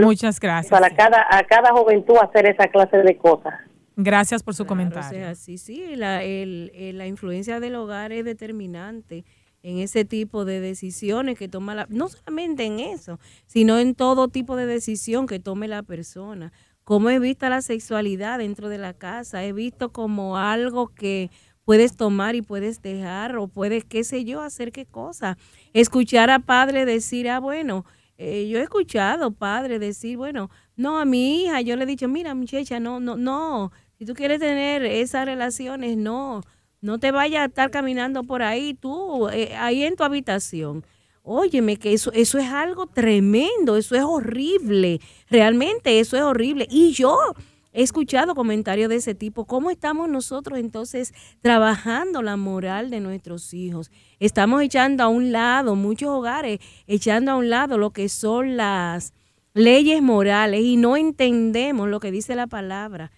Muchas 0.00 0.38
gracias. 0.38 0.70
Para 0.70 0.94
cada, 0.94 1.26
a 1.30 1.42
cada 1.44 1.70
juventud 1.70 2.16
hacer 2.20 2.46
esa 2.46 2.68
clase 2.68 2.98
de 2.98 3.16
cosas. 3.16 3.54
Gracias 3.96 4.42
por 4.42 4.54
su 4.54 4.64
comentario. 4.66 5.34
sí, 5.34 5.58
sí, 5.58 5.94
la, 5.96 6.22
el, 6.22 6.72
la 6.96 7.06
influencia 7.06 7.60
del 7.60 7.74
hogar 7.74 8.12
es 8.12 8.24
determinante 8.24 9.24
en 9.62 9.78
ese 9.78 10.04
tipo 10.04 10.44
de 10.44 10.60
decisiones 10.60 11.38
que 11.38 11.48
toma 11.48 11.74
la, 11.74 11.86
no 11.90 12.08
solamente 12.08 12.64
en 12.64 12.80
eso, 12.80 13.18
sino 13.46 13.78
en 13.78 13.94
todo 13.94 14.28
tipo 14.28 14.56
de 14.56 14.66
decisión 14.66 15.26
que 15.26 15.38
tome 15.38 15.68
la 15.68 15.82
persona. 15.82 16.52
Como 16.84 17.10
he 17.10 17.18
visto 17.18 17.48
la 17.48 17.62
sexualidad 17.62 18.38
dentro 18.38 18.68
de 18.68 18.78
la 18.78 18.94
casa, 18.94 19.44
he 19.44 19.52
visto 19.52 19.92
como 19.92 20.38
algo 20.38 20.88
que 20.88 21.30
puedes 21.64 21.96
tomar 21.96 22.34
y 22.34 22.42
puedes 22.42 22.82
dejar 22.82 23.36
o 23.36 23.46
puedes, 23.46 23.84
qué 23.84 24.02
sé 24.02 24.24
yo, 24.24 24.40
hacer 24.40 24.72
qué 24.72 24.86
cosa. 24.86 25.36
Escuchar 25.72 26.30
a 26.30 26.40
padre 26.40 26.84
decir, 26.84 27.28
ah, 27.28 27.38
bueno, 27.38 27.84
eh, 28.18 28.48
yo 28.48 28.58
he 28.58 28.62
escuchado 28.62 29.30
padre 29.30 29.78
decir, 29.78 30.16
bueno, 30.16 30.50
no, 30.76 30.98
a 30.98 31.04
mi 31.04 31.44
hija 31.44 31.60
yo 31.60 31.76
le 31.76 31.84
he 31.84 31.86
dicho, 31.86 32.08
mira 32.08 32.34
muchacha, 32.34 32.80
no, 32.80 32.98
no, 32.98 33.16
no, 33.16 33.72
si 33.98 34.04
tú 34.04 34.14
quieres 34.14 34.40
tener 34.40 34.84
esas 34.84 35.26
relaciones, 35.26 35.96
no, 35.96 36.42
no 36.80 36.98
te 36.98 37.10
vayas 37.10 37.42
a 37.42 37.44
estar 37.46 37.70
caminando 37.70 38.24
por 38.24 38.42
ahí 38.42 38.74
tú, 38.74 39.28
eh, 39.28 39.54
ahí 39.56 39.82
en 39.84 39.96
tu 39.96 40.04
habitación. 40.04 40.84
Óyeme, 41.22 41.76
que 41.76 41.92
eso, 41.92 42.10
eso 42.12 42.38
es 42.38 42.48
algo 42.48 42.86
tremendo, 42.86 43.76
eso 43.76 43.94
es 43.94 44.02
horrible, 44.02 45.00
realmente 45.28 46.00
eso 46.00 46.16
es 46.16 46.22
horrible. 46.22 46.66
Y 46.70 46.92
yo 46.92 47.18
he 47.72 47.82
escuchado 47.82 48.34
comentarios 48.34 48.88
de 48.88 48.96
ese 48.96 49.14
tipo. 49.14 49.44
¿Cómo 49.44 49.70
estamos 49.70 50.08
nosotros 50.08 50.58
entonces 50.58 51.12
trabajando 51.40 52.22
la 52.22 52.36
moral 52.36 52.90
de 52.90 53.00
nuestros 53.00 53.52
hijos? 53.52 53.90
Estamos 54.18 54.62
echando 54.62 55.04
a 55.04 55.08
un 55.08 55.30
lado, 55.30 55.76
muchos 55.76 56.08
hogares, 56.08 56.60
echando 56.86 57.32
a 57.32 57.36
un 57.36 57.50
lado 57.50 57.78
lo 57.78 57.90
que 57.90 58.08
son 58.08 58.56
las 58.56 59.12
leyes 59.52 60.00
morales 60.02 60.62
y 60.62 60.76
no 60.76 60.96
entendemos 60.96 61.88
lo 61.88 62.00
que 62.00 62.10
dice 62.10 62.34
la 62.34 62.46
palabra. 62.46 63.10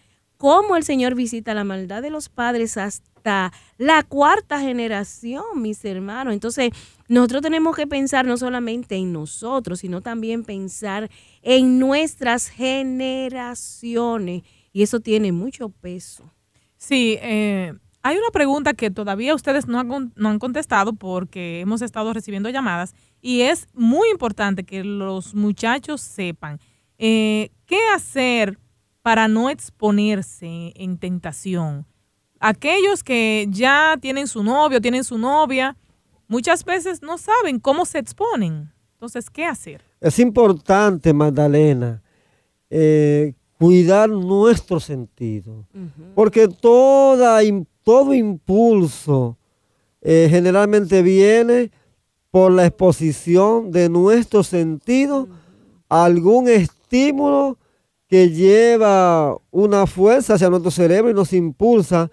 Cómo 0.42 0.74
el 0.74 0.82
Señor 0.82 1.14
visita 1.14 1.54
la 1.54 1.62
maldad 1.62 2.02
de 2.02 2.10
los 2.10 2.28
padres 2.28 2.76
hasta 2.76 3.52
la 3.78 4.02
cuarta 4.02 4.58
generación, 4.58 5.44
mis 5.54 5.84
hermanos. 5.84 6.34
Entonces, 6.34 6.70
nosotros 7.06 7.42
tenemos 7.42 7.76
que 7.76 7.86
pensar 7.86 8.26
no 8.26 8.36
solamente 8.36 8.96
en 8.96 9.12
nosotros, 9.12 9.78
sino 9.78 10.00
también 10.00 10.42
pensar 10.42 11.08
en 11.42 11.78
nuestras 11.78 12.48
generaciones. 12.48 14.42
Y 14.72 14.82
eso 14.82 14.98
tiene 14.98 15.30
mucho 15.30 15.68
peso. 15.68 16.28
Sí, 16.76 17.18
eh, 17.22 17.72
hay 18.02 18.16
una 18.16 18.30
pregunta 18.32 18.74
que 18.74 18.90
todavía 18.90 19.36
ustedes 19.36 19.68
no 19.68 19.78
han, 19.78 20.12
no 20.16 20.28
han 20.28 20.40
contestado 20.40 20.92
porque 20.92 21.60
hemos 21.60 21.82
estado 21.82 22.12
recibiendo 22.12 22.50
llamadas 22.50 22.96
y 23.20 23.42
es 23.42 23.68
muy 23.74 24.10
importante 24.10 24.64
que 24.64 24.82
los 24.82 25.36
muchachos 25.36 26.00
sepan 26.00 26.58
eh, 26.98 27.50
qué 27.64 27.78
hacer 27.94 28.58
para 29.02 29.28
no 29.28 29.50
exponerse 29.50 30.72
en 30.76 30.98
tentación 30.98 31.86
aquellos 32.42 33.04
que 33.04 33.46
ya 33.48 33.96
tienen 34.00 34.26
su 34.26 34.42
novio, 34.42 34.80
tienen 34.80 35.04
su 35.04 35.16
novia, 35.16 35.76
muchas 36.26 36.64
veces 36.64 37.00
no 37.00 37.16
saben 37.16 37.60
cómo 37.60 37.86
se 37.86 37.98
exponen. 37.98 38.70
Entonces, 38.94 39.30
¿qué 39.30 39.46
hacer? 39.46 39.80
Es 40.00 40.18
importante, 40.18 41.12
Magdalena, 41.12 42.02
eh, 42.68 43.34
cuidar 43.58 44.10
nuestro 44.10 44.80
sentido, 44.80 45.64
porque 46.14 46.48
toda, 46.48 47.40
todo 47.84 48.12
impulso 48.12 49.38
eh, 50.00 50.26
generalmente 50.28 51.00
viene 51.02 51.70
por 52.30 52.50
la 52.50 52.66
exposición 52.66 53.70
de 53.70 53.88
nuestro 53.88 54.42
sentido 54.42 55.28
a 55.88 56.04
algún 56.04 56.48
estímulo 56.48 57.58
que 58.12 58.28
lleva 58.28 59.38
una 59.50 59.86
fuerza 59.86 60.34
hacia 60.34 60.50
nuestro 60.50 60.70
cerebro 60.70 61.10
y 61.10 61.14
nos 61.14 61.32
impulsa 61.32 62.10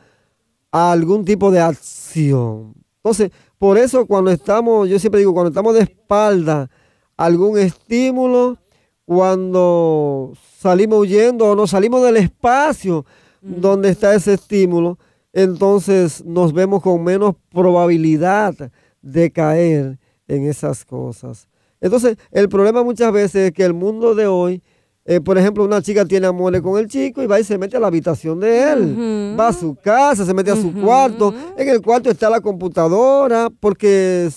a 0.72 0.94
algún 0.94 1.26
tipo 1.26 1.52
de 1.52 1.60
acción. 1.60 2.74
Entonces, 3.04 3.32
por 3.58 3.78
eso 3.78 4.06
cuando 4.06 4.32
estamos, 4.32 4.88
yo 4.88 4.98
siempre 4.98 5.20
digo, 5.20 5.34
cuando 5.34 5.50
estamos 5.50 5.74
de 5.74 5.82
espalda 5.82 6.70
a 7.18 7.26
algún 7.26 7.58
estímulo, 7.58 8.58
cuando 9.04 10.32
salimos 10.58 11.00
huyendo 11.00 11.48
o 11.48 11.56
nos 11.56 11.72
salimos 11.72 12.02
del 12.02 12.16
espacio 12.16 13.06
donde 13.42 13.90
está 13.90 14.16
ese 14.16 14.36
estímulo, 14.36 14.98
entonces 15.34 16.24
nos 16.24 16.54
vemos 16.54 16.82
con 16.82 17.04
menos 17.04 17.36
probabilidad 17.52 18.72
de 19.02 19.32
caer 19.32 20.00
en 20.30 20.46
esas 20.46 20.86
cosas. 20.86 21.50
Entonces, 21.82 22.16
el 22.32 22.48
problema 22.48 22.86
muchas 22.86 23.12
veces 23.12 23.50
es 23.50 23.52
que 23.52 23.66
el 23.66 23.74
mundo 23.74 24.16
de 24.16 24.28
hoy 24.28 24.64
eh, 25.12 25.20
por 25.22 25.40
ejemplo, 25.40 25.66
una 25.66 25.82
chica 25.82 26.06
tiene 26.06 26.28
amores 26.28 26.62
con 26.62 26.78
el 26.80 26.88
chico 26.88 27.24
y 27.24 27.26
va 27.26 27.40
y 27.40 27.44
se 27.44 27.58
mete 27.58 27.76
a 27.76 27.80
la 27.80 27.88
habitación 27.88 28.40
de 28.40 28.72
él. 28.72 29.36
Va 29.40 29.48
a 29.48 29.54
su 29.54 29.74
casa, 29.74 30.24
se 30.24 30.36
mete 30.36 30.52
a 30.52 30.56
su 30.56 30.72
cuarto. 30.72 31.34
En 31.58 31.68
el 31.68 31.82
cuarto 31.82 32.12
está 32.12 32.30
la 32.30 32.40
computadora, 32.40 33.50
porque 33.60 34.30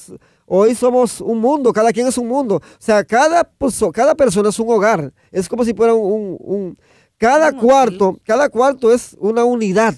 hoy 0.47 0.75
somos 0.75 1.21
un 1.21 1.41
mundo, 1.41 1.75
cada 1.75 1.93
quien 1.93 2.07
es 2.07 2.17
un 2.17 2.27
mundo. 2.27 2.57
O 2.57 2.61
sea, 2.79 3.05
cada, 3.05 3.47
cada 3.93 4.15
persona 4.15 4.49
es 4.49 4.59
un 4.59 4.71
hogar. 4.71 5.13
Es 5.31 5.47
como 5.47 5.63
si 5.63 5.75
fuera 5.75 5.93
un... 5.93 6.79
cada 7.19 7.53
cuarto, 7.53 8.17
cada 8.25 8.49
cuarto 8.49 8.95
es 8.95 9.15
una 9.21 9.45
unidad 9.45 9.95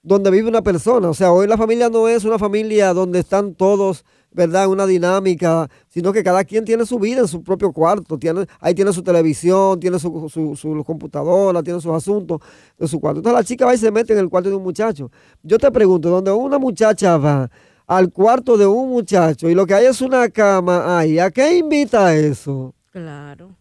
donde 0.00 0.30
vive 0.30 0.48
una 0.48 0.62
persona. 0.62 1.10
O 1.10 1.14
sea, 1.14 1.32
hoy 1.32 1.48
la 1.48 1.56
familia 1.56 1.88
no 1.88 2.06
es 2.06 2.22
una 2.22 2.38
familia 2.38 2.94
donde 2.94 3.18
están 3.18 3.54
todos 3.56 4.04
¿verdad? 4.34 4.66
Una 4.66 4.84
dinámica, 4.84 5.70
sino 5.88 6.12
que 6.12 6.22
cada 6.22 6.44
quien 6.44 6.64
tiene 6.64 6.84
su 6.84 6.98
vida 6.98 7.20
en 7.20 7.28
su 7.28 7.42
propio 7.42 7.72
cuarto. 7.72 8.18
Tiene, 8.18 8.46
ahí 8.60 8.74
tiene 8.74 8.92
su 8.92 9.02
televisión, 9.02 9.80
tiene 9.80 9.98
su, 9.98 10.28
su, 10.28 10.84
computadora, 10.84 11.62
tiene 11.62 11.80
sus 11.80 11.92
asuntos 11.92 12.40
en 12.78 12.88
su 12.88 13.00
cuarto. 13.00 13.20
Entonces 13.20 13.38
la 13.38 13.44
chica 13.44 13.64
va 13.64 13.74
y 13.74 13.78
se 13.78 13.90
mete 13.90 14.12
en 14.12 14.18
el 14.18 14.28
cuarto 14.28 14.50
de 14.50 14.56
un 14.56 14.62
muchacho. 14.62 15.10
Yo 15.42 15.56
te 15.58 15.70
pregunto, 15.70 16.10
donde 16.10 16.32
una 16.32 16.58
muchacha 16.58 17.16
va 17.16 17.48
al 17.86 18.10
cuarto 18.10 18.58
de 18.58 18.66
un 18.66 18.90
muchacho 18.90 19.48
y 19.48 19.54
lo 19.54 19.66
que 19.66 19.74
hay 19.74 19.86
es 19.86 20.00
una 20.00 20.28
cama 20.28 20.98
ahí, 20.98 21.18
¿a 21.18 21.30
qué 21.30 21.56
invita 21.56 22.14
eso? 22.14 22.74
Claro. 22.90 23.54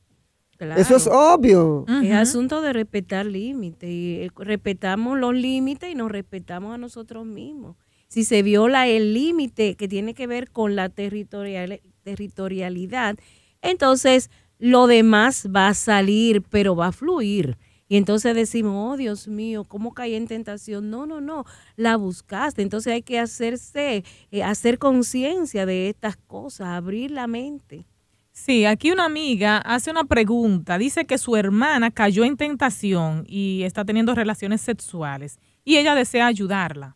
Eso 0.78 0.96
es 0.96 1.08
obvio. 1.08 1.86
Es 2.02 2.14
asunto 2.14 2.62
de 2.62 2.72
respetar 2.72 3.26
límites. 3.26 3.90
Y 3.90 4.22
eh, 4.22 4.32
respetamos 4.38 5.20
los 5.20 5.34
límites 5.34 5.92
y 5.92 5.96
nos 5.96 6.10
respetamos 6.10 6.74
a 6.74 6.78
nosotros 6.78 7.26
mismos. 7.26 7.76
Si 8.14 8.24
se 8.26 8.44
viola 8.44 8.86
el 8.88 9.16
límite 9.16 9.74
que 9.74 9.88
tiene 9.88 10.14
que 10.14 10.28
ver 10.28 10.52
con 10.52 10.76
la 10.76 10.90
territorial, 10.90 11.82
territorialidad, 12.04 13.18
entonces 13.64 14.30
lo 14.60 14.86
demás 14.86 15.48
va 15.48 15.70
a 15.70 15.74
salir, 15.74 16.44
pero 16.44 16.76
va 16.76 16.90
a 16.90 16.92
fluir. 16.92 17.58
Y 17.88 17.98
entonces 17.98 18.36
decimos, 18.36 18.94
oh 18.94 18.98
Dios 18.98 19.28
mío, 19.28 19.64
¿cómo 19.64 19.96
caí 19.96 20.14
en 20.14 20.28
tentación? 20.28 20.92
No, 20.92 21.08
no, 21.08 21.22
no, 21.22 21.46
la 21.76 21.96
buscaste. 21.96 22.62
Entonces 22.62 22.94
hay 22.94 23.02
que 23.02 23.18
hacerse, 23.18 24.04
eh, 24.30 24.44
hacer 24.44 24.78
conciencia 24.78 25.66
de 25.66 25.90
estas 25.90 26.16
cosas, 26.16 26.68
abrir 26.68 27.10
la 27.10 27.26
mente. 27.26 27.88
Sí, 28.32 28.66
aquí 28.66 28.92
una 28.92 29.06
amiga 29.06 29.58
hace 29.58 29.90
una 29.90 30.04
pregunta. 30.04 30.78
Dice 30.78 31.06
que 31.06 31.18
su 31.18 31.36
hermana 31.36 31.90
cayó 31.90 32.26
en 32.26 32.38
tentación 32.38 33.24
y 33.28 33.64
está 33.64 33.84
teniendo 33.84 34.14
relaciones 34.14 34.62
sexuales 34.62 35.40
y 35.66 35.78
ella 35.78 35.96
desea 35.96 36.28
ayudarla. 36.28 36.96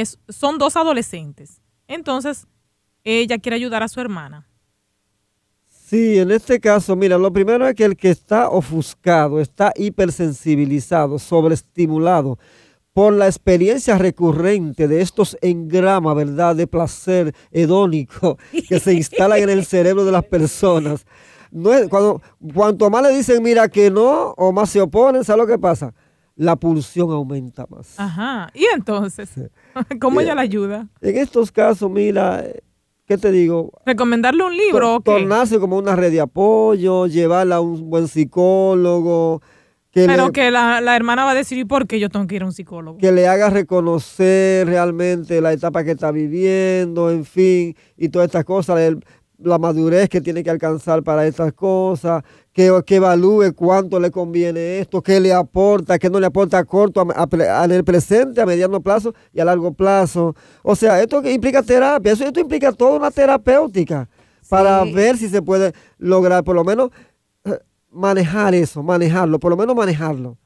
Es, 0.00 0.18
son 0.28 0.58
dos 0.58 0.76
adolescentes. 0.76 1.60
Entonces, 1.86 2.46
ella 3.04 3.38
quiere 3.38 3.56
ayudar 3.56 3.82
a 3.82 3.88
su 3.88 4.00
hermana. 4.00 4.48
Sí, 5.66 6.18
en 6.18 6.30
este 6.30 6.60
caso, 6.60 6.94
mira, 6.96 7.16
lo 7.16 7.32
primero 7.32 7.66
es 7.66 7.74
que 7.74 7.84
el 7.84 7.96
que 7.96 8.10
está 8.10 8.50
ofuscado, 8.50 9.40
está 9.40 9.72
hipersensibilizado, 9.74 11.18
sobreestimulado 11.18 12.38
por 12.92 13.14
la 13.14 13.26
experiencia 13.26 13.96
recurrente 13.96 14.86
de 14.86 15.00
estos 15.00 15.38
engramas, 15.40 16.14
¿verdad?, 16.14 16.56
de 16.56 16.66
placer 16.66 17.34
hedónico 17.50 18.36
que 18.68 18.80
se 18.80 18.92
instalan 18.92 19.38
en 19.38 19.50
el 19.50 19.64
cerebro 19.66 20.04
de 20.04 20.12
las 20.12 20.24
personas. 20.24 21.06
No 21.50 21.72
es, 21.72 21.88
cuando, 21.88 22.20
cuanto 22.52 22.90
más 22.90 23.02
le 23.04 23.16
dicen, 23.16 23.42
mira 23.42 23.68
que 23.68 23.90
no, 23.90 24.34
o 24.36 24.52
más 24.52 24.68
se 24.70 24.80
oponen, 24.80 25.24
¿sabes 25.24 25.40
lo 25.40 25.46
que 25.46 25.58
pasa? 25.58 25.94
La 26.38 26.54
pulsión 26.54 27.10
aumenta 27.10 27.66
más. 27.68 27.98
Ajá. 27.98 28.48
¿Y 28.54 28.64
entonces? 28.72 29.28
¿Cómo 30.00 30.20
ella 30.20 30.36
la 30.36 30.42
ayuda? 30.42 30.86
En 31.00 31.18
estos 31.18 31.50
casos, 31.50 31.90
mira, 31.90 32.44
¿qué 33.06 33.18
te 33.18 33.32
digo? 33.32 33.72
¿Recomendarle 33.84 34.44
un 34.44 34.56
libro? 34.56 35.00
Tornarse 35.00 35.58
como 35.58 35.76
una 35.76 35.96
red 35.96 36.12
de 36.12 36.20
apoyo, 36.20 37.08
llevarla 37.08 37.56
a 37.56 37.60
un 37.60 37.90
buen 37.90 38.06
psicólogo. 38.06 39.42
Pero 39.92 40.30
que 40.30 40.52
la, 40.52 40.94
hermana 40.94 41.24
va 41.24 41.32
a 41.32 41.34
decir, 41.34 41.58
¿y 41.58 41.64
por 41.64 41.88
qué 41.88 41.98
yo 41.98 42.08
tengo 42.08 42.28
que 42.28 42.36
ir 42.36 42.42
a 42.44 42.46
un 42.46 42.52
psicólogo? 42.52 42.98
Que 42.98 43.10
le 43.10 43.26
haga 43.26 43.50
reconocer 43.50 44.64
realmente 44.64 45.40
la 45.40 45.52
etapa 45.52 45.82
que 45.82 45.90
está 45.90 46.12
viviendo, 46.12 47.10
en 47.10 47.24
fin, 47.24 47.74
y 47.96 48.10
todas 48.10 48.26
estas 48.26 48.44
cosas 48.44 48.94
la 49.38 49.58
madurez 49.58 50.08
que 50.08 50.20
tiene 50.20 50.42
que 50.42 50.50
alcanzar 50.50 51.02
para 51.02 51.26
estas 51.26 51.52
cosas, 51.52 52.22
que, 52.58 52.82
que 52.84 52.96
evalúe 52.96 53.54
cuánto 53.54 54.00
le 54.00 54.10
conviene 54.10 54.80
esto, 54.80 55.00
qué 55.00 55.20
le 55.20 55.32
aporta, 55.32 55.96
qué 55.96 56.10
no 56.10 56.18
le 56.18 56.26
aporta 56.26 56.58
a 56.58 56.64
corto, 56.64 57.06
a, 57.14 57.64
en 57.64 57.70
el 57.70 57.84
presente, 57.84 58.40
a 58.40 58.46
mediano 58.46 58.80
plazo 58.80 59.14
y 59.32 59.38
a 59.38 59.44
largo 59.44 59.72
plazo. 59.72 60.34
O 60.64 60.74
sea, 60.74 61.00
esto 61.00 61.22
implica 61.30 61.62
terapia, 61.62 62.10
eso 62.10 62.24
esto 62.24 62.40
implica 62.40 62.72
toda 62.72 62.96
una 62.96 63.12
terapéutica 63.12 64.08
para 64.48 64.82
ver 64.82 65.16
si 65.16 65.28
se 65.28 65.40
puede 65.40 65.72
lograr, 65.98 66.42
por 66.42 66.56
lo 66.56 66.64
menos 66.64 66.90
eh, 67.44 67.60
manejar 67.92 68.56
eso, 68.56 68.82
manejarlo, 68.82 69.38
por 69.38 69.50
lo 69.50 69.56
menos 69.56 69.76
manejarlo 69.76 70.36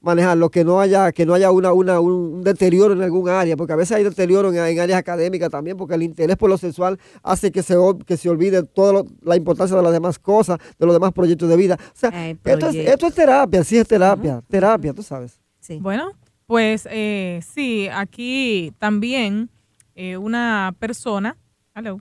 manejarlo, 0.00 0.50
que 0.50 0.64
no 0.64 0.80
haya, 0.80 1.10
que 1.12 1.26
no 1.26 1.34
haya 1.34 1.50
una, 1.50 1.72
una, 1.72 2.00
un 2.00 2.42
deterioro 2.42 2.92
en 2.92 3.02
algún 3.02 3.28
área, 3.28 3.56
porque 3.56 3.72
a 3.72 3.76
veces 3.76 3.96
hay 3.96 4.04
deterioro 4.04 4.52
en, 4.52 4.78
áreas 4.78 4.98
académicas 4.98 5.50
también, 5.50 5.76
porque 5.76 5.94
el 5.94 6.02
interés 6.02 6.36
por 6.36 6.48
lo 6.48 6.56
sexual 6.56 6.98
hace 7.22 7.50
que 7.50 7.62
se, 7.62 7.74
que 8.06 8.16
se 8.16 8.28
olvide 8.28 8.62
toda 8.62 9.04
la 9.22 9.36
importancia 9.36 9.76
de 9.76 9.82
las 9.82 9.92
demás 9.92 10.18
cosas, 10.18 10.58
de 10.78 10.86
los 10.86 10.94
demás 10.94 11.12
proyectos 11.12 11.48
de 11.48 11.56
vida. 11.56 11.76
O 11.80 11.98
sea, 11.98 12.30
esto, 12.30 12.68
es, 12.68 12.74
esto 12.76 13.06
es 13.08 13.14
terapia, 13.14 13.64
sí 13.64 13.76
es 13.76 13.88
terapia, 13.88 14.42
terapia, 14.48 14.92
tú 14.92 15.02
sabes. 15.02 15.40
Sí. 15.60 15.78
Bueno, 15.80 16.12
pues 16.46 16.88
eh, 16.90 17.40
sí, 17.46 17.88
aquí 17.92 18.72
también 18.78 19.50
eh, 19.94 20.16
una 20.16 20.74
persona, 20.78 21.36
hello, 21.74 22.00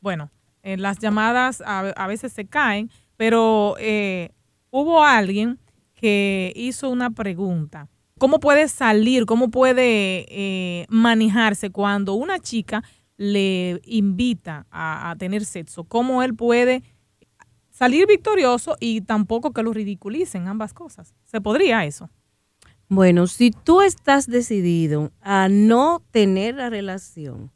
bueno, 0.00 0.30
eh, 0.62 0.76
las 0.76 0.98
llamadas 0.98 1.60
a, 1.60 1.80
a, 1.80 2.06
veces 2.06 2.32
se 2.32 2.46
caen, 2.46 2.88
pero 3.16 3.74
hubo 4.70 5.04
alguien 5.04 5.58
que 6.02 6.52
hizo 6.56 6.90
una 6.90 7.10
pregunta. 7.10 7.88
¿Cómo 8.18 8.40
puede 8.40 8.66
salir, 8.66 9.24
cómo 9.24 9.52
puede 9.52 10.26
eh, 10.28 10.84
manejarse 10.88 11.70
cuando 11.70 12.14
una 12.14 12.40
chica 12.40 12.82
le 13.16 13.80
invita 13.84 14.66
a, 14.72 15.14
tener 15.16 15.44
sexo? 15.44 15.84
¿Cómo 15.84 16.24
él 16.24 16.34
puede 16.34 16.82
salir 17.70 18.08
victorioso 18.08 18.76
y 18.80 19.02
tampoco 19.02 19.52
que 19.52 19.62
lo 19.62 19.72
ridiculicen 19.72 20.48
ambas 20.48 20.74
cosas? 20.74 21.14
¿Se 21.22 21.40
podría 21.40 21.84
eso? 21.84 22.10
Bueno, 22.88 23.28
si 23.28 23.52
tú 23.52 23.80
estás 23.80 24.26
decidido 24.26 25.12
a 25.20 25.48
no 25.48 26.02
tener 26.10 26.56
la 26.56 26.68
relación, 26.68 27.52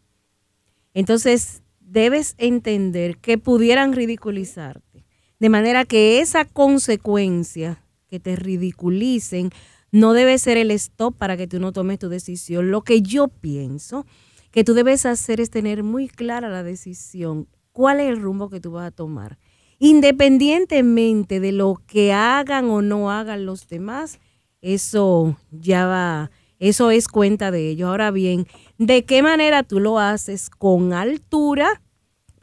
entonces 0.94 1.62
debes 1.80 2.36
entender 2.38 3.18
que 3.18 3.38
pudieran 3.38 3.92
ridiculizarte. 3.92 5.04
De 5.40 5.48
manera 5.48 5.84
que 5.84 6.20
esa 6.20 6.44
consecuencia 6.44 7.82
que 8.08 8.20
te 8.20 8.36
ridiculicen, 8.36 9.50
no 9.92 10.12
debe 10.12 10.38
ser 10.38 10.56
el 10.56 10.70
stop 10.72 11.16
para 11.16 11.36
que 11.36 11.46
tú 11.46 11.60
no 11.60 11.72
tomes 11.72 11.98
tu 11.98 12.08
decisión. 12.08 12.70
Lo 12.70 12.82
que 12.82 13.02
yo 13.02 13.28
pienso 13.28 14.06
que 14.50 14.64
tú 14.64 14.74
debes 14.74 15.06
hacer 15.06 15.40
es 15.40 15.50
tener 15.50 15.82
muy 15.82 16.08
clara 16.08 16.48
la 16.48 16.62
decisión, 16.62 17.48
cuál 17.72 18.00
es 18.00 18.08
el 18.08 18.20
rumbo 18.20 18.48
que 18.48 18.60
tú 18.60 18.72
vas 18.72 18.86
a 18.86 18.90
tomar. 18.90 19.38
Independientemente 19.78 21.40
de 21.40 21.52
lo 21.52 21.82
que 21.86 22.12
hagan 22.12 22.70
o 22.70 22.80
no 22.80 23.10
hagan 23.10 23.44
los 23.44 23.68
demás, 23.68 24.18
eso 24.62 25.36
ya 25.50 25.86
va, 25.86 26.30
eso 26.58 26.90
es 26.90 27.08
cuenta 27.08 27.50
de 27.50 27.68
ellos. 27.68 27.88
Ahora 27.88 28.10
bien, 28.10 28.46
¿de 28.78 29.04
qué 29.04 29.22
manera 29.22 29.62
tú 29.62 29.78
lo 29.78 29.98
haces? 29.98 30.48
Con 30.48 30.94
altura, 30.94 31.82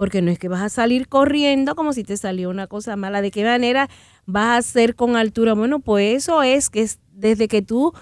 porque 0.04 0.22
no 0.22 0.32
es 0.32 0.38
que 0.38 0.50
vas 0.50 0.62
a 0.62 0.68
salir 0.68 1.08
corriendo 1.08 1.76
como 1.76 1.94
si 1.94 2.04
te 2.04 2.18
salió 2.18 2.50
una 2.50 2.68
cosa 2.68 2.98
mala. 2.98 3.22
¿De 3.22 3.32
qué 3.32 3.46
manera 3.46 3.90
vas 4.26 4.48
a 4.48 4.58
hacer 4.58 4.96
con 4.96 5.16
altura? 5.16 5.54
Bueno, 5.54 5.80
pues 5.80 6.18
eso 6.18 6.44
es 6.44 6.70
que 6.70 6.86
desde 7.14 7.48
que 7.48 7.62
tú 7.62 7.94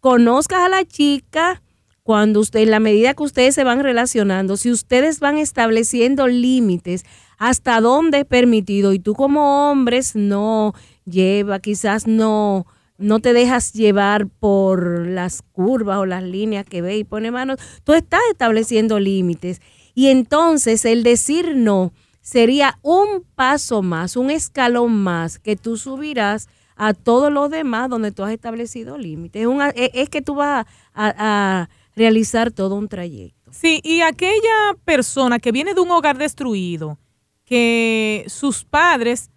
conozcas 0.00 0.62
a 0.62 0.68
la 0.68 0.84
chica, 0.84 1.62
cuando 2.02 2.40
usted, 2.40 2.62
en 2.62 2.72
la 2.72 2.80
medida 2.80 3.14
que 3.14 3.22
ustedes 3.22 3.54
se 3.54 3.62
van 3.62 3.78
relacionando, 3.78 4.56
si 4.56 4.72
ustedes 4.72 5.20
van 5.20 5.38
estableciendo 5.38 6.26
límites 6.26 7.04
hasta 7.38 7.80
dónde 7.80 8.18
es 8.18 8.24
permitido 8.24 8.92
y 8.92 8.98
tú 8.98 9.14
como 9.14 9.70
hombres 9.70 10.16
no 10.16 10.74
lleva, 11.04 11.60
quizás 11.60 12.08
no 12.08 12.66
no 12.98 13.20
te 13.20 13.34
dejas 13.34 13.72
llevar 13.72 14.26
por 14.26 15.06
las 15.06 15.42
curvas 15.42 15.98
o 15.98 16.06
las 16.06 16.22
líneas 16.22 16.64
que 16.64 16.82
ve 16.82 16.96
y 16.96 17.04
pone 17.04 17.30
manos, 17.30 17.58
tú 17.84 17.92
estás 17.92 18.22
estableciendo 18.32 18.98
límites 18.98 19.60
y 19.96 20.08
entonces 20.08 20.84
el 20.84 21.02
decir 21.02 21.56
no 21.56 21.90
sería 22.20 22.78
un 22.82 23.24
paso 23.34 23.80
más, 23.80 24.14
un 24.14 24.30
escalón 24.30 24.94
más 24.94 25.38
que 25.38 25.56
tú 25.56 25.78
subirás 25.78 26.48
a 26.76 26.92
todos 26.92 27.32
los 27.32 27.50
demás 27.50 27.88
donde 27.88 28.12
tú 28.12 28.22
has 28.22 28.32
establecido 28.32 28.98
límites. 28.98 29.48
Es, 29.74 29.90
es, 29.94 30.10
que 30.10 30.20
tú 30.20 30.34
vas 30.34 30.66
a, 30.94 31.68
realizar 31.96 32.50
todo 32.50 32.74
un 32.74 32.88
trayecto. 32.88 33.50
Sí, 33.52 33.80
y 33.82 34.02
aquella 34.02 34.76
persona 34.84 35.38
que 35.38 35.50
viene 35.50 35.72
de 35.72 35.80
un 35.80 35.90
hogar 35.90 36.18
destruido, 36.18 36.98
que 37.46 38.26
sus 38.28 38.64
padres 38.64 39.30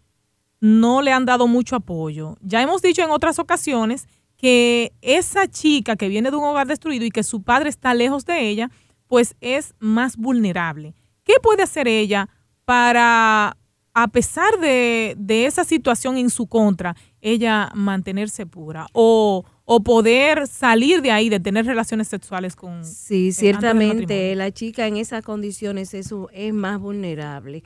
no 0.60 1.01
le 1.01 1.14
han 1.14 1.26
dado 1.26 1.47
mucho 1.47 1.78
apoyo. 1.78 2.36
Ya 2.41 2.62
hemos 2.62 2.82
dicho 2.82 3.01
en 3.01 3.12
otras 3.12 3.39
ocasiones 3.39 4.10
que 4.36 4.91
esa 5.01 5.47
chica 5.47 5.95
que 5.95 6.10
viene 6.10 6.32
de 6.32 6.36
un 6.36 6.43
hogar 6.43 6.68
destruido 6.68 7.05
y 7.05 7.12
que 7.12 7.24
su 7.24 7.43
padre 7.43 7.70
está 7.70 7.93
lejos 7.93 8.26
de 8.26 8.49
ella, 8.49 8.70
pues 9.10 9.36
es 9.41 9.74
más 9.80 10.16
vulnerable. 10.16 10.93
¿Qué 11.26 11.34
puede 11.41 11.64
hacer 11.64 11.88
ella 11.88 12.30
para, 12.64 13.57
a 13.93 14.07
pesar 14.10 14.60
de, 14.62 15.18
esa 15.28 15.66
situación 15.66 16.18
en 16.18 16.30
su 16.30 16.47
contra, 16.47 16.95
ella 17.20 17.72
mantenerse 17.74 18.45
pura 18.45 18.88
o, 18.93 19.43
poder 19.84 20.47
salir 20.47 21.01
de 21.01 21.12
ahí, 21.12 21.30
de 21.30 21.39
tener 21.39 21.66
relaciones 21.66 22.07
sexuales 22.07 22.55
con... 22.55 22.86
Sí, 22.86 23.32
ciertamente 23.32 24.36
la 24.36 24.51
chica 24.51 24.88
en 24.88 24.97
esas 24.97 25.24
condiciones 25.24 25.93
es, 25.93 26.14
es 26.32 26.53
más 26.53 26.80
vulnerable 26.80 27.64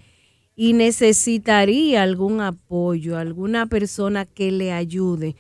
y 0.55 0.73
necesitaría 0.73 2.03
algún 2.03 2.41
apoyo, 2.41 3.17
alguna 3.17 3.65
persona 3.67 4.25
que 4.25 4.51
le 4.51 4.71
ayude, 4.71 5.35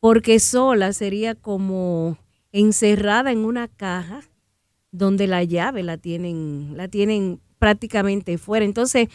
porque 0.00 0.40
sola 0.40 0.92
sería 0.92 1.34
como 1.34 2.18
encerrada 2.52 3.32
en 3.32 3.38
una 3.38 3.68
caja 3.68 4.22
donde 4.98 5.26
la 5.26 5.44
llave 5.44 5.82
la 5.82 5.96
tienen, 5.96 6.76
la 6.76 6.88
tienen 6.88 7.40
prácticamente 7.58 8.36
fuera. 8.38 8.64
Entonces, 8.64 9.08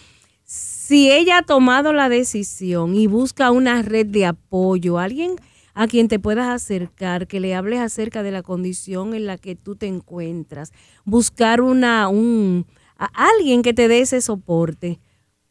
si 0.43 1.11
ella 1.11 1.39
ha 1.39 1.43
tomado 1.43 1.93
la 1.93 2.09
decisión 2.09 2.95
y 2.95 3.07
busca 3.07 3.51
una 3.51 3.81
red 3.81 4.07
de 4.07 4.25
apoyo, 4.25 4.97
alguien 4.97 5.35
a 5.75 5.87
quien 5.87 6.07
te 6.07 6.19
puedas 6.19 6.49
acercar, 6.49 7.27
que 7.27 7.39
le 7.39 7.55
hables 7.55 7.79
acerca 7.79 8.23
de 8.23 8.31
la 8.31 8.43
condición 8.43 9.13
en 9.13 9.25
la 9.25 9.37
que 9.37 9.55
tú 9.55 9.75
te 9.75 9.87
encuentras, 9.87 10.71
buscar 11.03 11.61
una, 11.61 12.07
un, 12.07 12.65
a 12.97 13.09
alguien 13.35 13.61
que 13.61 13.73
te 13.73 13.87
dé 13.87 14.01
ese 14.01 14.21
soporte, 14.21 14.99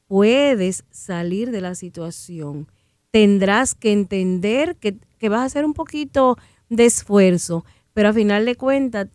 puedes 0.07 0.85
salir 0.91 1.51
de 1.51 1.61
la 1.61 1.75
situación 1.75 2.69
tendrás 3.13 3.75
que 3.75 3.93
entender 3.93 4.75
que, 4.77 4.97
que 5.19 5.29
vas 5.29 5.41
a 5.41 5.45
hacer 5.45 5.65
un 5.65 5.75
poquito 5.75 6.37
de 6.69 6.87
esfuerzo, 6.87 7.65
pero 7.93 8.09
a 8.09 8.13
final 8.13 8.45
de 8.45 8.57
cuentas 8.57 9.07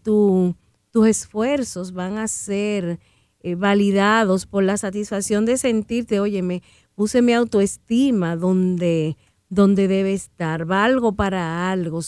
tus 0.92 1.08
esfuerzos 1.08 1.94
van 1.94 2.18
a 2.18 2.28
ser 2.28 3.00
eh, 3.42 3.56
validados 3.56 4.46
por 4.46 4.64
la 4.64 4.78
satisfacción 4.78 5.46
de 5.46 5.58
sentirte, 5.58 6.20
oye, 6.20 6.42
me 6.42 6.64
puse 6.96 7.22
mi 7.22 7.34
autoestima 7.34 8.36
donde, 8.36 9.16
donde 9.50 9.88
debe 9.88 10.14
estar, 10.14 10.66
valgo 10.66 11.14
para 11.14 11.72
algo, 11.72 12.02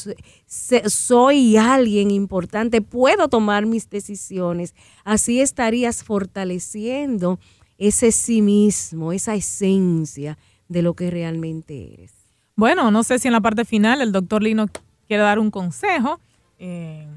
soy 0.46 1.58
alguien 1.58 2.12
importante, 2.12 2.82
puedo 2.82 3.28
tomar 3.28 3.68
mis 3.68 3.90
decisiones. 3.90 4.74
Así 5.04 5.40
estarías 5.40 6.04
fortaleciendo 6.04 7.40
ese 7.78 8.12
sí 8.12 8.42
mismo, 8.42 9.14
esa 9.14 9.36
esencia 9.36 10.38
de 10.68 10.82
lo 10.82 10.96
que 10.96 11.12
realmente 11.12 11.94
eres. 11.94 12.14
Bueno, 12.56 12.92
no 12.92 13.04
sé 13.04 13.20
si 13.20 13.28
en 13.28 13.34
la 13.34 13.42
parte 13.42 13.64
final 13.64 14.02
el 14.02 14.12
doctor 14.12 14.44
Lino 14.44 14.68
quiere 15.08 15.24
dar 15.24 15.40
un 15.40 15.52
consejo. 15.52 16.20
Eh, 16.58 17.08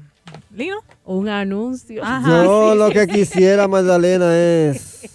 Lino. 0.51 0.77
Un 1.05 1.29
anuncio. 1.29 2.01
Yo 2.25 2.75
lo 2.75 2.89
que 2.89 3.07
quisiera, 3.07 3.67
Magdalena, 3.67 4.37
es 4.37 5.09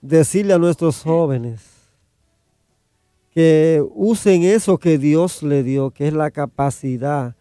decirle 0.00 0.52
a 0.52 0.58
nuestros 0.58 1.02
jóvenes 1.02 1.72
que 3.34 3.82
usen 3.94 4.42
eso 4.42 4.76
que 4.78 4.98
Dios 4.98 5.42
le 5.42 5.62
dio, 5.62 5.90
que 5.90 6.08
es 6.08 6.12
la 6.12 6.30
capacidad 6.30 7.34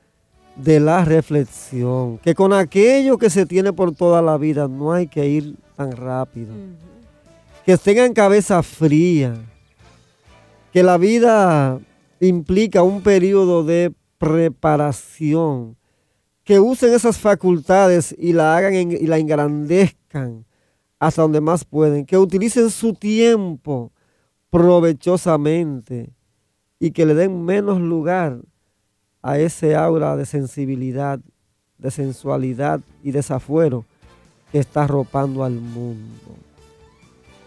de 0.55 0.79
la 0.79 1.03
reflexión, 1.03 2.17
que 2.19 2.33
con 2.33 2.53
aquello 2.53 3.17
que 3.17 3.29
se 3.29 3.45
tiene 3.45 3.73
por 3.73 3.93
toda 3.93 4.21
la 4.21 4.37
vida 4.37 4.67
no 4.67 4.93
hay 4.93 5.07
que 5.07 5.27
ir 5.27 5.55
tan 5.75 5.91
rápido, 5.91 6.53
que 7.65 7.77
tengan 7.77 8.13
cabeza 8.13 8.61
fría, 8.63 9.35
que 10.71 10.83
la 10.83 10.97
vida 10.97 11.79
implica 12.19 12.83
un 12.83 13.01
periodo 13.01 13.63
de 13.63 13.91
preparación, 14.17 15.75
que 16.51 16.59
usen 16.59 16.93
esas 16.93 17.17
facultades 17.17 18.13
y 18.17 18.33
la 18.33 18.57
hagan 18.57 18.73
y 18.91 19.07
la 19.07 19.17
engrandezcan 19.17 20.43
hasta 20.99 21.21
donde 21.21 21.39
más 21.39 21.63
pueden, 21.63 22.05
que 22.05 22.17
utilicen 22.17 22.69
su 22.69 22.93
tiempo 22.93 23.93
provechosamente 24.49 26.09
y 26.77 26.91
que 26.91 27.05
le 27.05 27.13
den 27.13 27.45
menos 27.45 27.79
lugar 27.79 28.41
a 29.21 29.39
ese 29.39 29.77
aura 29.77 30.17
de 30.17 30.25
sensibilidad, 30.25 31.21
de 31.77 31.89
sensualidad 31.89 32.81
y 33.01 33.11
desafuero 33.11 33.85
que 34.51 34.59
está 34.59 34.83
arropando 34.83 35.45
al 35.45 35.53
mundo. 35.53 36.35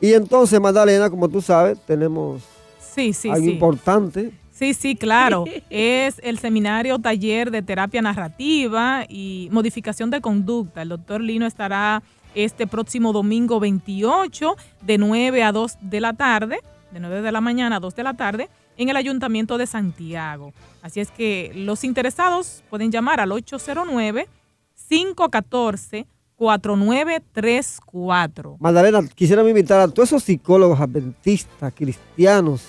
Y 0.01 0.15
entonces, 0.15 0.59
Magdalena, 0.63 1.11
como 1.11 1.29
tú 1.29 1.43
sabes, 1.43 1.79
tenemos 1.81 2.43
sí, 2.81 3.13
sí, 3.13 3.29
algo 3.29 3.51
importante 3.51 4.33
Sí, 4.55 4.73
sí, 4.73 4.95
claro. 4.95 5.45
es 5.71 6.21
el 6.23 6.39
seminario 6.39 6.99
taller 6.99 7.51
de 7.51 7.63
terapia 7.63 8.01
narrativa 8.01 9.05
y 9.09 9.49
modificación 9.51 10.11
de 10.11 10.21
conducta. 10.21 10.83
El 10.83 10.91
doctor 10.91 11.21
Lino 11.21 11.45
estará 11.45 12.03
este 12.35 12.67
próximo 12.67 13.13
domingo 13.13 13.61
28 13.61 14.57
de 14.83 14.99
9 14.99 15.43
a 15.43 15.53
2 15.53 15.79
de 15.83 16.01
la 16.01 16.15
tarde, 16.15 16.61
de 16.93 17.01
9 17.01 17.23
de 17.23 17.33
la 17.33 17.41
mañana 17.41 17.77
a 17.77 17.81
2 17.81 17.97
de 17.97 18.03
la 18.03 18.15
tarde, 18.15 18.49
en 18.77 18.89
el 18.89 18.97
Ayuntamiento 18.97 19.59
de 19.59 19.67
Santiago. 19.67 20.53
Así 20.83 21.01
es 21.01 21.11
que 21.11 21.51
los 21.55 21.83
interesados 21.85 22.63
pueden 22.71 22.93
llamar 22.93 23.21
al 23.21 23.33
809 23.33 24.29
514 24.89 26.07
4934. 26.37 28.57
Magdalena, 28.59 29.07
quisiera 29.15 29.49
invitar 29.49 29.79
a 29.81 29.89
todos 29.89 30.09
esos 30.09 30.25
psicólogos 30.25 30.81
adventistas, 30.81 31.73
cristianos, 31.75 32.63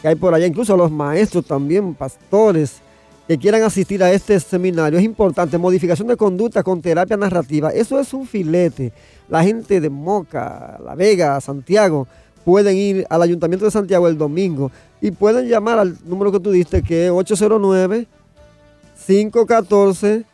que 0.00 0.08
hay 0.08 0.14
por 0.14 0.34
allá, 0.34 0.46
incluso 0.46 0.76
los 0.76 0.90
maestros 0.90 1.44
también, 1.44 1.94
pastores, 1.94 2.80
que 3.26 3.36
quieran 3.36 3.62
asistir 3.62 4.02
a 4.02 4.10
este 4.10 4.40
seminario. 4.40 4.98
Es 4.98 5.04
importante, 5.04 5.58
modificación 5.58 6.08
de 6.08 6.16
conducta 6.16 6.62
con 6.62 6.80
terapia 6.80 7.16
narrativa. 7.16 7.70
Eso 7.70 8.00
es 8.00 8.14
un 8.14 8.26
filete. 8.26 8.92
La 9.28 9.42
gente 9.42 9.80
de 9.80 9.90
Moca, 9.90 10.78
La 10.82 10.94
Vega, 10.94 11.38
Santiago, 11.40 12.08
pueden 12.44 12.76
ir 12.76 13.06
al 13.10 13.20
Ayuntamiento 13.20 13.66
de 13.66 13.70
Santiago 13.70 14.08
el 14.08 14.16
domingo 14.16 14.70
y 15.02 15.10
pueden 15.10 15.46
llamar 15.46 15.78
al 15.78 15.98
número 16.06 16.32
que 16.32 16.40
tú 16.40 16.50
diste, 16.50 16.82
que 16.82 17.06
es 17.06 17.10
809 17.12 18.06
514 19.06 20.24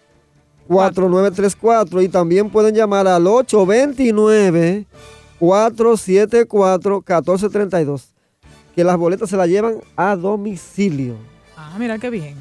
4934 0.69 2.03
y 2.03 2.09
también 2.09 2.51
pueden 2.51 2.75
llamar 2.75 3.09
al 3.09 3.27
829 3.27 4.87
474 5.39 6.97
1432 6.99 8.14
que 8.75 8.85
las 8.85 8.97
boletas 8.97 9.31
se 9.31 9.37
las 9.37 9.49
llevan 9.49 9.77
a 9.97 10.17
domicilio. 10.17 11.17
Ah, 11.57 11.77
mira 11.79 11.99
qué 11.99 12.11
bien. 12.11 12.37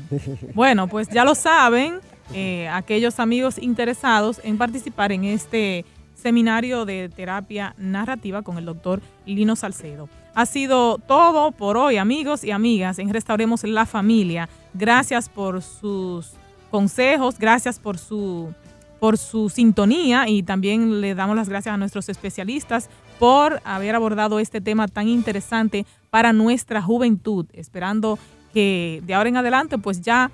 bueno, 0.53 0.87
pues 0.87 1.07
ya 1.09 1.23
lo 1.23 1.35
saben, 1.35 1.99
eh, 2.33 2.67
aquellos 2.69 3.19
amigos 3.19 3.57
interesados 3.57 4.41
en 4.43 4.57
participar 4.57 5.11
en 5.11 5.25
este 5.25 5.85
seminario 6.15 6.85
de 6.85 7.09
terapia 7.09 7.75
narrativa 7.77 8.41
con 8.41 8.57
el 8.57 8.65
doctor 8.65 9.01
Lino 9.25 9.55
Salcedo. 9.55 10.09
Ha 10.33 10.45
sido 10.45 10.97
todo 10.97 11.51
por 11.51 11.77
hoy, 11.77 11.97
amigos 11.97 12.43
y 12.43 12.51
amigas, 12.51 12.97
en 12.97 13.09
Restauremos 13.09 13.63
la 13.63 13.85
Familia. 13.85 14.49
Gracias 14.73 15.29
por 15.29 15.61
sus 15.61 16.31
consejos, 16.71 17.37
gracias 17.37 17.77
por 17.77 17.99
su, 17.99 18.51
por 18.99 19.19
su 19.19 19.49
sintonía 19.49 20.27
y 20.27 20.41
también 20.41 21.01
le 21.01 21.13
damos 21.13 21.35
las 21.35 21.49
gracias 21.49 21.73
a 21.73 21.77
nuestros 21.77 22.09
especialistas 22.09 22.89
por 23.19 23.61
haber 23.63 23.93
abordado 23.93 24.39
este 24.39 24.59
tema 24.59 24.87
tan 24.87 25.07
interesante 25.07 25.85
para 26.13 26.31
nuestra 26.31 26.79
juventud, 26.79 27.47
esperando 27.53 28.19
que 28.53 29.01
de 29.03 29.15
ahora 29.15 29.29
en 29.29 29.37
adelante 29.37 29.79
pues 29.79 29.99
ya 29.99 30.29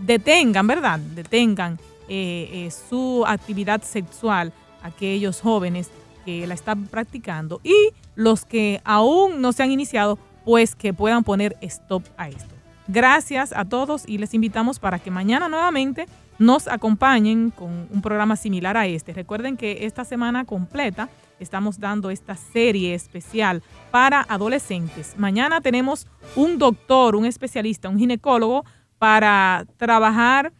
detengan, 0.00 0.66
¿verdad? 0.66 0.98
Detengan 0.98 1.78
eh, 2.08 2.48
eh, 2.52 2.70
su 2.72 3.22
actividad 3.24 3.82
sexual 3.82 4.52
aquellos 4.82 5.40
jóvenes 5.40 5.90
que 6.24 6.44
la 6.48 6.54
están 6.54 6.88
practicando 6.88 7.60
y 7.62 7.90
los 8.16 8.44
que 8.44 8.80
aún 8.82 9.40
no 9.40 9.52
se 9.52 9.62
han 9.62 9.70
iniciado, 9.70 10.18
pues 10.44 10.74
que 10.74 10.92
puedan 10.92 11.22
poner 11.22 11.56
stop 11.60 12.02
a 12.16 12.28
esto. 12.28 12.52
Gracias 12.88 13.52
a 13.52 13.64
todos 13.64 14.02
y 14.08 14.18
les 14.18 14.34
invitamos 14.34 14.80
para 14.80 14.98
que 14.98 15.12
mañana 15.12 15.48
nuevamente 15.48 16.06
nos 16.40 16.66
acompañen 16.66 17.50
con 17.50 17.86
un 17.92 18.02
programa 18.02 18.34
similar 18.34 18.76
a 18.76 18.88
este. 18.88 19.12
Recuerden 19.12 19.56
que 19.56 19.86
esta 19.86 20.04
semana 20.04 20.44
completa 20.44 21.08
estamos 21.42 21.78
dando 21.78 22.10
esta 22.10 22.36
serie 22.36 22.94
especial 22.94 23.62
para 23.90 24.22
adolescentes. 24.28 25.14
Mañana 25.18 25.60
tenemos 25.60 26.06
un 26.36 26.58
doctor, 26.58 27.16
un 27.16 27.26
especialista, 27.26 27.88
un 27.88 27.98
ginecólogo 27.98 28.64
para 28.98 29.66
trabajar 29.76 30.52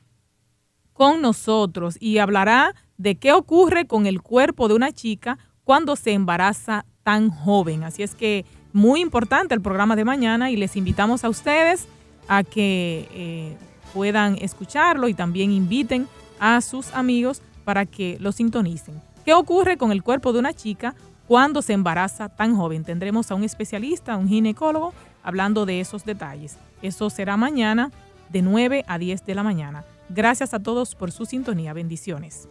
con 0.92 1.22
nosotros 1.22 1.96
y 2.00 2.18
hablará 2.18 2.74
de 2.96 3.16
qué 3.16 3.32
ocurre 3.32 3.86
con 3.86 4.06
el 4.06 4.20
cuerpo 4.20 4.68
de 4.68 4.74
una 4.74 4.92
chica 4.92 5.38
cuando 5.64 5.96
se 5.96 6.12
embaraza 6.12 6.84
tan 7.02 7.30
joven. 7.30 7.84
Así 7.84 8.02
es 8.02 8.14
que 8.14 8.44
muy 8.72 9.00
importante 9.00 9.54
el 9.54 9.60
programa 9.60 9.96
de 9.96 10.04
mañana 10.04 10.50
y 10.50 10.56
les 10.56 10.76
invitamos 10.76 11.24
a 11.24 11.28
ustedes 11.28 11.86
a 12.28 12.42
que 12.44 13.08
eh, 13.12 13.56
puedan 13.92 14.36
escucharlo 14.40 15.08
y 15.08 15.14
también 15.14 15.50
inviten 15.50 16.08
a 16.38 16.60
sus 16.60 16.92
amigos 16.94 17.42
para 17.64 17.86
que 17.86 18.16
lo 18.20 18.32
sintonicen. 18.32 19.00
¿Qué 19.24 19.34
ocurre 19.34 19.76
con 19.76 19.92
el 19.92 20.02
cuerpo 20.02 20.32
de 20.32 20.40
una 20.40 20.52
chica 20.52 20.94
cuando 21.28 21.62
se 21.62 21.72
embaraza 21.72 22.28
tan 22.28 22.56
joven? 22.56 22.84
Tendremos 22.84 23.30
a 23.30 23.36
un 23.36 23.44
especialista, 23.44 24.16
un 24.16 24.28
ginecólogo, 24.28 24.92
hablando 25.22 25.64
de 25.64 25.80
esos 25.80 26.04
detalles. 26.04 26.56
Eso 26.82 27.08
será 27.08 27.36
mañana 27.36 27.92
de 28.30 28.42
9 28.42 28.84
a 28.88 28.98
10 28.98 29.24
de 29.24 29.34
la 29.34 29.44
mañana. 29.44 29.84
Gracias 30.08 30.54
a 30.54 30.60
todos 30.60 30.96
por 30.96 31.12
su 31.12 31.24
sintonía. 31.24 31.72
Bendiciones. 31.72 32.48